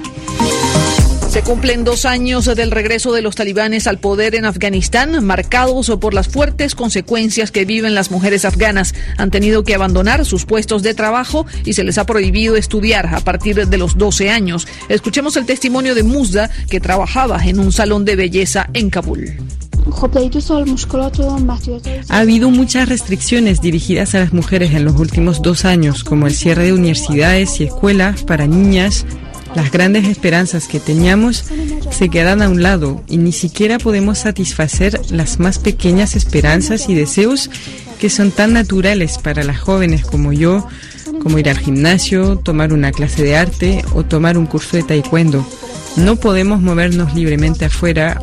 [1.29, 6.13] Se cumplen dos años del regreso de los talibanes al poder en Afganistán, marcados por
[6.13, 8.95] las fuertes consecuencias que viven las mujeres afganas.
[9.17, 13.19] Han tenido que abandonar sus puestos de trabajo y se les ha prohibido estudiar a
[13.19, 14.67] partir de los 12 años.
[14.87, 19.35] Escuchemos el testimonio de Musda, que trabajaba en un salón de belleza en Kabul.
[22.09, 26.33] Ha habido muchas restricciones dirigidas a las mujeres en los últimos dos años, como el
[26.33, 29.05] cierre de universidades y escuelas para niñas,
[29.57, 31.43] las grandes esperanzas que teníamos
[31.89, 36.93] se quedan a un lado y ni siquiera podemos satisfacer las más pequeñas esperanzas y
[36.93, 37.49] deseos
[37.99, 40.67] que son tan naturales para las jóvenes como yo,
[41.23, 45.43] como ir al gimnasio, tomar una clase de arte o tomar un curso de taekwondo.
[45.95, 48.21] No podemos movernos libremente afuera.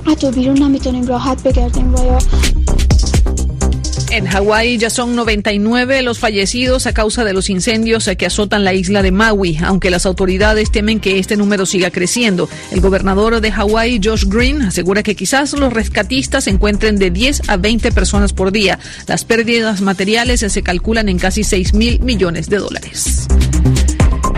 [4.15, 8.73] En Hawái ya son 99 los fallecidos a causa de los incendios que azotan la
[8.73, 12.49] isla de Maui, aunque las autoridades temen que este número siga creciendo.
[12.71, 17.57] El gobernador de Hawái, Josh Green, asegura que quizás los rescatistas encuentren de 10 a
[17.57, 18.79] 20 personas por día.
[19.09, 23.27] Las pérdidas materiales se calculan en casi 6 mil millones de dólares.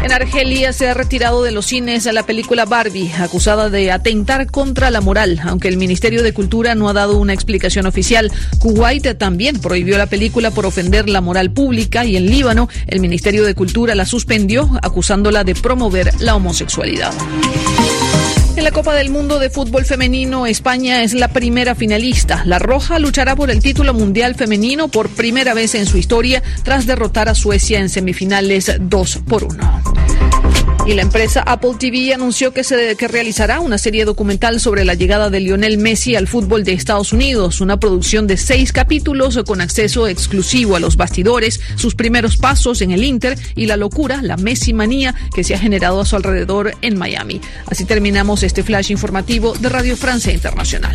[0.06, 4.48] En Argelia se ha retirado de los cines a la película Barbie, acusada de atentar
[4.48, 8.30] contra la moral, aunque el Ministerio de Cultura no ha dado una explicación oficial.
[8.60, 13.44] Kuwait también prohibió la película por ofender la moral pública y en Líbano el Ministerio
[13.44, 17.12] de Cultura la suspendió, acusándola de promover la homosexualidad.
[18.56, 22.42] En la Copa del Mundo de Fútbol Femenino, España es la primera finalista.
[22.46, 26.86] La Roja luchará por el título mundial femenino por primera vez en su historia tras
[26.86, 30.15] derrotar a Suecia en semifinales 2 por 1.
[30.86, 35.30] Y la empresa Apple TV anunció que, se, realizará una serie documental sobre la llegada
[35.30, 40.06] de Lionel Messi al fútbol de Estados Unidos, una producción de seis capítulos con acceso
[40.06, 44.72] exclusivo a los bastidores, sus primeros pasos en el Inter y la locura, la Messi
[44.72, 47.40] manía que se ha generado a su alrededor en Miami.
[47.66, 50.94] Así terminamos este flash informativo de Radio Francia Internacional.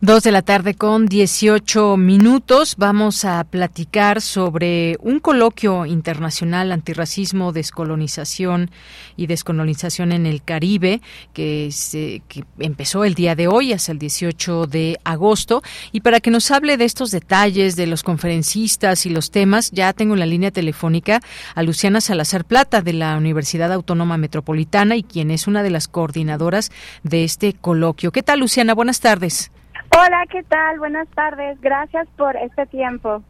[0.00, 2.76] Dos de la tarde con 18 minutos.
[2.78, 8.70] Vamos a platicar sobre un coloquio internacional antirracismo, descolonización
[9.16, 11.00] y descolonización en el Caribe
[11.32, 15.64] que, se, que empezó el día de hoy, hasta el 18 de agosto.
[15.90, 19.92] Y para que nos hable de estos detalles, de los conferencistas y los temas, ya
[19.94, 21.20] tengo en la línea telefónica
[21.56, 25.88] a Luciana Salazar Plata de la Universidad Autónoma Metropolitana y quien es una de las
[25.88, 26.70] coordinadoras
[27.02, 28.12] de este coloquio.
[28.12, 28.74] ¿Qué tal, Luciana?
[28.74, 29.50] Buenas tardes.
[29.96, 30.78] Hola, ¿qué tal?
[30.78, 31.60] Buenas tardes.
[31.60, 33.22] Gracias por este tiempo.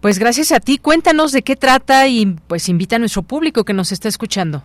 [0.00, 0.78] Pues gracias a ti.
[0.78, 4.62] Cuéntanos de qué trata y pues invita a nuestro público que nos está escuchando.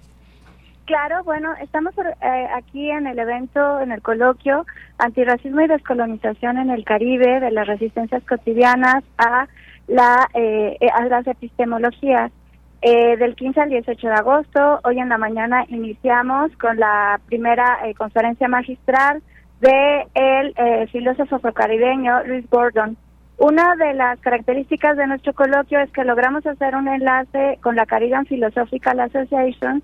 [0.85, 4.65] Claro, bueno, estamos eh, aquí en el evento, en el coloquio
[4.97, 9.47] Antirracismo y Descolonización en el Caribe, de las resistencias cotidianas a,
[9.87, 12.31] la, eh, a las epistemologías.
[12.81, 17.77] Eh, del 15 al 18 de agosto, hoy en la mañana iniciamos con la primera
[17.97, 19.21] conferencia magistral
[19.59, 22.97] de el eh, filósofo caribeño Luis Gordon.
[23.37, 27.85] Una de las características de nuestro coloquio es que logramos hacer un enlace con la
[27.85, 29.81] Caribbean Philosophical Association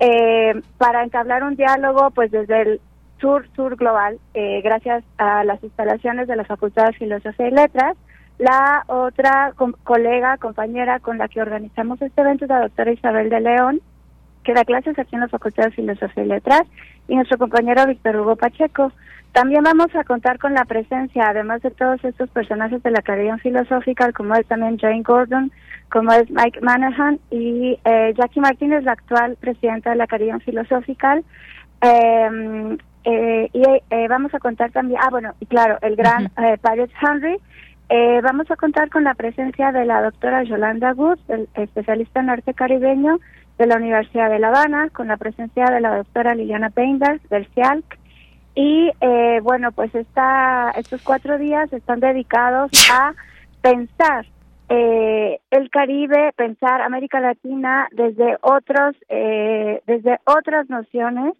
[0.00, 2.80] eh, para entablar un diálogo pues desde el
[3.20, 7.96] sur sur global eh, gracias a las instalaciones de la Facultad de Filosofía y Letras.
[8.38, 9.52] La otra
[9.84, 13.80] colega, compañera con la que organizamos este evento es la doctora Isabel de León,
[14.42, 16.62] que da clases aquí en la Facultad de Filosofía y Letras,
[17.08, 18.92] y nuestro compañero Víctor Hugo Pacheco.
[19.32, 23.36] También vamos a contar con la presencia, además de todos estos personajes de la Academia
[23.38, 25.50] Filosófica, como es también Jane Gordon,
[25.90, 31.20] como es Mike Manahan y eh, Jackie Martínez, la actual presidenta de la Academia Filosófica.
[31.80, 36.86] Em, eh, y eh, vamos a contar también, ah, bueno, y claro, el gran uh
[37.02, 37.36] Henry.
[38.22, 42.54] vamos a contar con la presencia de la doctora Yolanda Wood, el especialista en arte
[42.54, 43.18] caribeño
[43.58, 47.46] de la Universidad de La Habana, con la presencia de la doctora Liliana Peinberg del
[47.54, 47.98] CIALC
[48.54, 53.14] y eh, bueno, pues esta, estos cuatro días están dedicados a
[53.60, 54.26] pensar
[54.68, 61.34] eh, el Caribe, pensar América Latina desde otros, eh, desde otras nociones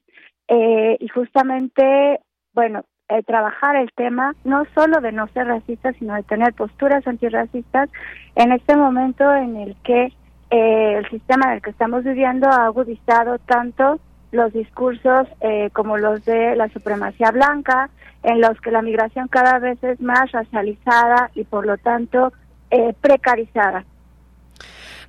[0.49, 2.21] eh, y justamente,
[2.53, 7.07] bueno, eh, trabajar el tema no solo de no ser racistas, sino de tener posturas
[7.07, 7.91] antirracistas
[8.35, 10.13] en este momento en el que
[10.57, 13.99] eh, el sistema en el que estamos viviendo ha agudizado tanto
[14.31, 17.91] los discursos eh, como los de la supremacía blanca,
[18.23, 22.33] en los que la migración cada vez es más racializada y por lo tanto
[22.71, 23.85] eh, precarizada.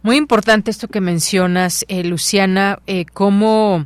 [0.02, 3.86] Muy importante esto que mencionas, eh, Luciana, eh, cómo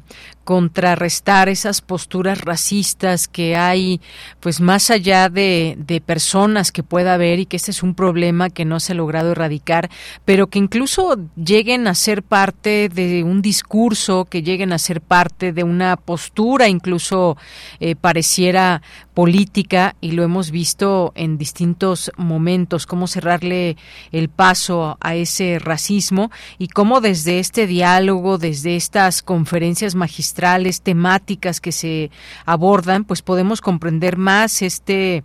[0.49, 4.01] contrarrestar esas posturas racistas que hay,
[4.39, 8.49] pues más allá de, de, personas que pueda haber y que este es un problema
[8.49, 9.91] que no se ha logrado erradicar,
[10.25, 15.53] pero que incluso lleguen a ser parte de un discurso, que lleguen a ser parte
[15.53, 17.37] de una postura, incluso
[17.79, 18.81] eh, pareciera
[19.13, 23.77] política y lo hemos visto en distintos momentos, cómo cerrarle
[24.11, 30.38] el paso a ese racismo y cómo desde este diálogo, desde estas conferencias magistrales,
[30.81, 32.11] temáticas que se
[32.45, 35.23] abordan, pues podemos comprender más este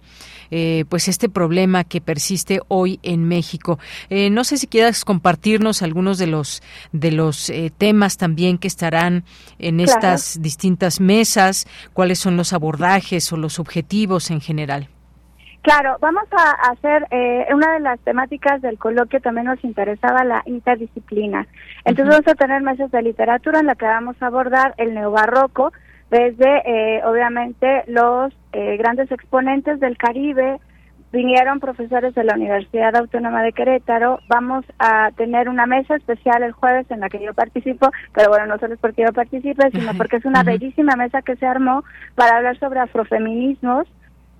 [0.50, 3.78] eh, pues este problema que persiste hoy en México.
[4.10, 6.62] Eh, no sé si quieras compartirnos algunos de los
[6.92, 9.24] de los eh, temas también que estarán
[9.58, 14.93] en estas distintas mesas, cuáles son los abordajes o los objetivos en general.
[15.64, 20.42] Claro, vamos a hacer eh, una de las temáticas del coloquio también nos interesaba la
[20.44, 21.46] interdisciplina.
[21.86, 25.72] Entonces vamos a tener mesas de literatura en la que vamos a abordar el neobarroco
[26.10, 30.60] desde eh, obviamente los eh, grandes exponentes del Caribe
[31.12, 34.18] vinieron profesores de la Universidad Autónoma de Querétaro.
[34.28, 38.44] Vamos a tener una mesa especial el jueves en la que yo participo, pero bueno,
[38.44, 41.84] no solo es porque yo participe, sino porque es una bellísima mesa que se armó
[42.16, 43.88] para hablar sobre afrofeminismos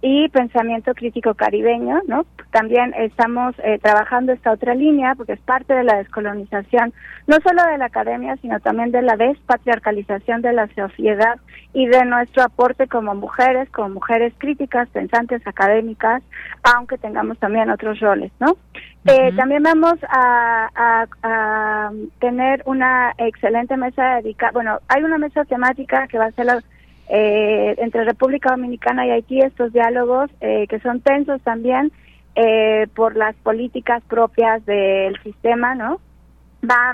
[0.06, 2.26] y pensamiento crítico caribeño, ¿no?
[2.51, 6.93] También estamos eh, trabajando esta otra línea porque es parte de la descolonización,
[7.26, 11.36] no solo de la academia, sino también de la despatriarcalización de la sociedad
[11.72, 16.22] y de nuestro aporte como mujeres, como mujeres críticas, pensantes, académicas,
[16.64, 18.59] aunque tengamos también otros roles, ¿no?
[19.06, 21.90] Eh, también vamos a, a,
[22.20, 26.62] tener una excelente mesa dedicada, bueno, hay una mesa temática que va a ser la
[27.09, 31.93] eh, entre República Dominicana y Haití, estos diálogos eh, que son tensos también
[32.35, 36.01] eh, por las políticas propias del sistema, ¿no?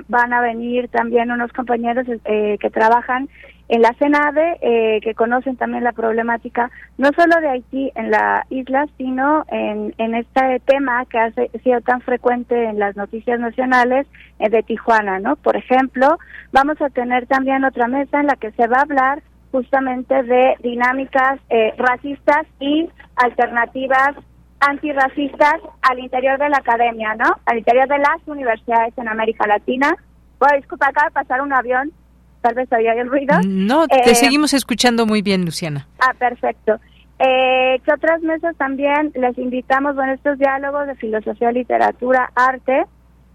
[0.09, 3.29] van a venir también unos compañeros que trabajan
[3.69, 8.89] en la CENADE, que conocen también la problemática no solo de Haití en la isla,
[8.99, 11.31] sino en, en este tema que ha
[11.63, 14.09] sido tan frecuente en las noticias nacionales
[14.41, 15.37] de Tijuana, ¿no?
[15.37, 16.19] Por ejemplo,
[16.51, 20.55] vamos a tener también otra mesa en la que se va a hablar justamente de
[20.63, 24.15] dinámicas eh, racistas y alternativas
[24.61, 27.25] antirracistas al interior de la academia, ¿no?
[27.47, 29.97] Al interior de las universidades en América Latina.
[30.39, 31.93] Bueno, disculpa, acaba de pasar un avión,
[32.43, 33.37] tal vez había el ruido.
[33.47, 35.89] No, te eh, seguimos escuchando muy bien, Luciana.
[35.99, 36.79] Ah, perfecto.
[37.19, 42.85] Eh, que otras mesas también les invitamos, bueno, estos diálogos de filosofía, literatura, arte,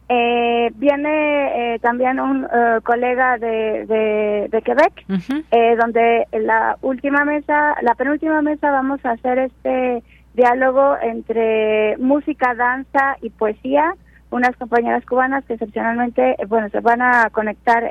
[0.07, 5.05] eh, viene eh, también un eh, colega de, de, Quebec,
[5.51, 10.03] eh, donde la última mesa, la penúltima mesa vamos a hacer este
[10.33, 13.95] diálogo entre música, danza y poesía.
[14.31, 17.89] Unas compañeras cubanas que excepcionalmente, bueno, se van a conectar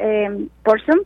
[0.63, 0.99] por Zoom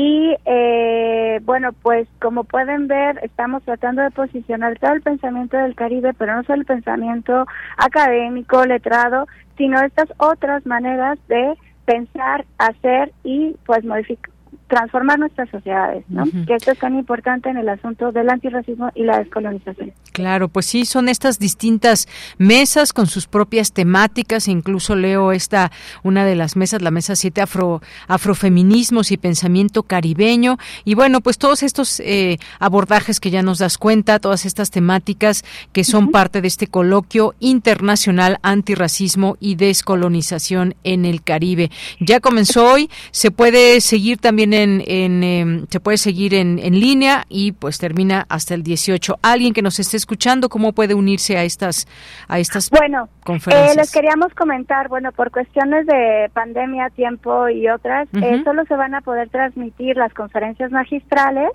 [0.00, 5.74] y eh, bueno, pues como pueden ver, estamos tratando de posicionar todo el pensamiento del
[5.74, 7.44] Caribe, pero no solo el pensamiento
[7.76, 9.26] académico, letrado,
[9.56, 14.32] sino estas otras maneras de pensar, hacer y pues modificar
[14.68, 16.24] transformar nuestras sociedades, ¿no?
[16.46, 19.92] Que esto es tan importante en el asunto del antirracismo y la descolonización.
[20.12, 25.72] Claro, pues sí, son estas distintas mesas con sus propias temáticas, incluso leo esta,
[26.02, 31.38] una de las mesas, la mesa 7, afro, afrofeminismos y pensamiento caribeño, y bueno, pues
[31.38, 36.40] todos estos eh, abordajes que ya nos das cuenta, todas estas temáticas que son parte
[36.42, 41.70] de este coloquio internacional antirracismo y descolonización en el Caribe.
[42.00, 47.24] Ya comenzó hoy, se puede seguir también en, em, se puede seguir en, en línea
[47.28, 49.18] y pues termina hasta el 18.
[49.22, 51.86] Alguien que nos esté escuchando, ¿cómo puede unirse a estas,
[52.26, 53.76] a estas bueno, conferencias?
[53.76, 58.74] Eh, les queríamos comentar, bueno, por cuestiones de pandemia, tiempo y otras, eh, solo se
[58.74, 61.50] van a poder transmitir las conferencias magistrales.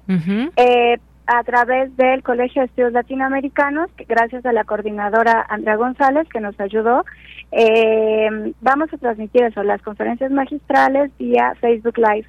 [0.55, 6.41] eh, a través del Colegio de Estudios Latinoamericanos, gracias a la coordinadora Andrea González que
[6.41, 7.05] nos ayudó.
[7.51, 12.27] Eh, vamos a transmitir eso, las conferencias magistrales vía Facebook Live.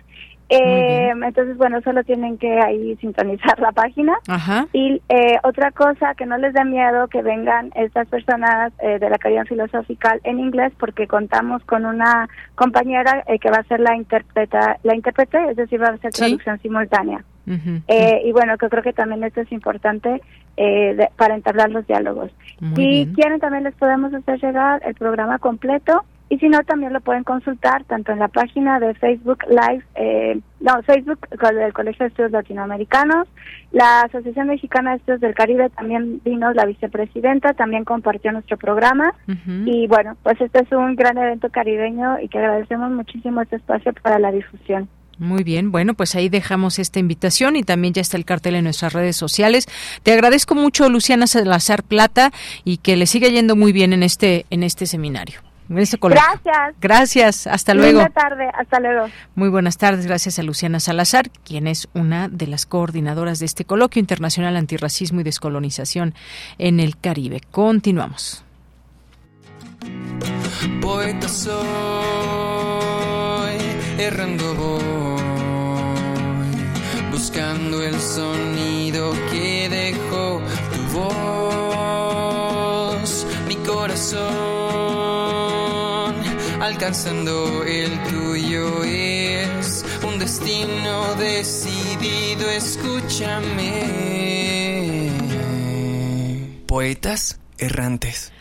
[0.55, 4.15] Eh, entonces, bueno, solo tienen que ahí sintonizar la página.
[4.73, 9.09] Y eh, otra cosa, que no les dé miedo que vengan estas personas eh, de
[9.09, 13.81] la Academia Filosófica en inglés, porque contamos con una compañera eh, que va a ser
[13.81, 17.25] la interpreta, la intérprete, es decir, va a ser traducción simultánea.
[17.47, 20.23] y bueno, que creo que también esto es importante
[21.17, 22.31] para entablar los diálogos.
[22.77, 27.01] si quieren, también les podemos hacer llegar el programa completo y si no, también lo
[27.01, 32.09] pueden consultar tanto en la página de Facebook Live, eh, no, Facebook del Colegio de
[32.09, 33.29] Estudios Latinoamericanos,
[33.73, 39.15] la Asociación Mexicana de Estudios del Caribe también vino la vicepresidenta, también compartió nuestro programa
[39.67, 43.93] y bueno, pues este es un gran evento caribeño y que agradecemos muchísimo este espacio
[44.03, 44.89] para la difusión.
[45.19, 48.65] Muy bien, bueno, pues ahí dejamos esta invitación y también ya está el cartel en
[48.65, 49.67] nuestras redes sociales.
[50.03, 52.33] Te agradezco mucho, Luciana Salazar Plata,
[52.65, 55.41] y que le siga yendo muy bien en este en este seminario.
[55.69, 56.75] Gracias.
[56.81, 57.47] Gracias.
[57.47, 58.01] Hasta luego.
[58.01, 58.51] Buenas tardes.
[58.55, 59.07] Hasta luego.
[59.35, 60.07] Muy buenas tardes.
[60.07, 65.21] Gracias a Luciana Salazar, quien es una de las coordinadoras de este coloquio internacional antirracismo
[65.21, 66.15] y descolonización
[66.59, 67.41] en el Caribe.
[67.51, 68.45] Continuamos.
[70.81, 71.55] Poeta soy,
[73.99, 74.83] errando voy,
[77.11, 80.41] buscando el sonido que dejó
[80.73, 80.83] tu
[82.99, 84.44] voz, mi corazón
[86.85, 93.81] alcanzando el tuyo es un destino decidido, escúchame.
[96.67, 98.35] Poetas errantes.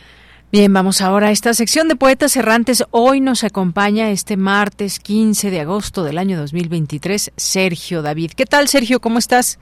[0.52, 2.84] Bien, vamos ahora a esta sección de Poetas Errantes.
[2.90, 8.32] Hoy nos acompaña este martes 15 de agosto del año 2023 Sergio David.
[8.36, 9.00] ¿Qué tal, Sergio?
[9.00, 9.58] ¿Cómo estás?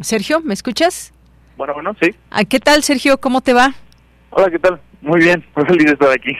[0.00, 1.12] Sergio, ¿me escuchas?
[1.56, 2.12] Bueno, bueno, sí.
[2.30, 3.20] Ah, ¿Qué tal, Sergio?
[3.20, 3.76] ¿Cómo te va?
[4.30, 4.80] Hola, ¿qué tal?
[5.00, 6.36] Muy bien, muy feliz de estar aquí.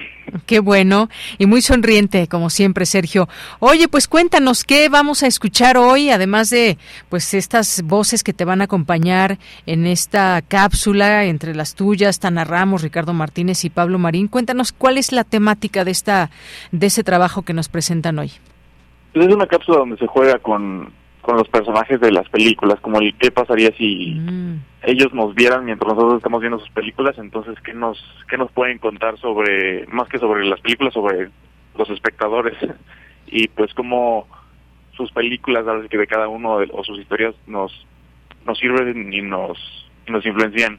[0.46, 1.08] Qué bueno
[1.38, 3.28] y muy sonriente, como siempre, Sergio.
[3.60, 6.76] Oye, pues cuéntanos qué vamos a escuchar hoy, además de
[7.08, 12.44] pues estas voces que te van a acompañar en esta cápsula entre las tuyas, Tana
[12.44, 14.28] Ramos, Ricardo Martínez y Pablo Marín.
[14.28, 16.30] Cuéntanos cuál es la temática de esta
[16.72, 18.32] de ese trabajo que nos presentan hoy.
[19.14, 20.92] Pues es una cápsula donde se juega con
[21.28, 24.60] con los personajes de las películas, como el qué pasaría si mm.
[24.82, 27.98] Ellos nos vieran mientras nosotros estamos viendo sus películas, entonces qué nos
[28.28, 31.30] qué nos pueden contar sobre más que sobre las películas, sobre
[31.76, 32.56] los espectadores
[33.26, 34.26] y pues cómo
[34.92, 37.72] sus películas, que de cada uno o sus historias nos
[38.46, 39.58] nos sirven y nos
[40.06, 40.78] y nos influencian.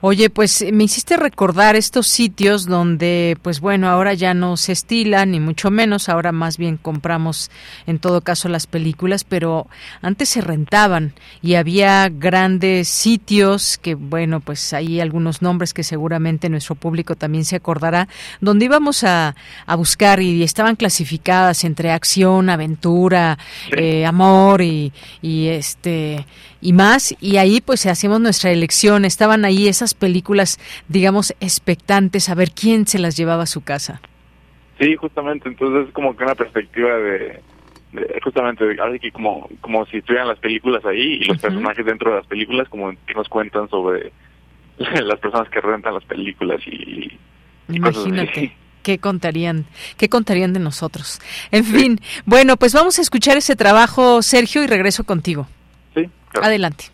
[0.00, 5.30] Oye, pues me hiciste recordar estos sitios donde, pues bueno, ahora ya no se estilan,
[5.30, 7.50] ni mucho menos, ahora más bien compramos
[7.86, 9.68] en todo caso las películas, pero
[10.00, 16.48] antes se rentaban y había grandes sitios que, bueno, pues hay algunos nombres que seguramente
[16.48, 18.08] nuestro público también se acordará,
[18.40, 19.36] donde íbamos a,
[19.66, 23.38] a buscar y estaban clasificadas entre acción, aventura,
[23.76, 26.26] eh, amor y, y este
[26.62, 27.14] y más.
[27.20, 29.04] Y ahí pues hacíamos nuestra elección.
[29.04, 30.58] Estaban ahí esas películas
[30.88, 34.00] digamos expectantes a ver quién se las llevaba a su casa
[34.78, 37.40] sí justamente entonces es como que una perspectiva de,
[38.22, 42.16] justamente ahora que como como si estuvieran las películas ahí y los personajes dentro de
[42.16, 44.12] las películas como que nos cuentan sobre
[44.78, 47.18] las personas que rentan las películas y,
[47.68, 49.64] imagínate ¿Qué contarían,
[49.96, 51.20] ¿Qué contarían de nosotros?
[51.52, 55.46] En fin, bueno, pues vamos a escuchar ese trabajo, Sergio, y regreso contigo.
[56.40, 56.86] Adelante.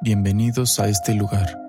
[0.00, 1.60] Bienvenidos a este lugar.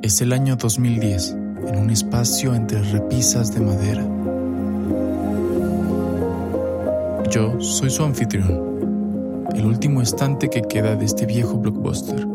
[0.00, 1.36] Es el año 2010,
[1.68, 4.02] en un espacio entre repisas de madera.
[7.30, 12.26] Yo soy su anfitrión, el último estante que queda de este viejo blockbuster.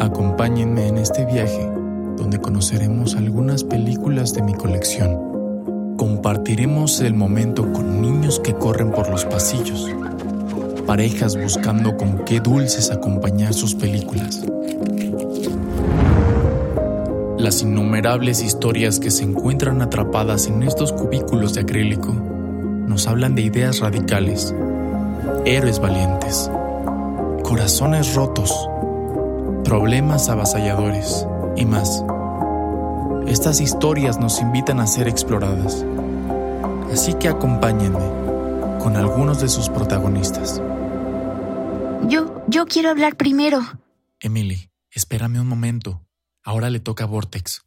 [0.00, 1.70] Acompáñenme en este viaje,
[2.16, 5.94] donde conoceremos algunas películas de mi colección.
[5.96, 9.88] Compartiremos el momento con niños que corren por los pasillos
[10.86, 14.42] parejas buscando con qué dulces acompañar sus películas.
[17.38, 23.42] Las innumerables historias que se encuentran atrapadas en estos cubículos de acrílico nos hablan de
[23.42, 24.54] ideas radicales,
[25.44, 26.50] héroes valientes,
[27.42, 28.52] corazones rotos,
[29.64, 31.26] problemas avasalladores
[31.56, 32.04] y más.
[33.26, 35.84] Estas historias nos invitan a ser exploradas,
[36.92, 38.22] así que acompáñenme
[38.78, 40.60] con algunos de sus protagonistas.
[42.08, 43.60] Yo, yo quiero hablar primero.
[44.20, 46.02] Emily, espérame un momento.
[46.42, 47.62] Ahora le toca a Vortex.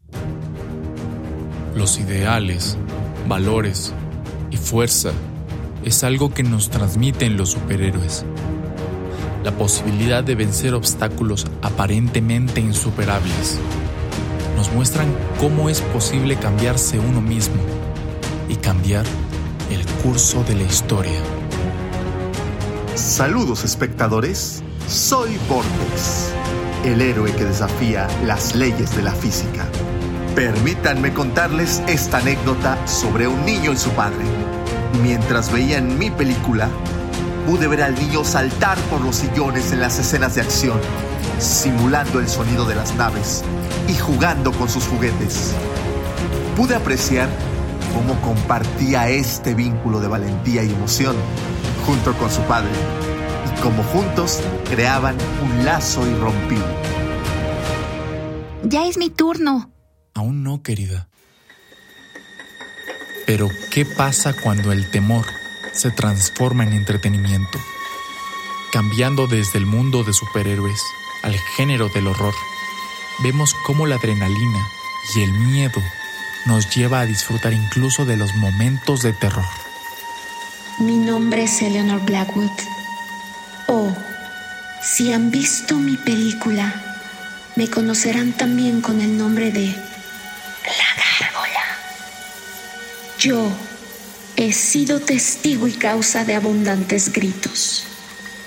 [1.76, 2.78] Los ideales,
[3.28, 3.94] valores
[4.52, 5.12] y fuerza
[5.84, 8.26] es algo que nos transmiten los superhéroes.
[9.44, 13.60] La posibilidad de vencer obstáculos aparentemente insuperables.
[14.57, 15.07] Nos muestran
[15.40, 17.62] cómo es posible cambiarse uno mismo
[18.49, 19.06] y cambiar
[19.70, 21.45] el curso de la historia.
[22.96, 26.32] Saludos espectadores, soy Vortex,
[26.86, 29.66] el héroe que desafía las leyes de la física.
[30.34, 34.24] Permítanme contarles esta anécdota sobre un niño y su padre.
[35.04, 36.70] Mientras veían mi película,
[37.46, 40.80] pude ver al niño saltar por los sillones en las escenas de acción,
[41.38, 43.44] simulando el sonido de las naves
[43.90, 45.54] y jugando con sus juguetes.
[46.56, 47.28] Pude apreciar
[47.94, 51.18] cómo compartía este vínculo de valentía y emoción
[51.86, 52.72] junto con su padre,
[53.45, 56.66] y como juntos creaban un lazo irrompible.
[58.64, 59.70] Ya es mi turno.
[60.14, 61.07] Aún no, querida.
[63.26, 65.26] Pero, ¿qué pasa cuando el temor
[65.74, 67.60] se transforma en entretenimiento?
[68.72, 70.82] Cambiando desde el mundo de superhéroes
[71.24, 72.34] al género del horror,
[73.24, 74.68] vemos cómo la adrenalina
[75.16, 75.82] y el miedo
[76.45, 79.45] nos lleva a disfrutar incluso de los momentos de terror.
[80.80, 82.52] Mi nombre es Eleanor Blackwood.
[83.68, 83.96] Oh,
[84.84, 87.00] si han visto mi película,
[87.56, 91.64] me conocerán también con el nombre de La Gárgola.
[93.18, 93.50] Yo
[94.36, 97.86] he sido testigo y causa de abundantes gritos.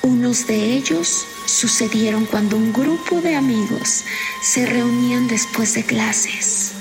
[0.02, 4.04] Unos de ellos sucedieron cuando un grupo de amigos
[4.42, 6.72] se reunían después de clases.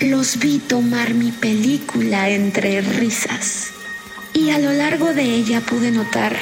[0.00, 3.71] Los vi tomar mi película entre risas
[4.32, 6.36] y a lo largo de ella pude notar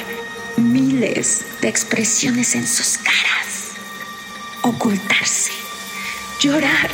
[0.57, 3.71] miles de expresiones en sus caras.
[4.63, 5.51] Ocultarse,
[6.39, 6.89] llorar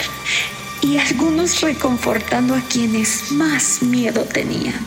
[0.81, 4.85] y algunos reconfortando a quienes más miedo tenían.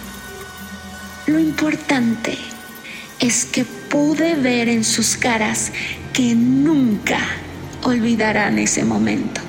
[1.27, 2.39] Lo importante
[3.19, 5.73] es que pude ver en sus caras
[6.13, 7.19] que nunca
[7.83, 9.41] olvidarán ese momento.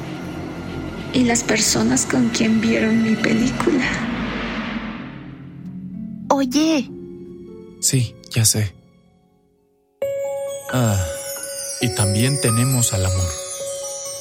[1.14, 3.86] Y las personas con quien vieron mi película.
[6.34, 6.90] Oye.
[7.82, 8.74] Sí, ya sé.
[10.72, 10.98] Ah,
[11.82, 13.28] y también tenemos al amor.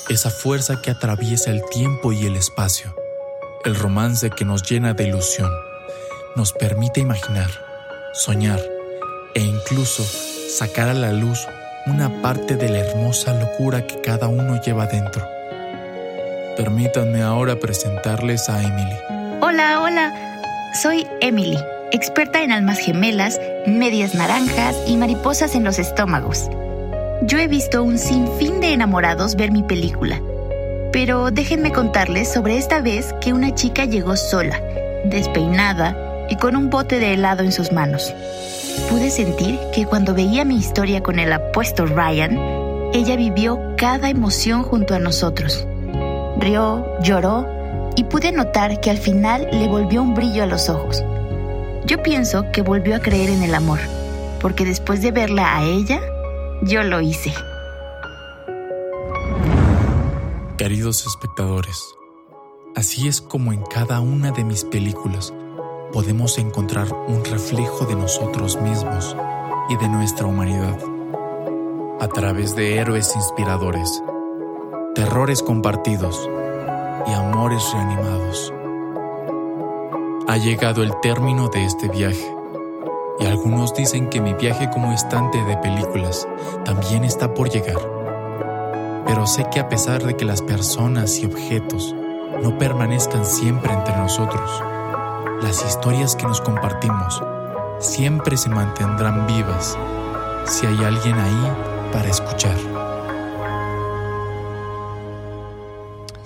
[0.08, 2.92] Esa fuerza que atraviesa el tiempo y el espacio.
[3.64, 5.52] El romance que nos llena de ilusión.
[6.34, 7.50] Nos permite imaginar,
[8.12, 8.60] soñar
[9.36, 11.46] e incluso sacar a la luz
[11.86, 15.24] una parte de la hermosa locura que cada uno lleva dentro.
[16.56, 18.96] Permítanme ahora presentarles a Emily.
[19.40, 20.30] Hola, hola.
[20.72, 21.58] Soy Emily,
[21.92, 26.48] experta en almas gemelas, medias naranjas y mariposas en los estómagos.
[27.22, 30.20] Yo he visto un sinfín de enamorados ver mi película,
[30.92, 34.60] pero déjenme contarles sobre esta vez que una chica llegó sola,
[35.04, 35.96] despeinada
[36.28, 38.14] y con un bote de helado en sus manos.
[38.88, 42.38] Pude sentir que cuando veía mi historia con el apuesto Ryan,
[42.92, 45.66] ella vivió cada emoción junto a nosotros.
[46.38, 47.46] Rió, lloró
[47.96, 51.04] y pude notar que al final le volvió un brillo a los ojos.
[51.90, 53.80] Yo pienso que volvió a creer en el amor,
[54.40, 56.00] porque después de verla a ella,
[56.62, 57.34] yo lo hice.
[60.56, 61.82] Queridos espectadores,
[62.76, 65.34] así es como en cada una de mis películas
[65.92, 69.16] podemos encontrar un reflejo de nosotros mismos
[69.68, 70.78] y de nuestra humanidad.
[71.98, 74.00] A través de héroes inspiradores,
[74.94, 76.30] terrores compartidos
[77.08, 78.52] y amores reanimados.
[80.30, 82.32] Ha llegado el término de este viaje
[83.18, 86.28] y algunos dicen que mi viaje como estante de películas
[86.64, 87.80] también está por llegar.
[89.04, 91.96] Pero sé que a pesar de que las personas y objetos
[92.44, 94.62] no permanezcan siempre entre nosotros,
[95.42, 97.20] las historias que nos compartimos
[97.80, 99.76] siempre se mantendrán vivas
[100.44, 101.52] si hay alguien ahí
[101.92, 102.69] para escuchar.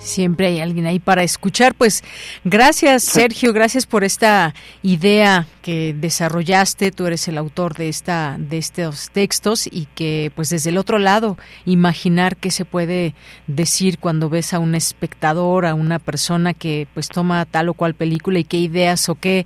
[0.05, 1.73] Siempre hay alguien ahí para escuchar.
[1.73, 2.03] Pues
[2.43, 4.53] gracias, Sergio, gracias por esta
[4.83, 6.91] idea que desarrollaste.
[6.91, 10.99] Tú eres el autor de esta de estos textos y que pues desde el otro
[10.99, 13.15] lado imaginar qué se puede
[13.47, 17.95] decir cuando ves a un espectador, a una persona que pues toma tal o cual
[17.95, 19.45] película y qué ideas o qué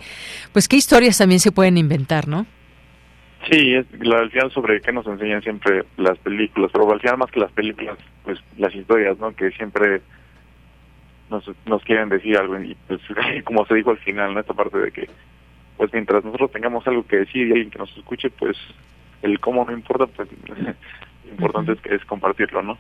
[0.52, 2.46] pues qué historias también se pueden inventar, ¿no?
[3.50, 7.32] Sí, es, al final sobre qué nos enseñan siempre las películas, pero al final más
[7.32, 9.34] que las películas, pues las historias, ¿no?
[9.34, 10.02] Que siempre
[11.30, 13.02] nos, nos quieren decir algo y pues
[13.44, 14.40] como se dijo al final, ¿no?
[14.40, 15.10] Esta parte de que
[15.78, 18.58] pues mientras nosotros tengamos algo que decir y alguien que nos escuche, pues
[19.22, 22.78] el cómo no importa, pues lo importante es que es compartirlo, ¿no?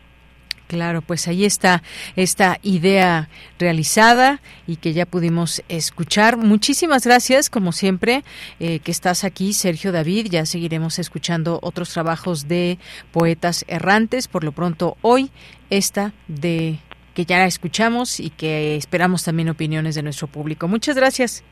[0.70, 1.82] Claro, pues ahí está
[2.16, 3.28] esta idea
[3.58, 6.38] realizada y que ya pudimos escuchar.
[6.38, 8.24] Muchísimas gracias, como siempre,
[8.60, 10.28] eh, que estás aquí, Sergio David.
[10.30, 12.78] Ya seguiremos escuchando otros trabajos de
[13.12, 14.28] poetas errantes.
[14.28, 15.32] Por lo pronto, hoy
[15.72, 16.78] esta de
[17.14, 20.68] que ya escuchamos y que esperamos también opiniones de nuestro público.
[20.68, 21.44] Muchas gracias.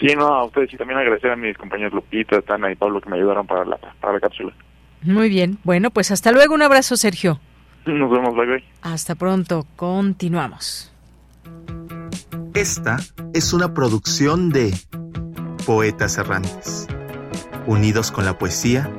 [0.00, 3.10] Sí, no, a ustedes y también agradecer a mis compañeros Lupita, Tana y Pablo que
[3.10, 4.52] me ayudaron para la, para la cápsula.
[5.02, 7.38] Muy bien, bueno, pues hasta luego, un abrazo Sergio.
[7.86, 8.64] Nos vemos, bye bye.
[8.82, 10.92] Hasta pronto, continuamos.
[12.54, 12.96] Esta
[13.34, 14.72] es una producción de
[15.66, 16.88] Poetas Errantes,
[17.66, 18.90] unidos con la poesía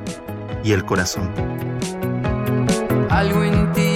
[0.63, 1.31] y el corazón.
[3.09, 3.90] Algo en ti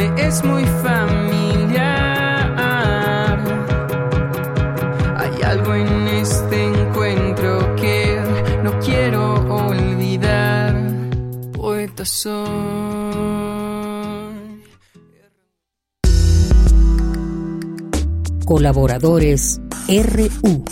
[0.00, 1.78] me es muy familiar.
[5.16, 8.20] Hay algo en este encuentro que
[8.64, 9.34] no quiero
[9.66, 10.74] olvidar.
[11.52, 12.48] Poeta soy.
[18.46, 20.64] Colaboradores RU.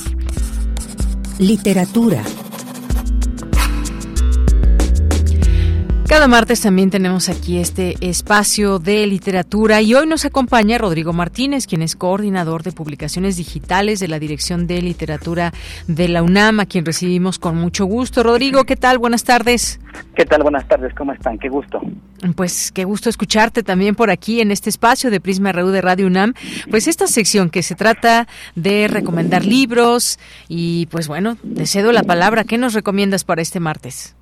[1.39, 2.23] Literatura.
[6.09, 11.67] Cada martes también tenemos aquí este espacio de literatura y hoy nos acompaña Rodrigo Martínez,
[11.67, 15.53] quien es coordinador de publicaciones digitales de la Dirección de Literatura
[15.87, 18.23] de la UNAM, a quien recibimos con mucho gusto.
[18.23, 18.97] Rodrigo, ¿qué tal?
[18.97, 19.81] Buenas tardes.
[20.17, 20.43] ¿Qué tal?
[20.43, 21.39] Buenas tardes, ¿cómo están?
[21.39, 21.79] Qué gusto.
[22.35, 26.07] Pues qué gusto escucharte también por aquí en este espacio de Prisma RU de Radio
[26.07, 26.33] UNAM.
[26.71, 30.19] Pues esta sección que se trata de recomendar libros
[30.49, 32.45] y pues bueno, te cedo la palabra.
[32.45, 34.17] ¿Qué nos recomiendas para este martes?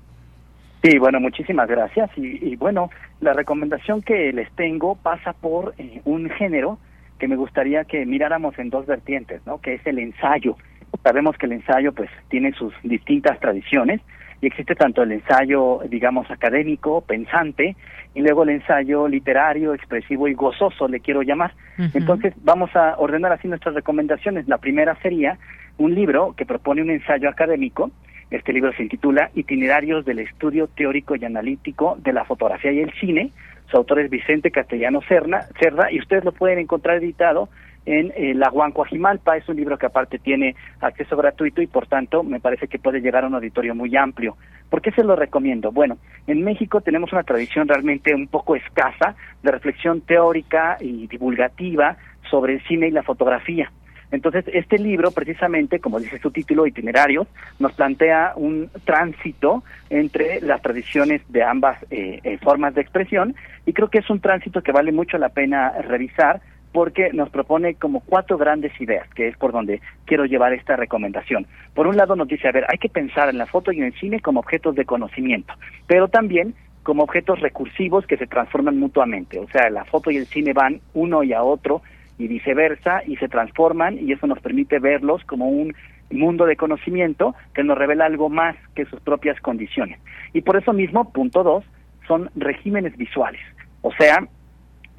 [0.83, 2.09] Sí, bueno, muchísimas gracias.
[2.17, 2.89] Y, y bueno,
[3.19, 6.77] la recomendación que les tengo pasa por eh, un género
[7.19, 9.59] que me gustaría que miráramos en dos vertientes, ¿no?
[9.59, 10.55] Que es el ensayo.
[11.03, 14.01] Sabemos que el ensayo, pues, tiene sus distintas tradiciones
[14.39, 17.75] y existe tanto el ensayo, digamos, académico, pensante,
[18.13, 21.53] y luego el ensayo literario, expresivo y gozoso, le quiero llamar.
[21.93, 24.47] Entonces, vamos a ordenar así nuestras recomendaciones.
[24.47, 25.37] La primera sería
[25.77, 27.91] un libro que propone un ensayo académico
[28.29, 32.91] Este libro se intitula Itinerarios del Estudio Teórico y Analítico de la Fotografía y el
[32.99, 33.31] Cine.
[33.71, 37.47] Su autor es Vicente Castellano Cerna, Cerda y ustedes lo pueden encontrar editado
[37.85, 39.37] en eh, La Huancoajimalpa.
[39.37, 42.99] Es un libro que aparte tiene acceso gratuito y por tanto me parece que puede
[42.99, 44.35] llegar a un auditorio muy amplio.
[44.69, 45.71] ¿Por qué se lo recomiendo?
[45.71, 45.97] Bueno,
[46.27, 51.95] en México tenemos una tradición realmente un poco escasa de reflexión teórica y divulgativa
[52.29, 53.71] sobre el cine y la fotografía.
[54.11, 57.27] Entonces, este libro, precisamente, como dice su título, Itinerarios,
[57.59, 63.35] nos plantea un tránsito entre las tradiciones de ambas eh, eh, formas de expresión
[63.65, 67.75] y creo que es un tránsito que vale mucho la pena revisar porque nos propone
[67.75, 71.47] como cuatro grandes ideas, que es por donde quiero llevar esta recomendación.
[71.73, 73.85] Por un lado nos dice, a ver, hay que pensar en la foto y en
[73.85, 75.53] el cine como objetos de conocimiento,
[75.87, 76.53] pero también
[76.83, 79.39] como objetos recursivos que se transforman mutuamente.
[79.39, 81.81] O sea, la foto y el cine van uno y a otro
[82.17, 85.75] y viceversa y se transforman y eso nos permite verlos como un
[86.11, 89.99] mundo de conocimiento que nos revela algo más que sus propias condiciones.
[90.33, 91.63] Y por eso mismo, punto dos,
[92.07, 93.41] son regímenes visuales.
[93.81, 94.27] O sea,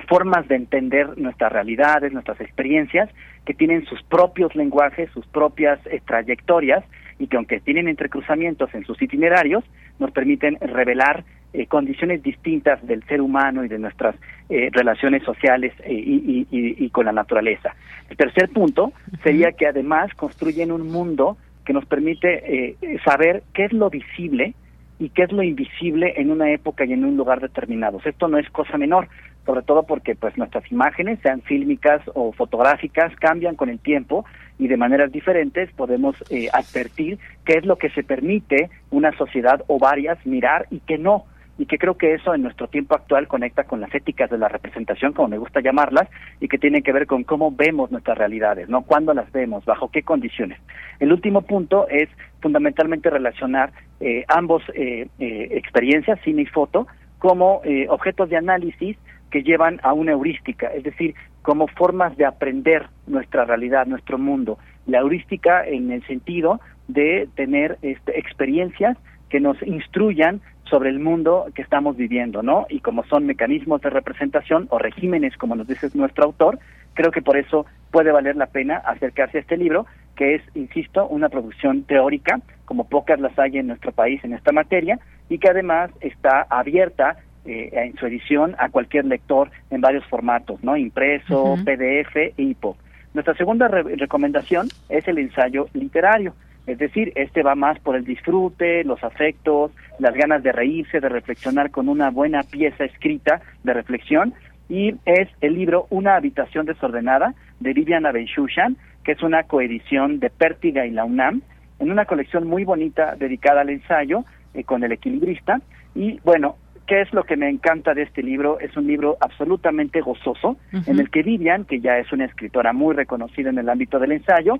[0.06, 3.10] formas de entender nuestras realidades, nuestras experiencias,
[3.44, 6.84] que tienen sus propios lenguajes, sus propias eh, trayectorias
[7.18, 9.64] y que aunque tienen entrecruzamientos en sus itinerarios,
[9.98, 14.14] nos permiten revelar eh, condiciones distintas del ser humano y de nuestras
[14.48, 17.74] eh, relaciones sociales y, y, con la naturaleza.
[18.08, 18.92] El tercer punto
[19.22, 24.54] sería que además construyen un mundo que nos permite saber qué es lo visible,
[25.00, 28.04] y qué es lo invisible en una época y en un lugar determinados.
[28.04, 29.06] Esto no es cosa menor
[29.48, 34.26] sobre todo porque pues nuestras imágenes, sean fílmicas o fotográficas, cambian con el tiempo
[34.58, 39.64] y de maneras diferentes podemos eh, advertir qué es lo que se permite una sociedad
[39.66, 41.24] o varias mirar y qué no
[41.58, 44.48] y que creo que eso en nuestro tiempo actual conecta con las éticas de la
[44.48, 46.08] representación, como me gusta llamarlas,
[46.40, 48.82] y que tiene que ver con cómo vemos nuestras realidades, ¿no?
[48.82, 49.64] ¿Cuándo las vemos?
[49.64, 50.58] ¿Bajo qué condiciones?
[51.00, 52.08] El último punto es
[52.40, 56.86] fundamentalmente relacionar eh, ambos eh, experiencias, cine y foto,
[57.18, 58.96] como objetos de análisis
[59.30, 64.58] que llevan a una heurística, es decir, como formas de aprender nuestra realidad, nuestro mundo.
[64.86, 68.96] La heurística en el sentido de tener este, experiencias
[69.28, 72.66] que nos instruyan sobre el mundo que estamos viviendo, ¿no?
[72.68, 76.58] Y como son mecanismos de representación o regímenes, como nos dice nuestro autor,
[76.94, 79.86] creo que por eso puede valer la pena acercarse a este libro,
[80.16, 84.52] que es, insisto, una producción teórica, como pocas las hay en nuestro país en esta
[84.52, 90.04] materia, y que además está abierta eh, en su edición a cualquier lector en varios
[90.06, 90.76] formatos, ¿no?
[90.76, 92.76] Impreso, PDF e EPUB.
[93.14, 96.34] Nuestra segunda recomendación es el ensayo literario,
[96.68, 101.08] es decir, este va más por el disfrute, los afectos, las ganas de reírse, de
[101.08, 104.34] reflexionar con una buena pieza escrita de reflexión,
[104.68, 110.28] y es el libro Una habitación desordenada de Viviana Benchushan, que es una coedición de
[110.28, 111.40] Pértiga y la UNAM,
[111.78, 115.62] en una colección muy bonita dedicada al ensayo eh, con el equilibrista.
[115.94, 118.58] Y bueno, ¿Qué es lo que me encanta de este libro?
[118.60, 122.94] Es un libro absolutamente gozoso, en el que Vivian, que ya es una escritora muy
[122.94, 124.58] reconocida en el ámbito del ensayo,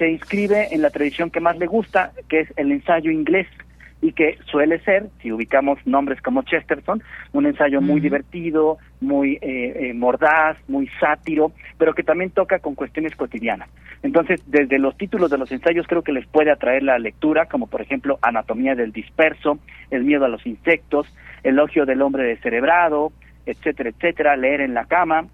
[0.00, 3.46] se inscribe en la tradición que más le gusta, que es el ensayo inglés
[4.00, 7.02] y que suele ser, si ubicamos nombres como Chesterton,
[7.34, 12.74] un ensayo muy divertido, muy eh, eh, mordaz, muy sátiro, pero que también toca con
[12.74, 13.68] cuestiones cotidianas.
[14.02, 17.66] Entonces, desde los títulos de los ensayos creo que les puede atraer la lectura, como
[17.66, 19.58] por ejemplo Anatomía del disperso,
[19.90, 23.12] El miedo a los insectos, Elogio del hombre descerebrado,
[23.44, 25.26] etcétera, etcétera, Leer en la cama,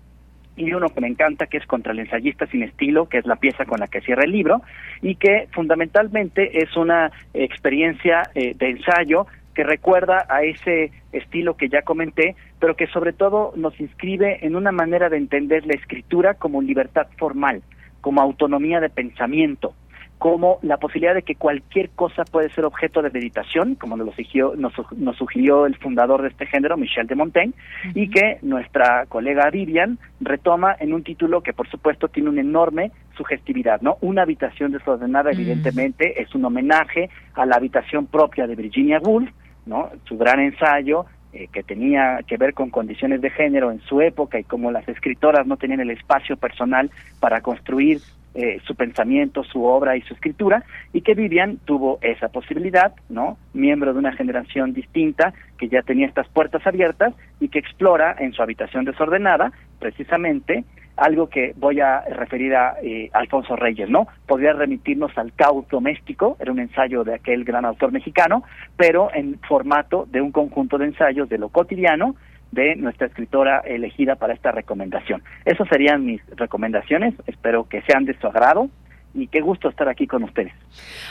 [0.56, 3.36] y uno que me encanta, que es Contra el ensayista sin estilo, que es la
[3.36, 4.62] pieza con la que cierra el libro,
[5.02, 11.68] y que fundamentalmente es una experiencia eh, de ensayo que recuerda a ese estilo que
[11.68, 16.34] ya comenté, pero que sobre todo nos inscribe en una manera de entender la escritura
[16.34, 17.62] como libertad formal,
[18.02, 19.74] como autonomía de pensamiento,
[20.18, 24.54] como la posibilidad de que cualquier cosa puede ser objeto de meditación, como nos, sugirió,
[24.56, 27.54] nos, sugirió el fundador de este género, Michel de Montaigne,
[27.94, 32.92] y que nuestra colega Vivian retoma en un título que por supuesto tiene una enorme
[33.16, 33.98] sugestividad, ¿no?
[34.00, 39.30] Una habitación desordenada, evidentemente, es un homenaje a la habitación propia de Virginia Woolf,
[39.66, 39.90] ¿no?
[40.06, 44.38] Su gran ensayo eh, que tenía que ver con condiciones de género en su época
[44.38, 46.90] y como las escritoras no tenían el espacio personal
[47.20, 48.00] para construir
[48.36, 53.38] eh, su pensamiento, su obra y su escritura, y que Vivian tuvo esa posibilidad, ¿no?
[53.54, 58.32] Miembro de una generación distinta que ya tenía estas puertas abiertas y que explora en
[58.32, 60.64] su habitación desordenada, precisamente,
[60.96, 64.06] algo que voy a referir a eh, Alfonso Reyes, ¿no?
[64.26, 68.44] Podría remitirnos al caos doméstico, era un ensayo de aquel gran autor mexicano,
[68.76, 72.16] pero en formato de un conjunto de ensayos de lo cotidiano,
[72.52, 75.22] de nuestra escritora elegida para esta recomendación.
[75.44, 78.70] Esas serían mis recomendaciones, espero que sean de su agrado
[79.16, 80.52] y qué gusto estar aquí con ustedes.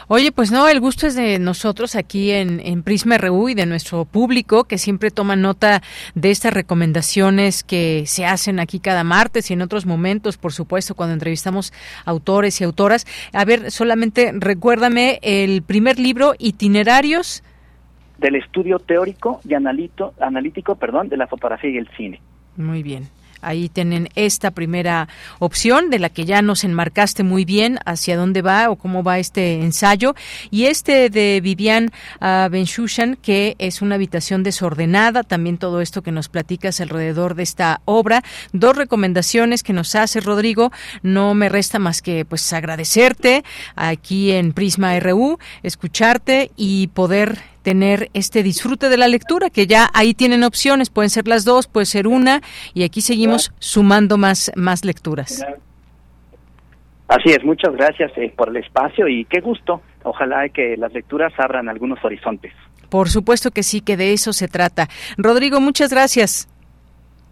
[0.07, 3.65] Oye, pues no, el gusto es de nosotros aquí en, en Prisma RU y de
[3.65, 5.81] nuestro público que siempre toma nota
[6.13, 10.95] de estas recomendaciones que se hacen aquí cada martes y en otros momentos, por supuesto,
[10.95, 11.73] cuando entrevistamos
[12.05, 13.05] autores y autoras.
[13.33, 17.43] A ver, solamente recuérdame el primer libro, Itinerarios
[18.17, 22.21] del estudio teórico y analito, analítico perdón, de la fotografía y el cine.
[22.57, 23.09] Muy bien.
[23.45, 28.41] Ahí tienen esta primera opción de la que ya nos enmarcaste muy bien hacia dónde
[28.41, 30.15] va o cómo va este ensayo.
[30.49, 36.11] Y este de Vivian uh, Benchushan, que es una habitación desordenada, también todo esto que
[36.11, 38.23] nos platicas alrededor de esta obra.
[38.51, 40.71] Dos recomendaciones que nos hace Rodrigo.
[41.03, 43.43] No me resta más que pues agradecerte
[43.75, 49.89] aquí en Prisma RU, escucharte y poder tener este disfrute de la lectura, que ya
[49.95, 52.41] ahí tienen opciones, pueden ser las dos, puede ser una,
[52.75, 55.43] y aquí seguimos sumando más, más lecturas.
[57.07, 59.81] Así es, muchas gracias eh, por el espacio y qué gusto.
[60.03, 62.53] Ojalá que las lecturas abran algunos horizontes.
[62.89, 64.87] Por supuesto que sí, que de eso se trata.
[65.17, 66.47] Rodrigo, muchas gracias.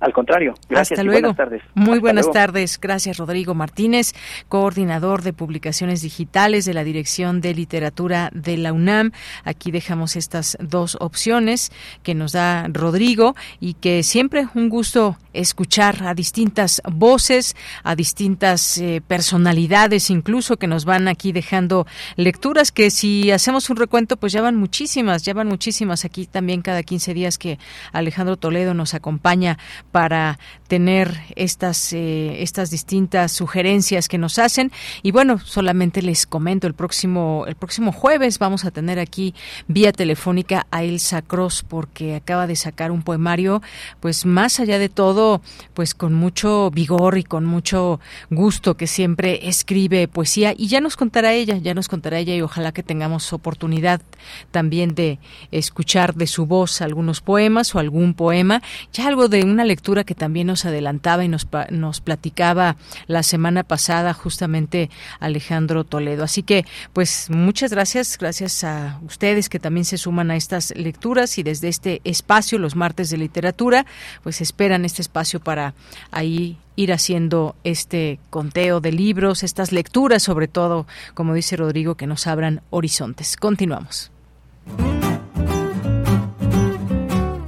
[0.04, 1.00] Al contrario, gracias.
[1.00, 1.22] Hasta luego.
[1.22, 1.62] buenas tardes.
[1.76, 2.78] Muy buenas tardes.
[2.78, 4.12] Gracias, Rodrigo Martínez,
[4.50, 9.14] coordinador de publicaciones digitales de la Dirección de Literatura de la UNAM.
[9.46, 11.72] Aquí dejamos estas dos opciones
[12.04, 18.78] que nos da Rodrigo y que siempre un gusto escuchar a distintas voces, a distintas
[18.78, 24.34] eh, personalidades incluso que nos van aquí dejando lecturas que si hacemos un recuento pues
[24.34, 27.58] ya van muchísimas, ya van muchísimas aquí también cada 15 días que
[27.94, 29.58] Alejandro Toledo nos acompaña
[29.94, 34.72] para tener estas eh, estas distintas sugerencias que nos hacen.
[35.04, 39.36] Y bueno solamente les comento el próximo el próximo jueves vamos a tener aquí
[39.68, 43.62] vía telefónica a Elsa Cross porque acaba de sacar un poemario
[44.00, 45.44] pues más allá de todo
[45.76, 48.00] pues con mucho vigor y con mucho
[48.32, 50.56] gusto que siempre escribe poesía.
[50.58, 54.02] Y ya nos contará ella ya nos contará ella y ojalá que tengamos oportunidad
[54.50, 55.20] también de
[55.52, 58.64] escuchar de su voz algunos poemas o algún poema.
[58.92, 62.78] Ya algo de una lectura que también nos adelantaba y nos, nos platicaba
[63.08, 64.90] la semana pasada justamente
[65.20, 66.24] Alejandro Toledo.
[66.24, 71.38] Así que, pues muchas gracias, gracias a ustedes que también se suman a estas lecturas
[71.38, 73.86] y desde este espacio, los martes de literatura,
[74.24, 75.74] pues esperan este espacio para
[76.12, 82.08] ahí ir haciendo este conteo de libros, estas lecturas, sobre todo, como dice Rodrigo, que
[82.08, 83.38] nos abran horizontes.
[83.38, 84.12] Continuamos.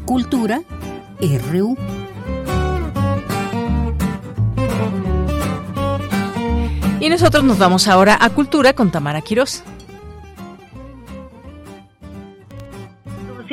[0.06, 0.62] Cultura
[1.22, 2.05] RU.
[7.06, 9.62] Y nosotros nos vamos ahora a Cultura con Tamara Quirós.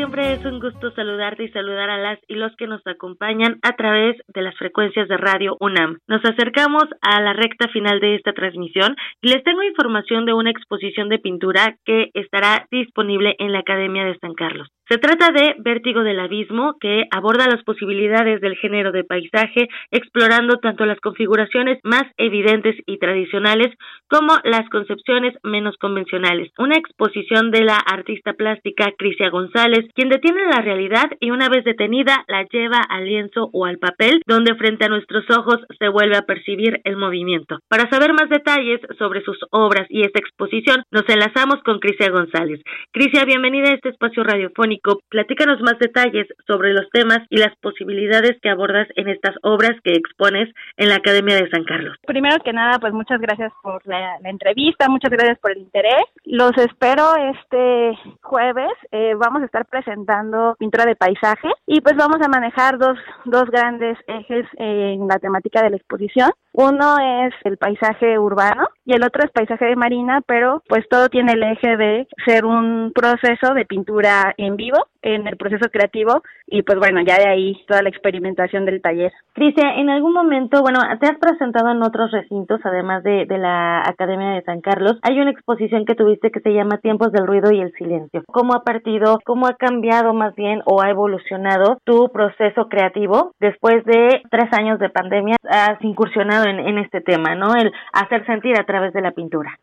[0.02, 3.76] Siempre es un gusto saludarte y saludar a las y los que nos acompañan a
[3.76, 5.98] través de las frecuencias de Radio UNAM.
[6.08, 10.50] Nos acercamos a la recta final de esta transmisión y les tengo información de una
[10.50, 14.66] exposición de pintura que estará disponible en la Academia de San Carlos.
[14.88, 20.58] Se trata de Vértigo del Abismo, que aborda las posibilidades del género de paisaje, explorando
[20.58, 23.68] tanto las configuraciones más evidentes y tradicionales
[24.10, 26.50] como las concepciones menos convencionales.
[26.58, 31.64] Una exposición de la artista plástica Crisia González, quien detiene la realidad y una vez
[31.64, 36.16] detenida la lleva al lienzo o al papel, donde frente a nuestros ojos se vuelve
[36.16, 37.58] a percibir el movimiento.
[37.68, 42.60] Para saber más detalles sobre sus obras y esta exposición, nos enlazamos con Crisia González.
[42.92, 48.38] Crisia, bienvenida a este espacio radiofónico Platícanos más detalles sobre los temas y las posibilidades
[48.40, 51.96] que abordas en estas obras que expones en la Academia de San Carlos.
[52.06, 56.02] Primero que nada, pues muchas gracias por la, entrevista, muchas gracias por el interés.
[56.24, 58.72] Los espero este jueves.
[58.90, 63.44] Eh, vamos a estar presentando pintura de paisaje y pues vamos a manejar dos, dos
[63.50, 66.30] grandes ejes en la temática de la exposición.
[66.54, 71.08] Uno es el paisaje urbano y el otro es paisaje de marina, pero pues todo
[71.08, 76.22] tiene el eje de ser un proceso de pintura en vivo en el proceso creativo
[76.46, 79.12] y pues bueno, ya de ahí toda la experimentación del taller.
[79.34, 83.80] Cristian, en algún momento, bueno, te has presentado en otros recintos, además de, de la
[83.80, 87.50] Academia de San Carlos, hay una exposición que tuviste que se llama Tiempos del Ruido
[87.52, 88.22] y el Silencio.
[88.26, 93.84] ¿Cómo ha partido, cómo ha cambiado más bien o ha evolucionado tu proceso creativo después
[93.84, 95.36] de tres años de pandemia?
[95.48, 97.54] Has incursionado en, este tema, ¿no?
[97.54, 99.58] El hacer sentir a través de la pintura.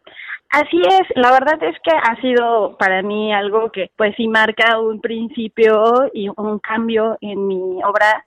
[0.49, 4.80] Así es, la verdad es que ha sido para mí algo que pues sí marca
[4.80, 8.26] un principio y un cambio en mi obra,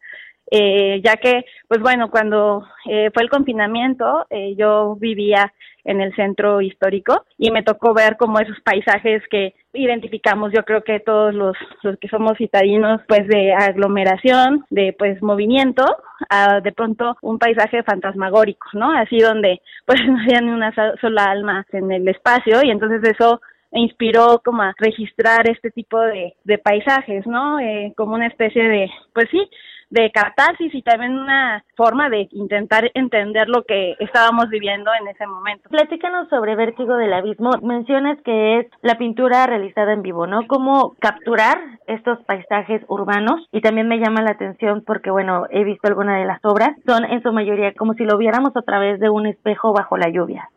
[0.48, 5.52] eh, ya que pues bueno, cuando eh, fue el confinamiento eh, yo vivía
[5.84, 10.82] en el centro histórico y me tocó ver como esos paisajes que identificamos yo creo
[10.82, 15.84] que todos los, los que somos citadinos pues de aglomeración, de pues movimiento,
[16.28, 18.92] a de pronto un paisaje fantasmagórico, ¿no?
[18.92, 23.40] Así donde pues no había ni una sola alma en el espacio y entonces eso
[23.72, 27.58] inspiró como a registrar este tipo de, de paisajes, ¿no?
[27.58, 29.48] Eh, como una especie de, pues sí,
[29.92, 35.26] de catarsis y también una forma de intentar entender lo que estábamos viviendo en ese
[35.26, 35.68] momento.
[35.68, 37.50] Platícanos sobre Vértigo del Abismo.
[37.62, 40.46] Mencionas que es la pintura realizada en vivo, ¿no?
[40.48, 43.46] ¿Cómo capturar estos paisajes urbanos?
[43.52, 46.70] Y también me llama la atención porque, bueno, he visto alguna de las obras.
[46.86, 50.08] Son en su mayoría como si lo viéramos a través de un espejo bajo la
[50.08, 50.48] lluvia.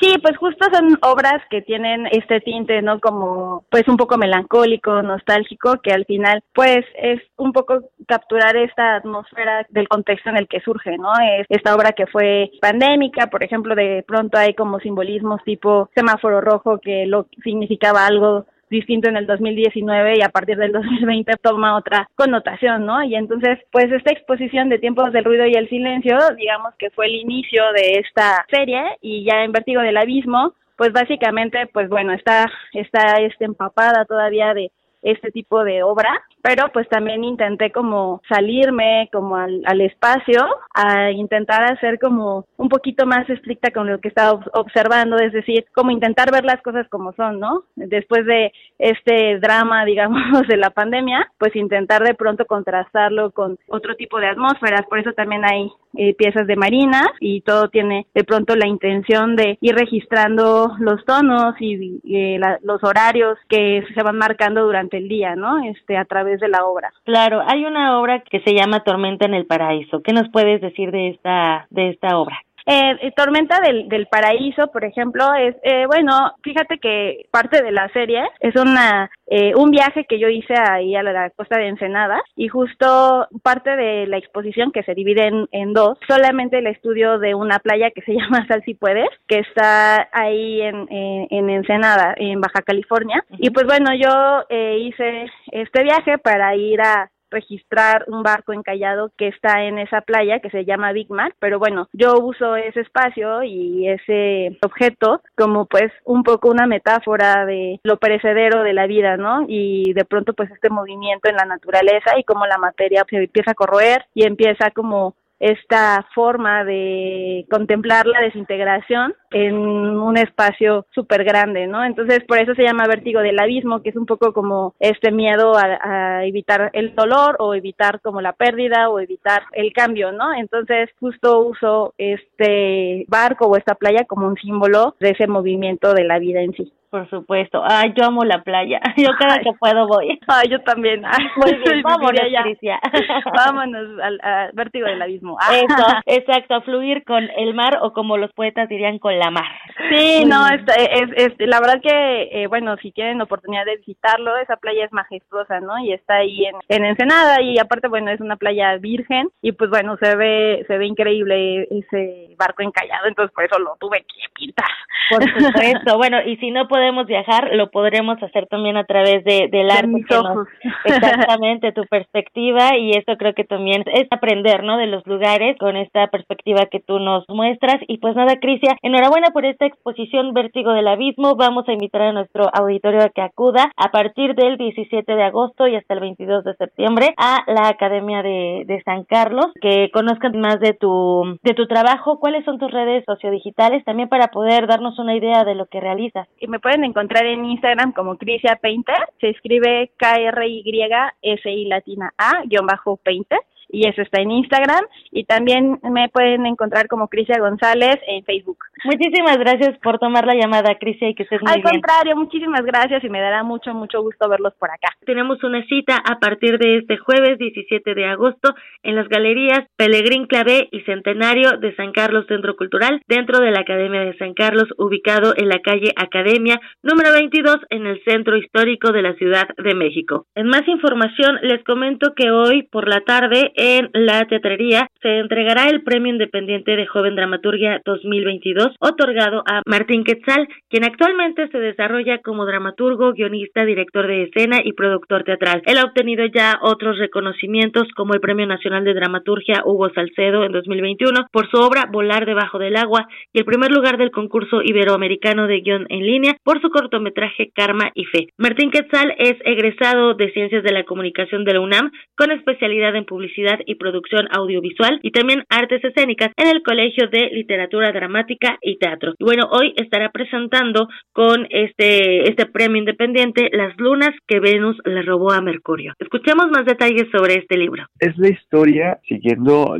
[0.00, 3.00] Sí, pues justo son obras que tienen este tinte, ¿no?
[3.00, 8.96] Como pues un poco melancólico, nostálgico, que al final pues es un poco capturar esta
[8.96, 11.12] atmósfera del contexto en el que surge, ¿no?
[11.38, 16.40] Es esta obra que fue pandémica, por ejemplo, de pronto hay como simbolismos tipo semáforo
[16.40, 21.76] rojo que lo significaba algo distinto en el 2019 y a partir del 2020 toma
[21.76, 23.02] otra connotación, ¿no?
[23.02, 27.06] Y entonces, pues esta exposición de Tiempos del Ruido y el Silencio, digamos que fue
[27.06, 32.12] el inicio de esta serie y ya en Vértigo del Abismo, pues básicamente, pues bueno,
[32.12, 34.70] está, está este, empapada todavía de
[35.02, 36.10] este tipo de obra,
[36.42, 42.68] pero pues también intenté como salirme como al, al, espacio a intentar hacer como un
[42.68, 46.88] poquito más estricta con lo que estaba observando, es decir, como intentar ver las cosas
[46.88, 47.64] como son, ¿no?
[47.76, 53.96] Después de este drama, digamos, de la pandemia, pues intentar de pronto contrastarlo con otro
[53.96, 58.24] tipo de atmósferas, por eso también hay eh, piezas de marina y todo tiene de
[58.24, 64.02] pronto la intención de ir registrando los tonos y eh, la, los horarios que se
[64.02, 65.62] van marcando durante el día, ¿no?
[65.64, 66.92] Este, a través de la obra.
[67.04, 70.02] Claro, hay una obra que se llama Tormenta en el Paraíso.
[70.02, 72.38] ¿Qué nos puedes decir de esta, de esta obra?
[72.66, 77.72] Eh, eh, Tormenta del, del Paraíso, por ejemplo, es, eh, bueno, fíjate que parte de
[77.72, 81.68] la serie es una, eh, un viaje que yo hice ahí a la, costa de
[81.68, 86.66] Ensenada y justo parte de la exposición que se divide en, en dos, solamente el
[86.66, 91.26] estudio de una playa que se llama Sal si puedes, que está ahí en, en,
[91.30, 93.24] en Ensenada, en Baja California.
[93.38, 99.10] Y pues bueno, yo eh, hice este viaje para ir a registrar un barco encallado
[99.16, 102.80] que está en esa playa que se llama Big Mac, pero bueno, yo uso ese
[102.80, 108.86] espacio y ese objeto como pues un poco una metáfora de lo perecedero de la
[108.86, 109.44] vida, ¿no?
[109.48, 113.52] Y de pronto pues este movimiento en la naturaleza y cómo la materia se empieza
[113.52, 121.24] a corroer y empieza como esta forma de contemplar la desintegración en un espacio súper
[121.24, 121.84] grande, ¿no?
[121.84, 125.56] Entonces, por eso se llama vértigo del abismo, que es un poco como este miedo
[125.56, 130.34] a, a, evitar el dolor o evitar como la pérdida o evitar el cambio, ¿no?
[130.34, 136.04] Entonces, justo uso este barco o esta playa como un símbolo de ese movimiento de
[136.04, 136.72] la vida en sí.
[136.90, 137.62] Por supuesto.
[137.64, 138.80] Ay, yo amo la playa.
[138.96, 139.44] Yo cada Ay.
[139.44, 140.18] que puedo voy.
[140.26, 141.04] Ay, yo también.
[141.04, 142.80] Ay, Muy bien, vámonos, Patricia.
[143.36, 145.38] Vámonos al, al, vértigo del abismo.
[145.52, 149.46] Eso, exacto, a fluir con el mar o como los poetas dirían con la mar.
[149.94, 154.36] Sí, no, es, es, es la verdad que, eh, bueno, si tienen oportunidad de visitarlo,
[154.38, 155.78] esa playa es majestuosa, ¿no?
[155.78, 159.70] Y está ahí en, en Ensenada y aparte, bueno, es una playa virgen y pues
[159.70, 164.28] bueno, se ve, se ve increíble ese barco encallado, entonces por eso lo tuve que
[164.34, 164.66] pintar.
[165.10, 169.48] Por supuesto, bueno, y si no podemos viajar, lo podremos hacer también a través de,
[169.52, 169.86] del de arte.
[169.86, 170.34] Mis ojos.
[170.34, 170.48] Nos,
[170.86, 174.78] exactamente, tu perspectiva y eso creo que también es aprender, ¿no?
[174.78, 177.76] De los lugares con esta perspectiva que tú nos muestras.
[177.86, 181.36] Y pues nada, Crisia, enhorabuena por esta exposición Vértigo del Abismo.
[181.36, 185.66] Vamos a invitar a nuestro auditorio a que acuda a partir del 17 de agosto
[185.66, 190.40] y hasta el 22 de septiembre a la Academia de, de San Carlos, que conozcan
[190.40, 194.98] más de tu, de tu trabajo, cuáles son tus redes sociodigitales, también para poder darnos
[194.98, 196.26] una idea de lo que realizas.
[196.38, 202.64] Y me pueden encontrar en Instagram como Crisia Painter, se escribe K-R-Y-S-I latina A, guion
[202.64, 203.40] bajo Painter
[203.72, 208.58] y eso está en Instagram y también me pueden encontrar como Crisia González en Facebook.
[208.84, 211.70] Muchísimas gracias por tomar la llamada, Crisia, y que estés muy Al bien.
[211.70, 214.88] contrario, muchísimas gracias y me dará mucho, mucho gusto verlos por acá.
[215.04, 220.26] Tenemos una cita a partir de este jueves 17 de agosto en las galerías Pelegrín
[220.26, 224.68] Clavé y Centenario de San Carlos Centro Cultural, dentro de la Academia de San Carlos,
[224.78, 229.74] ubicado en la calle Academia, número 22, en el centro histórico de la Ciudad de
[229.74, 230.26] México.
[230.34, 235.68] En más información, les comento que hoy por la tarde en la teatrería se entregará
[235.68, 242.20] el Premio Independiente de Joven Dramaturgia 2022 otorgado a Martín Quetzal, quien actualmente se desarrolla
[242.24, 245.60] como dramaturgo, guionista, director de escena y productor teatral.
[245.66, 250.52] Él ha obtenido ya otros reconocimientos como el Premio Nacional de Dramaturgia Hugo Salcedo en
[250.52, 255.46] 2021 por su obra Volar debajo del agua y el primer lugar del concurso iberoamericano
[255.46, 258.28] de guion en línea por su cortometraje Karma y Fe.
[258.38, 263.04] Martín Quetzal es egresado de Ciencias de la Comunicación de la UNAM con especialidad en
[263.04, 268.78] publicidad y producción audiovisual y también artes escénicas en el Colegio de Literatura Dramática y
[268.78, 269.14] Teatro.
[269.18, 275.02] Y bueno, hoy estará presentando con este, este premio independiente Las lunas que Venus le
[275.02, 275.94] robó a Mercurio.
[275.98, 277.86] Escuchemos más detalles sobre este libro.
[277.98, 279.76] Es la historia siguiendo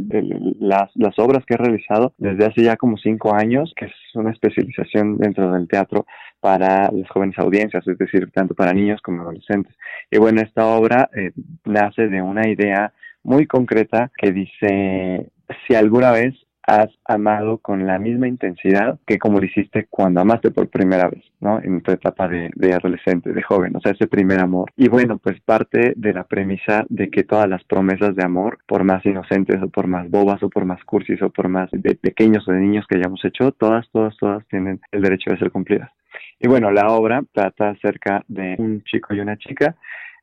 [0.59, 4.31] las, las obras que he realizado desde hace ya como cinco años, que es una
[4.31, 6.07] especialización dentro del teatro
[6.41, 9.75] para las jóvenes audiencias, es decir, tanto para niños como adolescentes.
[10.11, 11.33] Y bueno, esta obra eh,
[11.65, 12.93] nace de una idea
[13.23, 15.31] muy concreta que dice,
[15.67, 20.51] si alguna vez has amado con la misma intensidad que como lo hiciste cuando amaste
[20.51, 21.61] por primera vez, ¿no?
[21.61, 24.71] En tu etapa de, de, adolescente, de joven, o sea, ese primer amor.
[24.77, 28.85] Y bueno, pues parte de la premisa de que todas las promesas de amor, por
[28.85, 32.47] más inocentes o por más bobas o por más cursis o por más de pequeños
[32.47, 35.91] o de niños que hayamos hecho, todas, todas, todas tienen el derecho de ser cumplidas.
[36.39, 39.77] Y bueno, la obra trata acerca de un chico y una chica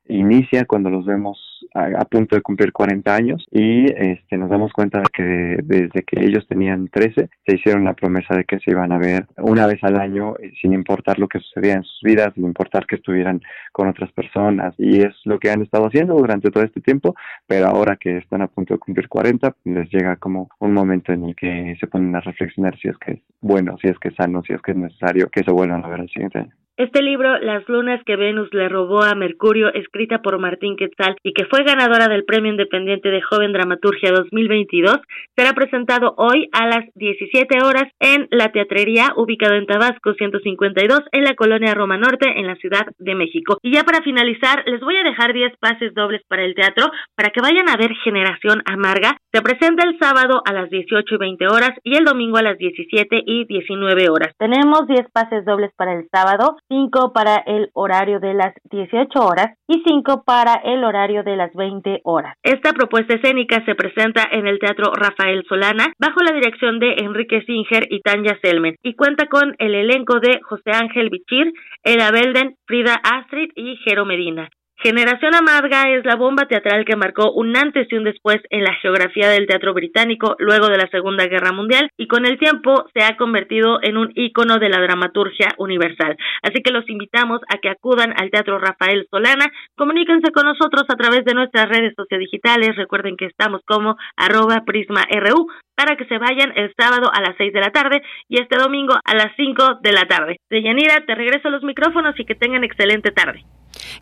[0.08, 1.38] inicia cuando los vemos
[1.74, 6.24] a, punto de cumplir 40 años y este, nos damos cuenta de que desde que
[6.24, 9.82] ellos tenían 13 se hicieron la promesa de que se iban a ver una vez
[9.84, 13.40] al año eh, sin importar lo que sucedía en sus vidas, sin importar que estuvieran
[13.72, 17.14] con otras personas y es lo que han estado haciendo durante todo este tiempo,
[17.46, 21.24] pero ahora que están a punto de cumplir 40 les llega como un momento en
[21.24, 24.14] el que se ponen a reflexionar si es que es bueno, si es que es
[24.14, 26.67] sano, si es que es necesario que se vuelvan a ver el siguiente año.
[26.78, 31.32] Este libro, Las lunas que Venus le robó a Mercurio, escrita por Martín Quetzal y
[31.32, 34.98] que fue ganadora del Premio Independiente de Joven Dramaturgia 2022,
[35.34, 41.24] será presentado hoy a las 17 horas en la Teatrería, ubicado en Tabasco 152, en
[41.24, 43.58] la colonia Roma Norte, en la Ciudad de México.
[43.60, 47.30] Y ya para finalizar, les voy a dejar 10 pases dobles para el teatro para
[47.30, 49.16] que vayan a ver Generación Amarga.
[49.32, 52.56] Se presenta el sábado a las 18 y 20 horas y el domingo a las
[52.56, 54.32] 17 y 19 horas.
[54.38, 59.56] Tenemos 10 pases dobles para el sábado 5 para el horario de las 18 horas
[59.66, 62.34] y 5 para el horario de las 20 horas.
[62.42, 67.42] Esta propuesta escénica se presenta en el Teatro Rafael Solana bajo la dirección de Enrique
[67.42, 72.56] Singer y Tanya Selmen y cuenta con el elenco de José Ángel Bichir, Eda Belden,
[72.66, 74.48] Frida Astrid y Jero Medina.
[74.80, 78.74] Generación Amarga es la bomba teatral que marcó un antes y un después en la
[78.74, 83.02] geografía del teatro británico luego de la Segunda Guerra Mundial y con el tiempo se
[83.02, 86.16] ha convertido en un ícono de la dramaturgia universal.
[86.44, 89.46] Así que los invitamos a que acudan al Teatro Rafael Solana,
[89.76, 95.48] comuníquense con nosotros a través de nuestras redes sociodigitales, recuerden que estamos como arroba prisma.ru
[95.74, 98.94] para que se vayan el sábado a las 6 de la tarde y este domingo
[99.04, 100.36] a las 5 de la tarde.
[100.48, 103.42] Deyanira, te regreso los micrófonos y que tengan excelente tarde.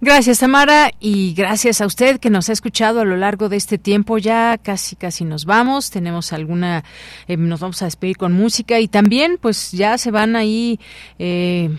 [0.01, 3.79] Gracias, Tamara, y gracias a usted que nos ha escuchado a lo largo de este
[3.79, 4.19] tiempo.
[4.19, 5.91] Ya casi, casi nos vamos.
[5.91, 6.85] Tenemos alguna,
[7.29, 10.81] eh, nos vamos a despedir con música y también, pues ya se van ahí
[11.19, 11.71] eh,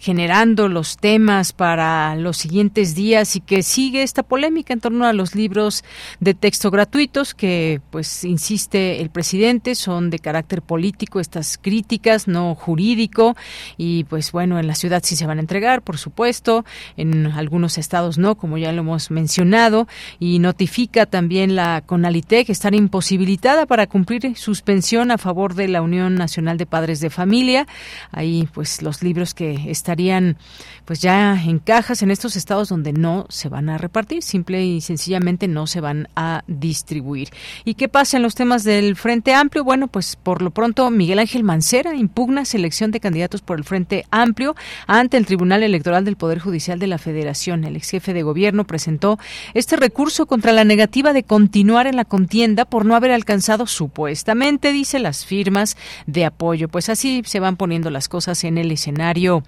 [0.00, 5.12] generando los temas para los siguientes días y que sigue esta polémica en torno a
[5.12, 5.84] los libros
[6.20, 12.54] de texto gratuitos que, pues, insiste el presidente, son de carácter político estas críticas, no
[12.54, 13.36] jurídico
[13.76, 16.64] y, pues, bueno, en la ciudad sí se van a entregar, por supuesto,
[16.96, 19.88] en algunos estados no, como ya lo hemos mencionado,
[20.18, 26.14] y notifica también la CONALITEC estar imposibilitada para cumplir suspensión a favor de la Unión
[26.14, 27.66] Nacional de Padres de Familia.
[28.10, 30.36] Ahí, pues, los libros que estarían,
[30.84, 34.80] pues, ya en cajas en estos estados donde no se van a repartir, simple y
[34.80, 37.28] sencillamente no se van a distribuir.
[37.64, 39.64] ¿Y qué pasa en los temas del Frente Amplio?
[39.64, 44.06] Bueno, pues, por lo pronto, Miguel Ángel Mancera impugna selección de candidatos por el Frente
[44.10, 44.54] Amplio
[44.86, 48.64] ante el Tribunal Electoral del Poder Judicial de la Federación el ex jefe de gobierno
[48.64, 49.18] presentó
[49.54, 54.72] este recurso contra la negativa de continuar en la contienda por no haber alcanzado supuestamente,
[54.72, 55.76] dice, las firmas
[56.06, 56.68] de apoyo.
[56.68, 59.42] Pues así se van poniendo las cosas en el escenario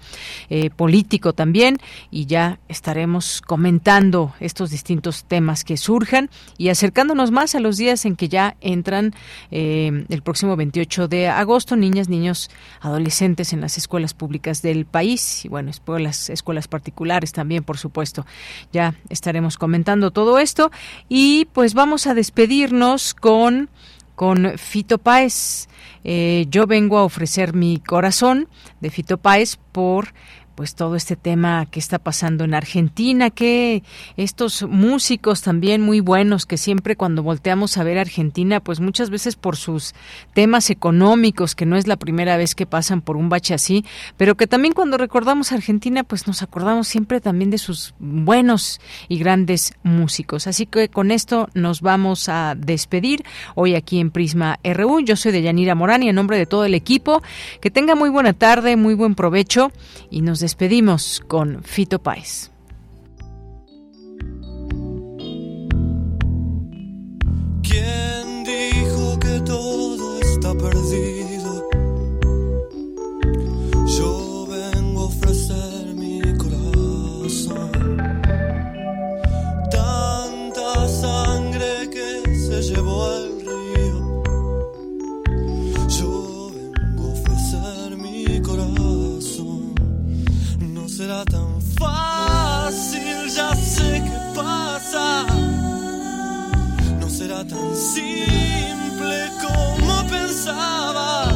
[0.49, 1.77] eh, político también
[2.09, 8.05] y ya estaremos comentando estos distintos temas que surjan y acercándonos más a los días
[8.05, 9.13] en que ya entran
[9.51, 12.49] eh, el próximo 28 de agosto niñas, niños,
[12.79, 18.25] adolescentes en las escuelas públicas del país y bueno, las escuelas particulares también por supuesto.
[18.71, 20.71] Ya estaremos comentando todo esto
[21.09, 23.69] y pues vamos a despedirnos con
[24.15, 25.67] con Fito Páez.
[26.03, 28.47] Eh, yo vengo a ofrecer mi corazón
[28.79, 30.13] de Fito Páez por
[30.55, 33.83] pues todo este tema que está pasando en Argentina, que
[34.17, 39.35] estos músicos también muy buenos que siempre cuando volteamos a ver Argentina, pues muchas veces
[39.35, 39.93] por sus
[40.33, 43.85] temas económicos, que no es la primera vez que pasan por un bache así,
[44.17, 49.17] pero que también cuando recordamos Argentina, pues nos acordamos siempre también de sus buenos y
[49.17, 50.47] grandes músicos.
[50.47, 53.23] Así que con esto nos vamos a despedir
[53.55, 54.99] hoy aquí en Prisma RU.
[55.01, 57.21] Yo soy de Yanira Morán y en nombre de todo el equipo,
[57.61, 59.71] que tenga muy buena tarde, muy buen provecho
[60.09, 62.51] y nos despedimos con Fito Páez.
[67.61, 71.69] ¿Quién dijo que todo está perdido?
[73.97, 77.71] Yo vengo a ofrecer mi corazón.
[79.69, 83.20] Tanta sangre que se llevó al
[91.11, 95.25] será tan fácil, ya sé qué pasa.
[96.99, 101.27] No será tan simple como pensaba.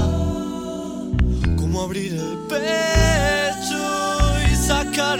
[1.57, 3.83] Como abrir el pecho
[4.49, 5.19] y sacar